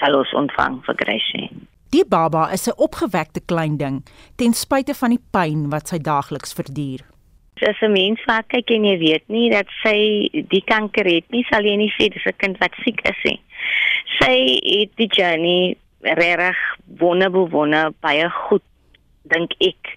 sal 0.00 0.16
ons 0.16 0.32
ontvang 0.42 0.80
vir 0.86 0.98
Gracie. 1.04 1.48
Die 1.90 2.04
baba 2.06 2.52
is 2.52 2.68
'n 2.68 2.78
opgewekte 2.86 3.40
klein 3.50 3.76
ding 3.76 4.02
ten 4.36 4.52
spyte 4.52 4.94
van 4.94 5.10
die 5.10 5.24
pyn 5.34 5.70
wat 5.70 5.88
sy 5.88 5.98
daagliks 5.98 6.54
verduur. 6.54 7.00
As 7.68 7.82
'n 7.82 7.92
mens 7.92 8.20
vaak 8.22 8.48
kyk 8.48 8.70
en 8.70 8.84
jy 8.84 8.98
weet 8.98 9.28
nie 9.28 9.50
dat 9.50 9.66
sy 9.82 10.30
die 10.54 10.62
kanker 10.64 11.04
het 11.04 11.26
nie, 11.30 11.44
sal 11.50 11.62
jy 11.64 11.76
nie 11.76 11.92
sê 11.98 12.08
dis 12.08 12.26
'n 12.26 12.36
kind 12.36 12.58
wat 12.58 12.74
siek 12.84 13.00
is 13.08 13.20
nie. 13.24 13.40
Sy 14.20 14.36
het 14.62 14.90
die 14.96 15.10
journey 15.10 15.76
reg 16.02 16.56
wonderbewonde 16.98 17.92
baie 18.00 18.30
goed 18.30 18.62
dink 19.22 19.50
ek 19.60 19.96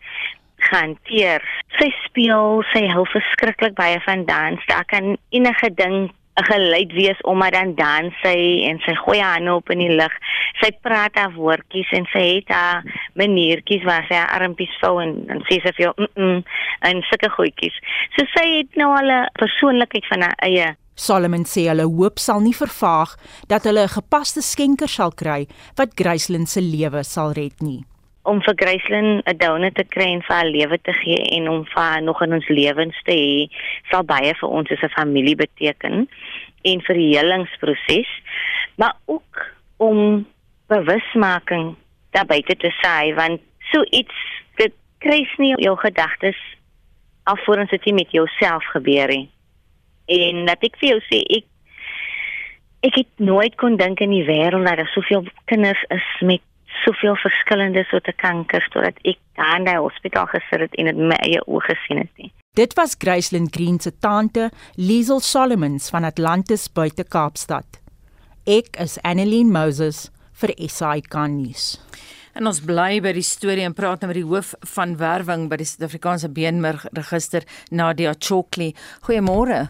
hanteer. 0.58 1.42
Sy 1.80 1.94
speel, 2.06 2.64
sy 2.74 2.88
hou 2.88 3.06
verskriklik 3.06 3.76
baie 3.76 4.00
van 4.06 4.26
dans. 4.26 4.60
Daar 4.68 4.86
kan 4.86 5.18
enige 5.30 5.70
ding 5.76 6.12
'n 6.40 6.46
geluid 6.46 6.92
wees 6.92 7.22
omdat 7.22 7.54
dan 7.54 7.76
dans 7.76 8.14
sy 8.22 8.66
en 8.70 8.80
sy 8.86 8.96
gooi 8.96 9.20
haar 9.20 9.38
hande 9.38 9.54
op 9.54 9.70
in 9.70 9.80
die 9.80 9.96
lug. 9.96 10.14
Sy 10.62 10.72
praat 10.82 11.16
haar 11.16 11.34
woordjies 11.34 11.92
en 11.92 12.06
sy 12.14 12.24
het 12.36 12.50
haar 12.50 12.84
maniertjies 13.14 13.84
waar 13.84 14.06
sy 14.10 14.16
haar 14.16 14.42
armpies 14.42 14.78
vou 14.82 15.02
en 15.02 15.26
dan 15.28 15.44
sê 15.50 15.62
sy 15.62 15.72
vir 15.78 15.94
mm, 15.98 16.08
-mm 16.16 16.44
en 16.90 17.02
sulke 17.10 17.30
goedjies. 17.30 17.76
So 18.16 18.26
sy 18.36 18.46
het 18.58 18.76
nou 18.76 18.92
al 18.98 19.12
'n 19.12 19.30
persoonlikheid 19.40 20.08
van 20.08 20.22
haar 20.22 20.38
eie. 20.38 20.76
Solomon 20.96 21.46
sê 21.46 21.68
hulle 21.70 21.86
hoop 21.86 22.20
sal 22.20 22.40
nie 22.40 22.56
vervaag 22.56 23.16
dat 23.48 23.64
hulle 23.64 23.84
'n 23.84 23.98
gepaste 24.00 24.42
skenker 24.42 24.90
sal 24.90 25.12
kry 25.12 25.48
wat 25.76 25.96
Gracelyn 25.96 26.46
se 26.46 26.62
lewe 26.62 27.04
sal 27.04 27.32
red 27.32 27.62
nie 27.62 27.86
om 28.24 28.42
vir 28.42 28.56
Gracelyn 28.56 29.22
'n 29.26 29.38
donor 29.38 29.72
te 29.72 29.84
kry 29.84 30.08
en 30.14 30.22
vir 30.22 30.36
haar 30.36 30.46
lewe 30.46 30.78
te 30.82 30.94
gee 30.94 31.22
en 31.38 31.50
om 31.50 31.66
vir 31.66 31.84
haar 31.84 32.02
nog 32.02 32.22
in 32.22 32.34
ons 32.34 32.48
lewens 32.48 33.02
te 33.04 33.12
hê, 33.12 33.50
sal 33.92 34.04
baie 34.04 34.34
vir 34.34 34.50
ons 34.50 34.72
as 34.72 34.84
'n 34.84 34.96
familie 35.00 35.36
beteken 35.36 36.08
en 36.64 36.82
vir 36.82 36.96
die 36.96 37.18
helingsproses, 37.18 38.10
maar 38.76 38.96
ook 39.06 39.46
om 39.78 40.26
bewusmaking 40.68 41.76
daar 42.12 42.26
buite 42.26 42.56
te 42.56 42.72
sê 42.82 43.14
want 43.16 43.42
so 43.72 43.84
iets 43.92 44.16
dit 44.56 44.74
kry 45.00 45.28
nie 45.38 45.56
jou 45.58 45.76
gedagtes 45.78 46.40
alvorens 47.24 47.70
dit 47.70 47.94
met 47.94 48.12
jouself 48.12 48.64
gebeur 48.72 49.08
nie. 49.08 49.30
En 50.06 50.46
dat 50.46 50.64
ek 50.64 50.78
vir 50.78 50.90
jou 50.90 51.02
sê 51.10 51.22
ek 51.38 51.46
ek 52.84 52.96
het 53.00 53.24
nooit 53.24 53.56
kon 53.56 53.78
dink 53.80 54.02
in 54.04 54.12
die 54.12 54.26
wêreld 54.28 54.68
dat 54.68 54.78
daar 54.78 54.92
soveel 54.92 55.24
kinders 55.46 55.84
is 55.90 56.08
met 56.22 56.42
soveel 56.84 57.16
verskillende 57.22 57.84
soorte 57.90 58.14
kankers 58.18 58.68
totdat 58.74 58.98
ek 59.08 59.20
daar 59.38 59.60
in 59.60 59.68
die 59.68 59.78
hospitaal 59.78 60.28
gesit 60.32 60.66
het 60.66 60.76
en 60.78 60.90
dit 60.92 61.04
my 61.12 61.18
eie 61.26 61.42
oë 61.46 61.68
gesien 61.70 62.02
het 62.04 62.12
nie. 62.22 62.32
Dit 62.54 62.76
was 62.78 62.96
Gracelyn 63.00 63.48
Green 63.50 63.80
se 63.82 63.92
tante, 63.98 64.50
Liesel 64.78 65.20
Solomons 65.20 65.90
van 65.90 66.06
Atlantis 66.06 66.68
buite 66.70 67.04
Kaapstad. 67.04 67.80
Ek 68.46 68.76
is 68.78 69.00
Annelien 69.02 69.50
Moses 69.52 70.10
vir 70.42 70.54
SAK 70.58 71.16
nuus. 71.32 71.78
En 72.34 72.50
ons 72.50 72.60
bly 72.66 72.98
by 73.02 73.12
die 73.14 73.26
storie 73.26 73.66
en 73.66 73.76
praat 73.78 74.02
nou 74.02 74.10
met 74.10 74.18
die 74.18 74.26
hoof 74.26 74.54
van 74.74 74.96
werwing 74.98 75.48
by 75.52 75.60
die 75.62 75.68
Suid-Afrikaanse 75.70 76.32
Beenmerg 76.34 76.88
Register, 76.98 77.46
Nadia 77.70 78.16
Chokli. 78.18 78.72
Goeiemôre. 79.06 79.68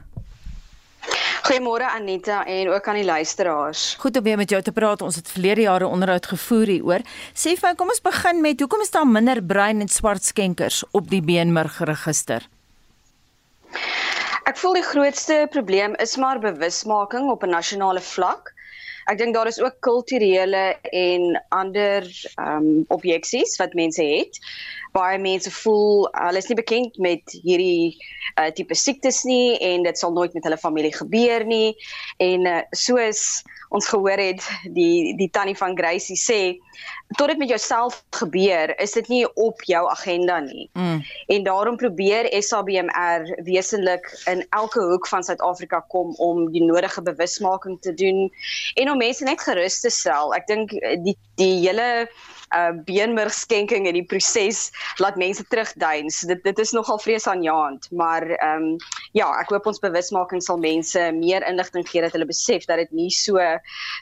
Goeiemôre 1.44 1.84
Anita 1.84 2.46
en 2.46 2.70
ook 2.70 2.88
aan 2.88 2.96
die 2.96 3.04
luisteraars. 3.04 3.96
Goed 4.00 4.18
om 4.18 4.24
weer 4.24 4.38
met 4.38 4.50
jou 4.50 4.62
te 4.64 4.72
praat. 4.72 5.02
Ons 5.02 5.18
het 5.20 5.28
verlede 5.28 5.66
jare 5.66 5.88
onderhoud 5.88 6.26
gevoer 6.32 6.70
hieroor. 6.72 7.04
Sê 7.36 7.58
vir 7.60 7.66
my, 7.68 7.72
kom 7.76 7.92
ons 7.92 8.00
begin 8.06 8.40
met 8.40 8.64
hoekom 8.64 8.86
is 8.86 8.94
daar 8.94 9.08
minder 9.08 9.42
bruin 9.44 9.84
en 9.84 9.92
swart 9.92 10.24
skenkers 10.24 10.86
op 10.96 11.10
die 11.12 11.20
beenmerg 11.20 11.82
register? 11.84 12.48
Ek 14.48 14.56
voel 14.62 14.80
die 14.80 14.86
grootste 14.88 15.42
probleem 15.52 15.98
is 16.00 16.16
maar 16.16 16.40
bewusmaking 16.40 17.28
op 17.36 17.44
'n 17.44 17.52
nasionale 17.52 18.02
vlak. 18.02 18.54
Ek 19.12 19.18
dink 19.20 19.36
daar 19.36 19.48
is 19.48 19.60
ook 19.62 19.82
kulturele 19.84 20.64
en 20.92 21.44
ander 21.50 22.08
ehm 22.36 22.68
um, 22.68 22.86
objeksies 22.88 23.58
wat 23.60 23.74
mense 23.74 24.04
het. 24.04 24.40
Baie 24.94 25.18
mense 25.20 25.52
voel 25.52 26.08
hulle 26.12 26.38
is 26.38 26.48
nie 26.48 26.60
bekend 26.60 26.98
met 27.02 27.36
hierdie 27.44 27.98
uh, 28.40 28.52
tipe 28.56 28.76
siektes 28.78 29.24
nie 29.28 29.58
en 29.58 29.84
dit 29.84 29.98
sal 29.98 30.14
nooit 30.14 30.34
met 30.34 30.44
hulle 30.44 30.60
familie 30.62 30.94
gebeur 30.94 31.46
nie. 31.46 31.74
En 32.18 32.48
uh, 32.48 32.62
soos 32.72 33.42
ons 33.74 33.88
gehoor 33.90 34.22
het 34.22 34.44
die 34.76 35.16
die 35.18 35.30
tannie 35.34 35.58
van 35.58 35.74
Gracie 35.78 36.18
sê 36.20 36.40
tot 37.18 37.32
dit 37.32 37.40
met 37.42 37.50
jouself 37.50 38.04
gebeur 38.16 38.74
is 38.82 38.94
dit 38.98 39.10
nie 39.10 39.24
op 39.42 39.62
jou 39.70 39.82
agenda 39.90 40.40
nie. 40.46 40.68
Mm. 40.74 41.02
En 41.36 41.44
daarom 41.44 41.78
probeer 41.78 42.30
SABMR 42.42 43.26
wesentlik 43.46 44.08
in 44.30 44.46
elke 44.50 44.82
hoek 44.92 45.08
van 45.10 45.26
Suid-Afrika 45.26 45.84
kom 45.94 46.14
om 46.16 46.46
die 46.54 46.64
nodige 46.64 47.02
bewusmaking 47.02 47.80
te 47.82 47.94
doen 47.94 48.30
en 48.74 48.92
om 48.92 49.02
mense 49.02 49.26
net 49.26 49.42
gerus 49.42 49.80
te 49.82 49.90
stel. 49.94 50.34
Ek 50.38 50.48
dink 50.48 50.74
die 51.06 51.18
die 51.42 51.54
hele 51.66 52.08
uh 52.56 52.72
beenmergskenking 52.86 53.88
en 53.88 53.94
die 53.94 54.06
proses 54.06 54.72
laat 54.98 55.16
mense 55.16 55.44
terugduins. 55.50 56.22
Dit 56.30 56.44
dit 56.44 56.60
is 56.60 56.72
nogal 56.72 57.00
vreesaanjaend, 57.00 57.90
maar 57.92 58.28
ehm 58.30 58.74
um, 58.74 58.78
ja, 59.12 59.30
ek 59.42 59.50
hoop 59.50 59.68
ons 59.70 59.80
bewusmaking 59.80 60.44
sal 60.44 60.58
mense 60.58 61.12
meer 61.18 61.46
inligting 61.48 61.88
gee 61.90 62.02
dat 62.02 62.12
hulle 62.12 62.26
besef 62.30 62.66
dat 62.66 62.78
dit 62.78 62.92
nie 62.92 63.10
so 63.12 63.40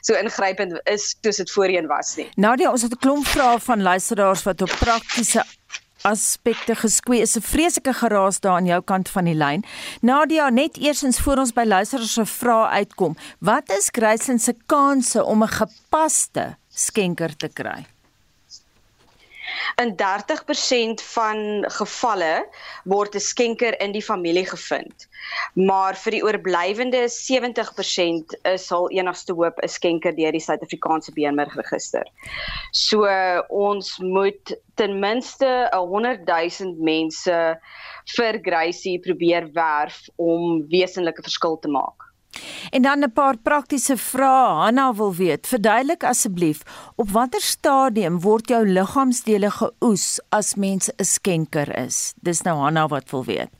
so 0.00 0.14
ingrypend 0.14 0.78
is 0.84 1.16
soos 1.22 1.36
dit 1.36 1.50
voorheen 1.50 1.86
was 1.86 2.16
nie. 2.16 2.28
Nadia, 2.36 2.70
ons 2.70 2.82
het 2.82 2.92
'n 2.92 3.02
klomp 3.02 3.26
vrae 3.26 3.58
van 3.60 3.82
luisteraars 3.82 4.42
wat 4.42 4.62
op 4.62 4.72
praktiese 4.80 5.44
aspekte 6.02 6.74
geskwee 6.74 7.20
is 7.20 7.36
'n 7.36 7.40
vreeslike 7.40 7.92
geraas 7.92 8.40
daar 8.40 8.56
aan 8.56 8.66
jou 8.66 8.82
kant 8.82 9.08
van 9.08 9.24
die 9.24 9.34
lyn. 9.34 9.64
Nadia, 10.00 10.48
net 10.48 10.76
eersins 10.76 11.20
voor 11.20 11.36
ons 11.36 11.52
by 11.52 11.64
luisteraars 11.64 12.12
se 12.12 12.26
vrae 12.26 12.66
uitkom, 12.66 13.16
wat 13.38 13.70
is 13.78 13.88
Graceland 13.92 14.42
se 14.42 14.54
kanse 14.66 15.24
om 15.24 15.42
'n 15.42 15.48
gepaste 15.48 16.56
skenker 16.68 17.36
te 17.36 17.48
kry? 17.48 17.86
In 19.80 19.96
30% 19.96 21.02
van 21.14 21.64
gevalle 21.78 22.46
word 22.84 23.14
'n 23.14 23.20
skenker 23.20 23.80
in 23.80 23.92
die 23.92 24.02
familie 24.02 24.46
gevind. 24.46 25.08
Maar 25.54 25.94
vir 25.96 26.12
die 26.12 26.22
oorblywende 26.24 27.08
70% 27.08 28.36
is 28.42 28.70
al 28.72 28.90
enigste 28.90 29.32
hoop 29.32 29.58
'n 29.62 29.68
skenker 29.68 30.14
deur 30.16 30.32
die 30.32 30.40
Suid-Afrikaanse 30.40 31.12
beenmergregister. 31.12 32.04
So 32.72 33.06
ons 33.48 33.98
moet 33.98 34.56
ten 34.74 34.98
minste 34.98 35.68
100 35.72 36.26
000 36.26 36.74
mense 36.78 37.58
vir 38.16 38.38
Gracie 38.42 38.98
probeer 38.98 39.52
werf 39.52 40.08
om 40.16 40.66
wesenlike 40.68 41.22
verskil 41.22 41.58
te 41.58 41.68
maak. 41.68 42.11
En 42.70 42.82
dan 42.82 43.04
'n 43.04 43.12
paar 43.12 43.36
praktiese 43.36 43.96
vrae. 43.96 44.62
Hanna 44.64 44.94
wil 44.94 45.14
weet, 45.14 45.46
verduidelik 45.46 46.04
asseblief, 46.04 46.62
op 46.96 47.10
watter 47.10 47.40
stadium 47.40 48.20
word 48.20 48.48
jou 48.48 48.66
liggaamsdele 48.66 49.50
geoes 49.50 50.20
as 50.28 50.54
mens 50.54 50.90
'n 50.96 51.04
skenker 51.04 51.76
is? 51.76 52.14
Dis 52.20 52.42
nou 52.42 52.56
Hanna 52.58 52.88
wat 52.88 53.10
wil 53.10 53.24
weet. 53.24 53.50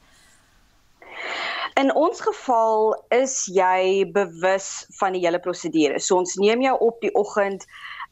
In 1.74 1.94
ons 1.94 2.20
geval 2.20 3.04
is 3.08 3.46
jy 3.46 4.10
bewus 4.12 4.86
van 4.98 5.12
die 5.12 5.22
hele 5.24 5.38
prosedure. 5.38 6.00
So 6.00 6.18
ons 6.20 6.34
neem 6.34 6.60
jou 6.60 6.74
op 6.84 7.00
die 7.00 7.14
oggend 7.14 7.64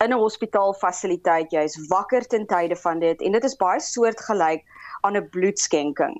in 0.04 0.12
'n 0.12 0.18
hospitaalfasiliteit. 0.18 1.52
Jy 1.52 1.64
is 1.68 1.76
wakker 1.88 2.26
ten 2.26 2.46
tye 2.46 2.76
van 2.76 2.98
dit 2.98 3.20
en 3.20 3.32
dit 3.32 3.44
is 3.44 3.56
baie 3.56 3.80
soortgelyk 3.80 4.64
aan 5.00 5.16
'n 5.16 5.28
bloedskenking. 5.28 6.16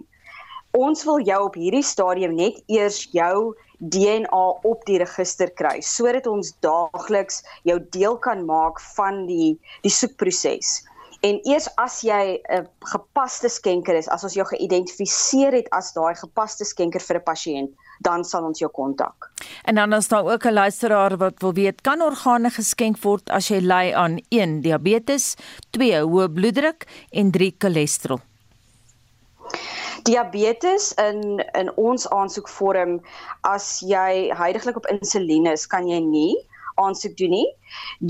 Ons 0.79 1.03
wil 1.05 1.19
jou 1.27 1.41
op 1.49 1.57
hierdie 1.59 1.83
stadium 1.83 2.37
net 2.39 2.61
eers 2.71 3.09
jou 3.11 3.57
DNA 3.81 4.43
op 4.69 4.85
die 4.87 5.01
register 5.01 5.51
kry 5.59 5.81
sodat 5.83 6.29
ons 6.31 6.53
daagliks 6.63 7.41
jou 7.67 7.79
deel 7.91 8.19
kan 8.23 8.45
maak 8.47 8.79
van 8.95 9.25
die 9.27 9.57
die 9.83 9.91
soekproses. 9.91 10.85
En 11.27 11.41
eers 11.45 11.67
as 11.77 12.01
jy 12.07 12.39
'n 12.39 12.69
gepaste 12.93 13.49
skenker 13.49 13.95
is, 13.95 14.09
as 14.09 14.25
ons 14.25 14.35
jou 14.35 14.47
geïdentifiseer 14.47 15.53
het 15.53 15.69
as 15.73 15.93
daai 15.93 16.15
gepaste 16.15 16.65
skenker 16.65 17.01
vir 17.01 17.17
'n 17.17 17.25
pasiënt, 17.25 17.71
dan 18.01 18.25
sal 18.25 18.45
ons 18.45 18.59
jou 18.59 18.71
kontak. 18.71 19.31
En 19.65 19.75
dan 19.75 19.93
is 19.93 20.09
daar 20.09 20.25
ook 20.25 20.45
'n 20.47 20.53
luisteraar 20.53 21.17
wat 21.17 21.41
wil 21.41 21.53
weet, 21.53 21.83
kan 21.83 22.01
organe 22.01 22.51
geskenk 22.51 23.03
word 23.03 23.31
as 23.31 23.49
jy 23.49 23.61
ly 23.61 23.93
aan 23.93 24.21
1 24.31 24.61
diabetes, 24.61 25.37
2 25.71 26.01
hoë 26.01 26.29
bloeddruk 26.29 26.87
en 27.11 27.31
3 27.31 27.55
cholesterol? 27.59 28.21
Diabetes 30.05 30.93
in 30.95 31.43
in 31.59 31.71
ons 31.77 32.07
aansoekvorm 32.09 33.01
as 33.49 33.81
jy 33.81 34.31
heidaglik 34.37 34.77
op 34.77 34.87
insulien 34.93 35.47
is, 35.47 35.67
kan 35.67 35.89
jy 35.89 36.01
nie 36.05 36.37
aansoek 36.81 37.17
doen 37.19 37.35
nie. 37.35 37.47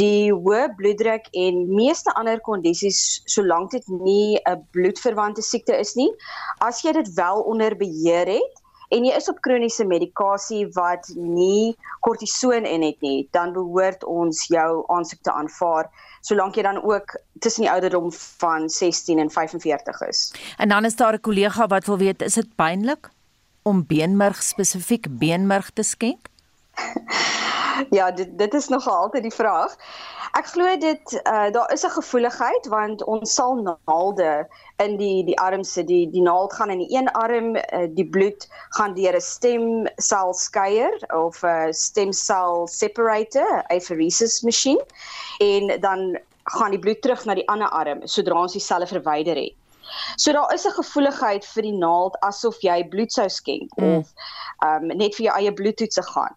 Die 0.03 0.31
hoë 0.31 0.71
bloeddruk 0.79 1.29
en 1.45 1.63
meeste 1.75 2.15
ander 2.21 2.41
kondisies 2.47 3.21
solank 3.35 3.75
dit 3.75 3.87
nie 3.89 4.39
'n 4.47 4.67
bloedverwante 4.77 5.43
siekte 5.43 5.79
is 5.79 5.95
nie, 5.97 6.11
as 6.61 6.83
jy 6.85 6.93
dit 6.93 7.15
wel 7.15 7.43
onder 7.43 7.77
beheer 7.77 8.27
het 8.27 8.55
en 8.91 9.05
jy 9.05 9.15
is 9.17 9.29
op 9.31 9.41
kroniese 9.47 9.85
medikasie 9.87 10.65
wat 10.75 11.11
nie 11.17 11.77
kortison 12.01 12.67
in 12.67 12.83
het 12.83 13.01
nie, 13.01 13.29
dan 13.31 13.53
behoort 13.53 14.05
ons 14.05 14.47
jou 14.51 14.85
aansoek 14.89 15.23
te 15.23 15.33
aanvaar 15.33 15.91
solank 16.21 16.55
jy 16.55 16.63
dan 16.63 16.83
ook 16.83 17.17
tussen 17.39 17.63
die 17.63 17.71
ouderdom 17.71 18.13
van 18.13 18.69
16 18.69 19.19
en 19.19 19.31
45 19.31 20.01
is. 20.01 20.33
En 20.57 20.69
dan 20.69 20.85
is 20.85 20.97
daar 20.97 21.15
'n 21.15 21.21
kollega 21.21 21.67
wat 21.67 21.87
wil 21.87 21.99
weet, 21.99 22.23
is 22.23 22.35
dit 22.35 22.55
pynlik 22.55 23.11
om 23.63 23.85
beenmerg 23.87 24.43
spesifiek 24.43 25.07
beenmerg 25.19 25.71
te 25.71 25.83
skenk? 25.83 26.30
ja, 27.99 28.11
dit 28.11 28.39
dit 28.39 28.55
is 28.55 28.69
nog 28.69 28.89
altyd 28.89 29.23
die 29.23 29.35
vraag. 29.35 29.77
Ek 30.39 30.47
glo 30.47 30.77
dit 30.79 31.13
uh, 31.27 31.51
daar 31.51 31.73
is 31.73 31.83
'n 31.87 31.91
gevoeligheid 31.91 32.67
want 32.67 33.05
ons 33.05 33.35
sal 33.35 33.55
naalde 33.57 34.47
in 34.77 34.97
die 34.97 35.25
die 35.25 35.39
arm 35.39 35.65
sit 35.65 35.87
die 35.87 36.11
die 36.11 36.23
naald 36.23 36.53
gaan 36.53 36.71
in 36.71 36.79
die 36.79 36.97
een 36.97 37.09
arm 37.09 37.57
uh, 37.57 37.87
die 37.95 38.07
bloed 38.07 38.49
gaan 38.79 38.95
deur 38.95 39.17
'n 39.17 39.21
stemsel 39.21 40.35
skeier 40.35 40.95
of 41.15 41.43
'n 41.43 41.73
stemsel 41.73 42.67
separator 42.67 43.65
apheresis 43.67 44.41
masjien 44.43 44.81
en 45.39 45.81
dan 45.81 46.19
gaan 46.45 46.71
die 46.71 46.79
bloed 46.79 47.03
terug 47.03 47.25
na 47.25 47.35
die 47.35 47.49
ander 47.49 47.69
arm 47.69 48.07
sodra 48.07 48.41
ons 48.41 48.53
die 48.53 48.63
selle 48.63 48.87
verwyder 48.87 49.37
het. 49.37 49.55
So 50.17 50.33
daar 50.33 50.55
is 50.55 50.67
'n 50.67 50.79
gevoeligheid 50.79 51.47
vir 51.47 51.63
die 51.63 51.79
naald 51.79 52.17
asof 52.21 52.61
jy 52.63 52.89
bloed 52.89 53.13
sou 53.13 53.29
skenk 53.29 53.71
mm. 53.77 53.97
of 53.99 54.07
um, 54.63 54.87
net 54.87 55.15
vir 55.15 55.25
jou 55.27 55.35
eie 55.37 55.53
bloedtoetse 55.53 56.03
gaan 56.03 56.35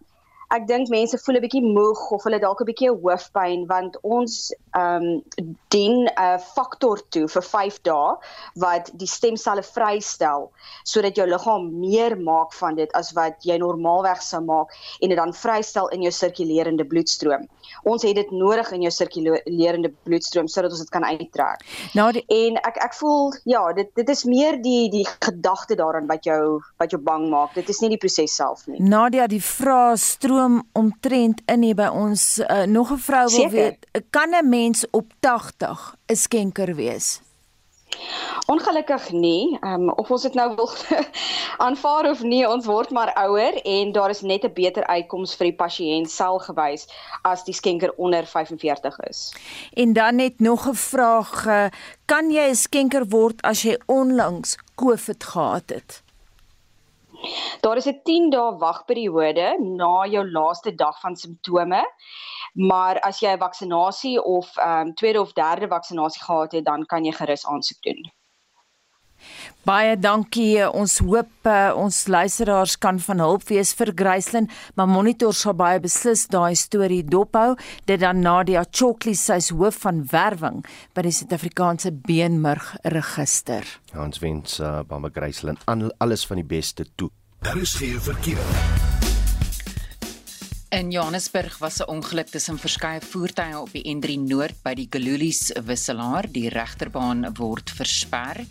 ek 0.52 0.66
dink 0.68 0.90
mense 0.92 1.18
voel 1.24 1.36
'n 1.38 1.44
bietjie 1.44 1.62
moeg 1.76 2.00
of 2.16 2.24
hulle 2.26 2.40
dalk 2.44 2.60
'n 2.60 2.68
bietjie 2.70 2.92
hoofpyn 3.04 3.66
want 3.70 3.96
ons 4.16 4.34
ehm 4.74 5.04
um, 5.04 5.22
dien 5.68 6.04
'n 6.04 6.10
uh, 6.20 6.38
faktor 6.38 7.00
toe 7.08 7.28
vir 7.28 7.42
5 7.42 7.80
dae 7.82 8.14
wat 8.54 8.90
die 8.94 9.06
stemselle 9.06 9.62
vrystel 9.62 10.50
sodat 10.82 11.16
jou 11.16 11.26
liggaam 11.28 11.68
meer 11.80 12.16
maak 12.18 12.52
van 12.52 12.74
dit 12.74 12.92
as 12.92 13.12
wat 13.12 13.46
jy 13.46 13.58
normaalweg 13.58 14.22
sou 14.22 14.42
maak 14.42 14.74
en 15.00 15.08
dit 15.08 15.18
dan 15.18 15.34
vrystel 15.34 15.88
in 15.88 16.02
jou 16.02 16.12
sirkulerende 16.12 16.84
bloedstroom. 16.84 17.46
Ons 17.84 18.02
het 18.02 18.14
dit 18.14 18.30
nodig 18.30 18.70
in 18.72 18.82
jou 18.82 18.90
sirkulerende 18.90 19.92
bloedstroom 20.02 20.48
sodat 20.48 20.70
ons 20.70 20.80
dit 20.80 20.90
kan 20.90 21.04
uittrek. 21.04 21.62
Nou 21.94 22.12
die, 22.12 22.24
en 22.28 22.58
ek 22.62 22.76
ek 22.84 22.94
voel 22.94 23.32
ja, 23.44 23.72
dit 23.72 23.90
dit 23.94 24.08
is 24.08 24.24
meer 24.24 24.58
die 24.62 24.90
die 24.90 25.06
gedagte 25.20 25.74
daaraan 25.74 26.06
wat 26.10 26.24
jou 26.24 26.60
wat 26.82 26.90
jou 26.90 27.00
bang 27.02 27.28
maak. 27.30 27.54
Dit 27.54 27.68
is 27.68 27.80
nie 27.80 27.92
die 27.94 28.00
proses 28.00 28.34
self 28.34 28.66
nie. 28.66 28.82
Nadia, 28.82 29.26
die 29.30 29.42
vrae 29.42 29.96
stroom 29.96 30.62
omtrent 30.72 31.42
in 31.46 31.62
hier 31.62 31.78
by 31.78 31.90
ons 31.94 32.40
uh, 32.42 32.64
nog 32.66 32.90
'n 32.90 32.98
vrou 32.98 33.26
wil 33.28 33.40
Zeker. 33.40 33.50
weet, 33.50 34.10
kan 34.10 34.34
'n 34.34 34.48
mens 34.48 34.63
op 34.90 35.12
80 35.20 35.94
'n 36.06 36.14
skenker 36.14 36.74
wees? 36.74 37.20
Ongelukkig 38.46 39.10
nie. 39.10 39.58
Ehm 39.60 39.88
um, 39.88 39.90
of 39.90 40.10
ons 40.10 40.22
dit 40.22 40.34
nou 40.34 40.54
wil 40.54 40.70
aanvaar 41.66 42.10
of 42.10 42.22
nie, 42.22 42.42
ons 42.48 42.66
word 42.66 42.90
maar 42.90 43.12
ouer 43.24 43.56
en 43.62 43.92
daar 43.92 44.10
is 44.10 44.20
net 44.20 44.44
'n 44.44 44.52
beter 44.52 44.86
uitkoms 44.86 45.34
vir 45.36 45.46
die 45.50 45.56
pasiënt 45.56 46.10
selfgewys 46.10 46.86
as 47.22 47.44
die 47.44 47.54
skenker 47.54 47.92
onder 47.96 48.26
45 48.26 49.00
is. 49.08 49.32
En 49.72 49.92
dan 49.92 50.16
net 50.16 50.40
nog 50.40 50.68
'n 50.68 50.74
vraag, 50.74 51.46
eh, 51.46 51.66
kan 52.04 52.30
jy 52.30 52.48
'n 52.50 52.54
skenker 52.54 53.08
word 53.08 53.42
as 53.42 53.62
jy 53.62 53.78
onlangs 53.86 54.56
COVID 54.74 55.24
gehad 55.24 55.68
het? 55.70 56.02
Daar 57.60 57.76
is 57.76 57.86
'n 57.86 58.00
10 58.04 58.30
dae 58.30 58.58
wagperiode 58.58 59.56
na 59.60 60.06
jou 60.06 60.30
laaste 60.30 60.74
dag 60.74 61.00
van 61.00 61.16
simptome 61.16 61.84
maar 62.54 63.00
as 63.00 63.20
jy 63.20 63.34
'n 63.34 63.38
vaksinasie 63.38 64.22
of 64.22 64.56
ehm 64.56 64.86
um, 64.86 64.94
tweede 64.94 65.20
of 65.20 65.32
derde 65.32 65.68
vaksinasie 65.68 66.22
gehad 66.22 66.52
het, 66.52 66.64
dan 66.64 66.86
kan 66.86 67.04
jy 67.04 67.12
gerus 67.12 67.46
aansoek 67.46 67.82
doen. 67.82 68.12
Baie 69.64 69.96
dankie. 69.96 70.60
Ons 70.68 70.98
hoop 70.98 71.48
uh, 71.48 71.72
ons 71.76 72.06
luisteraars 72.06 72.76
kan 72.78 72.98
van 73.00 73.18
hulp 73.18 73.46
wees 73.48 73.72
vir 73.72 73.92
Graceland, 73.94 74.52
maar 74.76 74.88
Monitor 74.88 75.32
sal 75.32 75.56
baie 75.56 75.80
beslis 75.80 76.26
daai 76.28 76.54
storie 76.54 77.04
dophou. 77.04 77.56
Dit 77.88 78.00
dan 78.00 78.20
Nadia 78.20 78.64
Chokli 78.70 79.14
sy's 79.14 79.48
hoof 79.48 79.80
van 79.86 80.04
werwing 80.12 80.64
by 80.94 81.02
die 81.02 81.12
Suid-Afrikaanse 81.12 81.92
Beenmurg 81.92 82.76
Register. 82.82 83.64
Ja, 83.92 84.04
ons 84.04 84.18
wens 84.18 84.60
uh, 84.60 84.82
Bamba 84.88 85.08
Graceland 85.12 85.64
alles 85.98 86.26
van 86.26 86.36
die 86.36 86.44
beste 86.56 86.84
toe 86.94 87.10
Daar 87.44 87.56
is 87.56 87.74
geen 87.74 88.00
verkeer. 88.00 88.83
In 90.74 90.90
Johannesburg 90.90 91.58
was 91.58 91.78
'n 91.78 91.86
ongeluk 91.86 92.26
tussen 92.26 92.58
verskeie 92.58 93.00
voertuie 93.00 93.58
op 93.60 93.70
die 93.72 93.84
N3 93.94 94.18
Noord 94.18 94.62
by 94.62 94.74
die 94.74 94.88
Gululies 94.90 95.52
wisselaar. 95.66 96.26
Die 96.26 96.48
regterbaan 96.48 97.34
word 97.36 97.70
versper. 97.70 98.42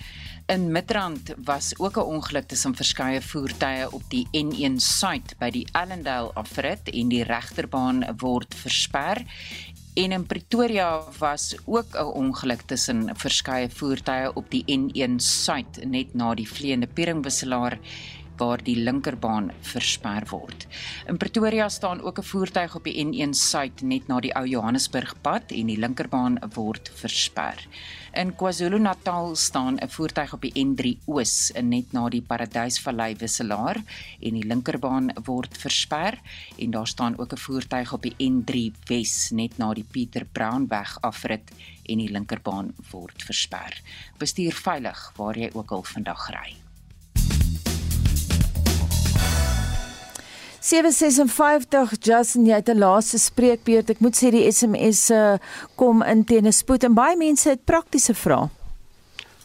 In 0.48 0.72
Midrand 0.72 1.34
was 1.44 1.74
ook 1.80 1.98
'n 1.98 2.08
ongeluk 2.16 2.48
tussen 2.48 2.76
verskeie 2.76 3.22
voertuie 3.22 3.92
op 3.92 4.04
die 4.08 4.28
N1 4.32 4.80
Suid 4.80 5.36
by 5.38 5.50
die 5.50 5.68
Allendale 5.72 6.32
afrit 6.34 6.90
en 6.94 7.10
die 7.10 7.24
regterbaan 7.24 8.16
word 8.18 8.56
versper. 8.56 9.26
En 9.94 10.12
in 10.12 10.26
Pretoria 10.26 11.04
was 11.20 11.56
ook 11.66 11.96
'n 11.96 12.14
ongeluk 12.24 12.62
tussen 12.62 13.10
verskeie 13.16 13.70
voertuie 13.70 14.36
op 14.36 14.50
die 14.50 14.64
N1 14.66 15.20
Suid 15.20 15.86
net 15.86 16.14
na 16.14 16.34
die 16.34 16.48
vleiende 16.48 16.88
pieringwisselaar 16.88 17.78
waar 18.38 18.64
die 18.64 18.76
linkerbaan 18.76 19.52
versper 19.62 20.26
word. 20.30 20.68
In 21.08 21.18
Pretoria 21.18 21.70
staan 21.70 22.02
ook 22.02 22.20
'n 22.20 22.24
voertuig 22.24 22.76
op 22.76 22.84
die 22.84 23.06
N1 23.06 23.34
Suid 23.34 23.82
net 23.82 24.08
na 24.08 24.20
die 24.20 24.36
ou 24.36 24.46
Johannesburgpad 24.46 25.52
en 25.52 25.66
die 25.66 25.78
linkerbaan 25.78 26.40
word 26.54 26.92
versper. 26.96 27.68
In 28.14 28.36
KwaZulu-Natal 28.36 29.36
staan 29.36 29.78
'n 29.78 29.90
voertuig 29.90 30.34
op 30.34 30.42
die 30.42 30.54
N3 30.66 30.98
Oos 31.06 31.52
net 31.62 31.92
na 31.94 32.10
die 32.10 32.22
Paradysvallei 32.22 33.16
wisselaar 33.16 33.82
en 34.20 34.34
die 34.34 34.48
linkerbaan 34.48 35.12
word 35.26 35.58
versper 35.58 36.20
en 36.58 36.72
daar 36.72 36.88
staan 36.88 37.18
ook 37.18 37.34
'n 37.34 37.38
voertuig 37.38 37.94
op 37.94 38.02
die 38.02 38.16
N3 38.18 38.72
Wes 38.88 39.30
net 39.32 39.58
na 39.58 39.74
die 39.74 39.88
Pieter 39.92 40.26
Brown 40.26 40.68
weg 40.68 40.98
afrit 41.02 41.52
en 41.86 41.98
die 41.98 42.12
linkerbaan 42.12 42.74
word 42.92 43.24
versper. 43.24 43.82
Bestuur 44.18 44.54
veilig 44.54 45.12
waar 45.16 45.38
jy 45.38 45.50
ook 45.54 45.72
al 45.72 45.84
vandag 45.84 46.30
ry. 46.30 46.63
756 50.64 51.98
Justin 52.00 52.46
jy 52.46 52.56
het 52.56 52.70
'n 52.70 52.80
laaste 52.80 53.18
spreekbeurt. 53.20 53.90
Ek 53.90 54.00
moet 54.00 54.16
sê 54.16 54.32
die 54.32 54.52
SMS 54.52 55.10
uh, 55.12 55.36
kom 55.76 56.02
in 56.02 56.24
teen 56.24 56.48
'n 56.48 56.52
spoed 56.52 56.84
en 56.84 56.94
baie 56.94 57.18
mense 57.18 57.50
het 57.50 57.66
praktiese 57.66 58.14
vrae. 58.14 58.50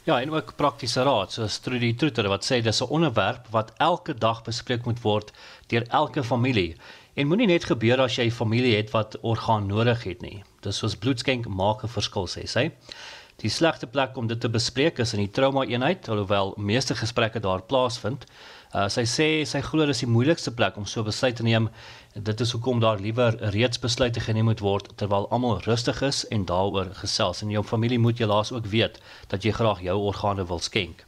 Ja, 0.05 0.21
en 0.21 0.31
ook 0.31 0.55
praktiese 0.57 1.03
raad, 1.03 1.33
soos 1.33 1.59
Trudy 1.59 1.95
Troeter 1.95 2.29
wat 2.29 2.45
sê 2.45 2.63
dis 2.63 2.81
'n 2.81 2.89
onderwerp 2.89 3.49
wat 3.51 3.73
elke 3.77 4.15
dag 4.15 4.43
bespreek 4.43 4.85
moet 4.85 5.03
word 5.03 5.33
deur 5.67 5.85
elke 5.89 6.25
familie. 6.25 6.77
En 7.15 7.27
moenie 7.27 7.47
net 7.47 7.65
gebeur 7.65 8.01
as 8.01 8.17
jy 8.17 8.31
familie 8.31 8.77
het 8.77 8.91
wat 8.91 9.19
orgaan 9.21 9.67
nodig 9.67 10.05
het 10.05 10.23
nie. 10.23 10.45
Dis 10.61 10.77
soos 10.77 10.97
bloedskenk 10.97 11.47
maak 11.47 11.83
'n 11.83 11.89
verskil 11.89 12.27
sê 12.27 12.47
sy. 12.47 12.71
Die 13.37 13.51
slegste 13.51 13.87
plek 13.87 14.17
om 14.17 14.27
dit 14.27 14.41
te 14.41 14.49
bespreek 14.49 14.99
is 14.99 15.13
in 15.13 15.21
die 15.21 15.31
trauma 15.31 15.63
eenheid, 15.65 16.09
alhoewel 16.09 16.55
meeste 16.57 16.95
gesprekke 16.95 17.41
daar 17.41 17.63
plaasvind. 17.63 18.25
Uh, 18.75 18.85
sy 18.93 19.07
sê 19.09 19.27
sy 19.49 19.63
glo 19.65 19.87
dis 19.89 20.03
die 20.05 20.11
moeilikste 20.11 20.53
plek 20.53 20.77
om 20.77 20.85
so 20.87 21.03
besluit 21.03 21.37
te 21.37 21.43
neem. 21.47 21.71
Dit 22.13 22.41
is 22.45 22.51
hoekom 22.53 22.83
daar 22.85 23.01
liewer 23.01 23.39
reeds 23.55 23.81
besluite 23.81 24.21
geneem 24.21 24.45
moet 24.51 24.61
word 24.61 24.91
terwyl 25.01 25.29
almal 25.33 25.63
rustig 25.65 26.03
is 26.03 26.25
en 26.29 26.45
daaroor 26.45 26.91
gesels. 27.01 27.41
En 27.43 27.51
jou 27.51 27.65
familie 27.65 27.99
moet 27.99 28.19
jelaas 28.21 28.53
ook 28.53 28.67
weet 28.67 29.01
dat 29.29 29.43
jy 29.43 29.55
graag 29.57 29.81
jou 29.87 29.97
organe 30.11 30.45
wil 30.47 30.61
skenk. 30.61 31.07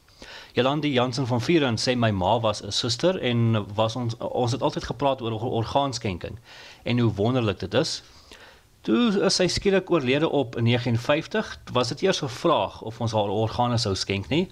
Jolande 0.53 0.91
Jansen 0.91 1.27
van 1.27 1.41
Vieren 1.41 1.77
sê 1.77 1.93
my 1.95 2.09
ma 2.11 2.39
was 2.39 2.63
'n 2.63 2.71
suster 2.71 3.19
en 3.19 3.65
was 3.75 3.95
ons 3.95 4.17
ons 4.17 4.51
het 4.51 4.61
altyd 4.61 4.83
gepraat 4.83 5.21
oor 5.21 5.39
orgaanskenking 5.41 6.39
en 6.83 6.99
hoe 6.99 7.13
wonderlik 7.13 7.59
dit 7.59 7.73
is. 7.73 8.01
Toe 8.81 9.21
is 9.25 9.35
sy 9.35 9.45
skielik 9.47 9.91
oorlede 9.91 10.29
op 10.29 10.55
59, 10.57 11.59
was 11.71 11.87
dit 11.87 12.01
eers 12.01 12.19
gevraag 12.19 12.81
of 12.81 13.01
ons 13.01 13.11
haar 13.11 13.29
organe 13.29 13.77
sou 13.77 13.95
skenk 13.95 14.29
nie. 14.29 14.47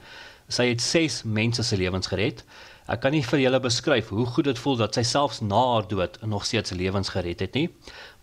Sy 0.48 0.68
het 0.70 0.82
6 0.82 1.24
mense 1.24 1.64
se 1.64 1.78
lewens 1.78 2.08
gered. 2.08 2.44
Ek 2.90 3.04
kan 3.04 3.14
nie 3.14 3.22
vir 3.22 3.38
julle 3.44 3.60
beskryf 3.62 4.08
hoe 4.10 4.24
goed 4.26 4.48
dit 4.50 4.58
voel 4.58 4.80
dat 4.80 4.96
sy 4.98 5.04
selfs 5.06 5.44
na 5.46 5.60
haar 5.74 5.86
dood 5.92 6.16
nog 6.26 6.46
steeds 6.50 6.74
lewens 6.74 7.12
gered 7.14 7.44
het 7.44 7.54
nie. 7.54 7.68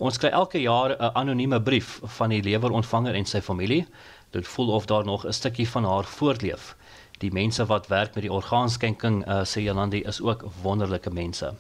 Ons 0.03 0.19
kry 0.19 0.33
elke 0.35 0.59
jaar 0.59 0.97
'n 0.97 1.11
anonieme 1.15 1.61
brief 1.63 2.01
van 2.19 2.35
die 2.35 2.43
lewerontvanger 2.43 3.15
en 3.15 3.25
sy 3.25 3.41
familie. 3.41 3.87
Dit 4.33 4.49
voel 4.49 4.73
of 4.75 4.87
daar 4.87 5.05
nog 5.05 5.25
'n 5.25 5.33
stukkie 5.33 5.69
van 5.69 5.85
haar 5.85 6.05
voortleef. 6.05 6.75
Die 7.19 7.31
mense 7.31 7.67
wat 7.67 7.87
werk 7.87 8.15
met 8.15 8.23
die 8.23 8.33
orgaanskenking, 8.33 9.29
uh, 9.29 9.45
sê 9.45 9.63
Janandi, 9.63 10.03
is 10.03 10.21
ook 10.21 10.45
wonderlike 10.63 11.11
mense. 11.11 11.55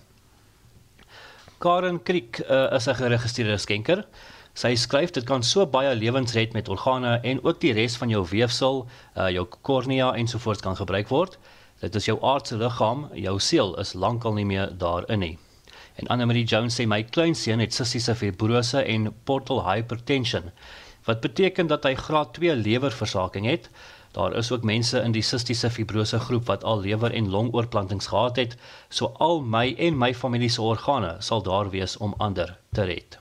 Karen 1.59 2.02
Kriek 2.02 2.38
uh, 2.50 2.72
is 2.72 2.86
'n 2.86 2.94
geregistreerde 2.94 3.59
skenker. 3.59 4.04
Sy 4.52 4.74
skryf 4.74 5.11
dit 5.11 5.24
kan 5.24 5.42
so 5.42 5.66
baie 5.66 5.94
lewens 5.94 6.32
red 6.32 6.52
met 6.52 6.68
organe 6.68 7.20
en 7.22 7.44
ook 7.44 7.61
die 7.61 7.72
res 7.72 7.96
van 7.96 8.09
jou 8.09 8.26
weefsel, 8.30 8.86
uh, 9.16 9.28
jou 9.28 9.46
kornea 9.62 10.14
ensovoorts 10.14 10.61
kan 10.61 10.76
gebruik 10.76 11.09
word. 11.09 11.38
Dit 11.80 11.94
is 11.94 12.06
jou 12.08 12.16
aardse 12.24 12.56
liggaam, 12.56 13.08
jou 13.12 13.38
siel 13.40 13.74
is 13.80 13.92
lankal 13.92 14.32
nie 14.32 14.46
meer 14.48 14.70
daarin 14.80 15.20
nie. 15.20 15.34
En 16.00 16.08
Anne-Marie 16.12 16.44
Jones 16.44 16.76
sê 16.76 16.86
my 16.88 17.02
kleinseun 17.02 17.60
het 17.60 17.74
sistiese 17.76 18.14
fibrose 18.16 18.80
en 18.82 19.12
portal 19.28 19.62
hypertension 19.64 20.50
wat 21.06 21.20
beteken 21.22 21.68
dat 21.70 21.84
hy 21.86 21.92
graad 21.94 22.32
2 22.34 22.56
lewerversaking 22.56 23.46
het. 23.46 23.68
Daar 24.16 24.34
is 24.34 24.50
ook 24.52 24.64
mense 24.66 24.98
in 24.98 25.12
die 25.14 25.22
sistiese 25.22 25.70
fibrose 25.70 26.18
groep 26.18 26.48
wat 26.50 26.64
al 26.64 26.80
lewer 26.80 27.12
en 27.14 27.28
longoorplantings 27.30 28.08
gehad 28.10 28.40
het, 28.40 28.56
so 28.88 29.12
al 29.22 29.42
my 29.44 29.74
en 29.78 29.98
my 29.98 30.14
familie 30.14 30.50
se 30.50 30.62
organe 30.62 31.14
sal 31.20 31.44
daar 31.46 31.70
wees 31.70 31.96
om 31.96 32.14
ander 32.18 32.56
te 32.72 32.88
red. 32.88 33.18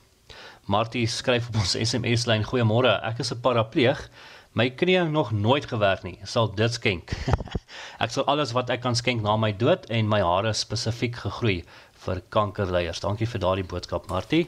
Martie 0.66 1.06
skryf 1.08 1.52
op 1.52 1.60
ons 1.62 1.76
SMS-lyn: 1.78 2.48
"Goeiemôre, 2.48 2.96
ek 3.04 3.20
is 3.20 3.32
'n 3.34 3.42
parapleeg. 3.42 4.10
My 4.56 4.70
knie 4.72 5.02
nog 5.04 5.32
nooit 5.32 5.66
gewerk 5.68 6.04
nie. 6.04 6.20
Sal 6.24 6.48
dit 6.56 6.72
skenk. 6.74 7.12
ek 8.04 8.14
sal 8.16 8.24
alles 8.32 8.54
wat 8.56 8.70
ek 8.72 8.86
kan 8.86 8.96
skenk 8.96 9.20
na 9.26 9.34
my 9.36 9.50
dood 9.52 9.84
en 9.92 10.08
my 10.08 10.22
hare 10.24 10.54
spesifiek 10.56 11.18
gegroei 11.26 11.58
vir 12.06 12.22
kankerleiers. 12.32 13.02
Dankie 13.04 13.28
vir 13.28 13.44
daardie 13.44 13.66
boodskap, 13.68 14.08
Martie. 14.08 14.46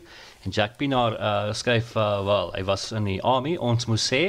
En 0.48 0.56
Jack 0.56 0.78
Pinaar 0.80 1.18
uh, 1.20 1.52
skryf 1.52 1.92
uh, 2.00 2.24
wel, 2.24 2.54
hy 2.56 2.64
was 2.70 2.88
in 2.96 3.12
die 3.12 3.20
army. 3.20 3.58
Ons 3.60 3.90
moes 3.92 4.08
sê 4.08 4.22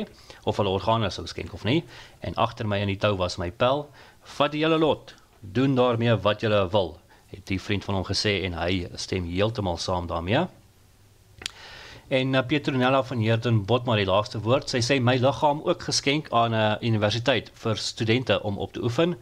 of 0.42 0.58
hulle 0.58 0.74
organe 0.74 1.12
sou 1.14 1.28
skenk 1.30 1.54
of 1.54 1.62
nie. 1.68 1.84
En 2.26 2.34
agter 2.34 2.66
my 2.66 2.82
in 2.82 2.90
die 2.90 2.98
tou 2.98 3.14
was 3.22 3.38
my 3.38 3.52
pel. 3.54 3.86
Vat 4.34 4.56
die 4.56 4.66
hele 4.66 4.82
lot. 4.82 5.14
Doen 5.40 5.78
daarmee 5.78 6.18
wat 6.26 6.42
jy 6.42 6.50
wil, 6.74 6.96
het 7.30 7.46
die 7.46 7.62
vriend 7.62 7.86
van 7.86 8.00
hom 8.00 8.08
gesê 8.10 8.40
en 8.48 8.58
hy 8.58 8.88
stem 8.98 9.30
heeltemal 9.30 9.78
saam 9.78 10.10
daarmee. 10.10 10.48
En 12.09 12.32
uh, 12.32 12.40
Petronella 12.46 13.02
van 13.02 13.18
Heerden 13.18 13.64
bot 13.64 13.84
maar 13.84 13.96
die 14.00 14.06
laaste 14.09 14.40
woord. 14.40 14.70
Sy 14.72 14.80
sê 14.80 14.96
my 15.00 15.18
liggaam 15.20 15.61
ook 15.64 15.82
geskenk 15.90 16.30
aan 16.32 16.54
'n 16.56 16.61
uh, 16.61 16.88
universiteit 16.88 17.50
vir 17.54 17.76
studente 17.76 18.42
om 18.42 18.56
op 18.59 18.72
te 18.72 18.82
oefen. 18.82 19.16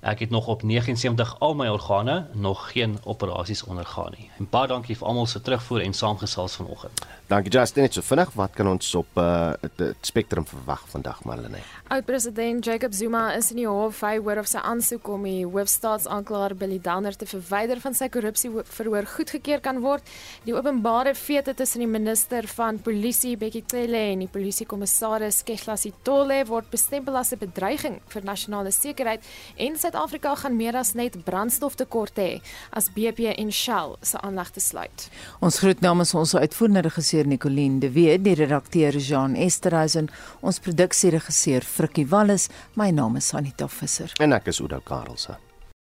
Ek 0.00 0.18
het 0.18 0.30
nog 0.30 0.46
op 0.46 0.62
79 0.62 1.36
al 1.38 1.54
my 1.54 1.68
organe 1.68 2.26
nog 2.32 2.72
geen 2.72 2.98
operasies 3.04 3.62
ondergaan 3.64 4.12
nie. 4.18 4.30
En 4.38 4.48
baie 4.50 4.66
dankie 4.66 4.96
vir 4.96 5.06
almal 5.06 5.26
se 5.26 5.40
terugvoer 5.40 5.80
en 5.80 5.94
saamgesels 5.94 6.56
vanoggend. 6.56 7.06
Dankie 7.32 7.50
Justin, 7.50 7.86
net 7.86 7.94
so 7.96 8.04
vinnig, 8.04 8.28
wat 8.36 8.52
kan 8.52 8.68
ons 8.68 8.90
op 8.98 9.16
uh 9.16 9.54
die 9.78 9.86
spektrum 10.04 10.44
verwag 10.44 10.82
vandag 10.92 11.22
Marlene? 11.24 11.62
Oud-president 11.94 12.64
Jacob 12.66 12.92
Zuma 12.92 13.22
is 13.38 13.46
in 13.54 13.62
die 13.62 13.68
hof 13.68 14.02
hy 14.04 14.18
hoor 14.18 14.42
of 14.42 14.48
sy 14.50 14.60
aansoek 14.60 15.08
om 15.14 15.24
die 15.24 15.46
hoofstaatsaanklaer 15.46 16.52
Billy 16.60 16.76
Downer 16.84 17.16
te 17.16 17.24
verwyder 17.30 17.80
van 17.80 17.96
sy 17.96 18.10
korrupsie 18.12 18.50
verhoor 18.76 19.08
goedgekeur 19.14 19.62
kan 19.64 19.80
word. 19.80 20.04
Die 20.44 20.52
openbare 20.52 21.14
feite 21.16 21.54
tussen 21.56 21.80
die 21.80 21.88
minister 21.88 22.44
van 22.52 22.82
polisie 22.84 23.32
Bekkie 23.40 23.64
Cele 23.64 24.02
en 24.10 24.26
die 24.26 24.28
polisiekommissaris 24.32 25.40
Kehla 25.48 25.78
Sitole 25.80 26.42
word 26.50 26.68
bestempel 26.74 27.16
as 27.16 27.32
'n 27.32 27.40
bedreiging 27.46 28.00
vir 28.12 28.28
nasionale 28.28 28.72
sekuriteit 28.72 29.24
en 29.56 29.78
Suid-Afrika 29.78 30.34
gaan 30.34 30.56
meer 30.56 30.76
as 30.76 30.92
net 30.94 31.16
brandstoftekort 31.24 32.16
hê 32.16 32.42
as 32.72 32.90
BP 32.90 33.32
en 33.38 33.50
Shell 33.50 33.96
se 34.02 34.18
aanleg 34.18 34.50
te 34.52 34.60
sluit. 34.60 35.08
Ons 35.40 35.58
groet 35.58 35.80
namens 35.80 36.14
ons 36.14 36.34
uitvoerende 36.34 36.82
regisseur 36.82 37.21
Nicoline 37.26 37.80
de 37.80 37.92
Wet, 37.92 38.24
die 38.24 38.34
redakteur 38.38 38.98
Jean 38.98 39.36
Esterhuizen, 39.36 40.10
ons 40.40 40.60
produksieregisseur 40.62 41.66
Frikkie 41.66 42.08
Wallis, 42.08 42.48
my 42.74 42.90
naam 42.90 43.16
is 43.20 43.32
Anita 43.34 43.68
Visser 43.68 44.12
en 44.20 44.32
ek 44.36 44.52
is 44.52 44.60
Oudo 44.60 44.80
Karelse. 44.84 45.38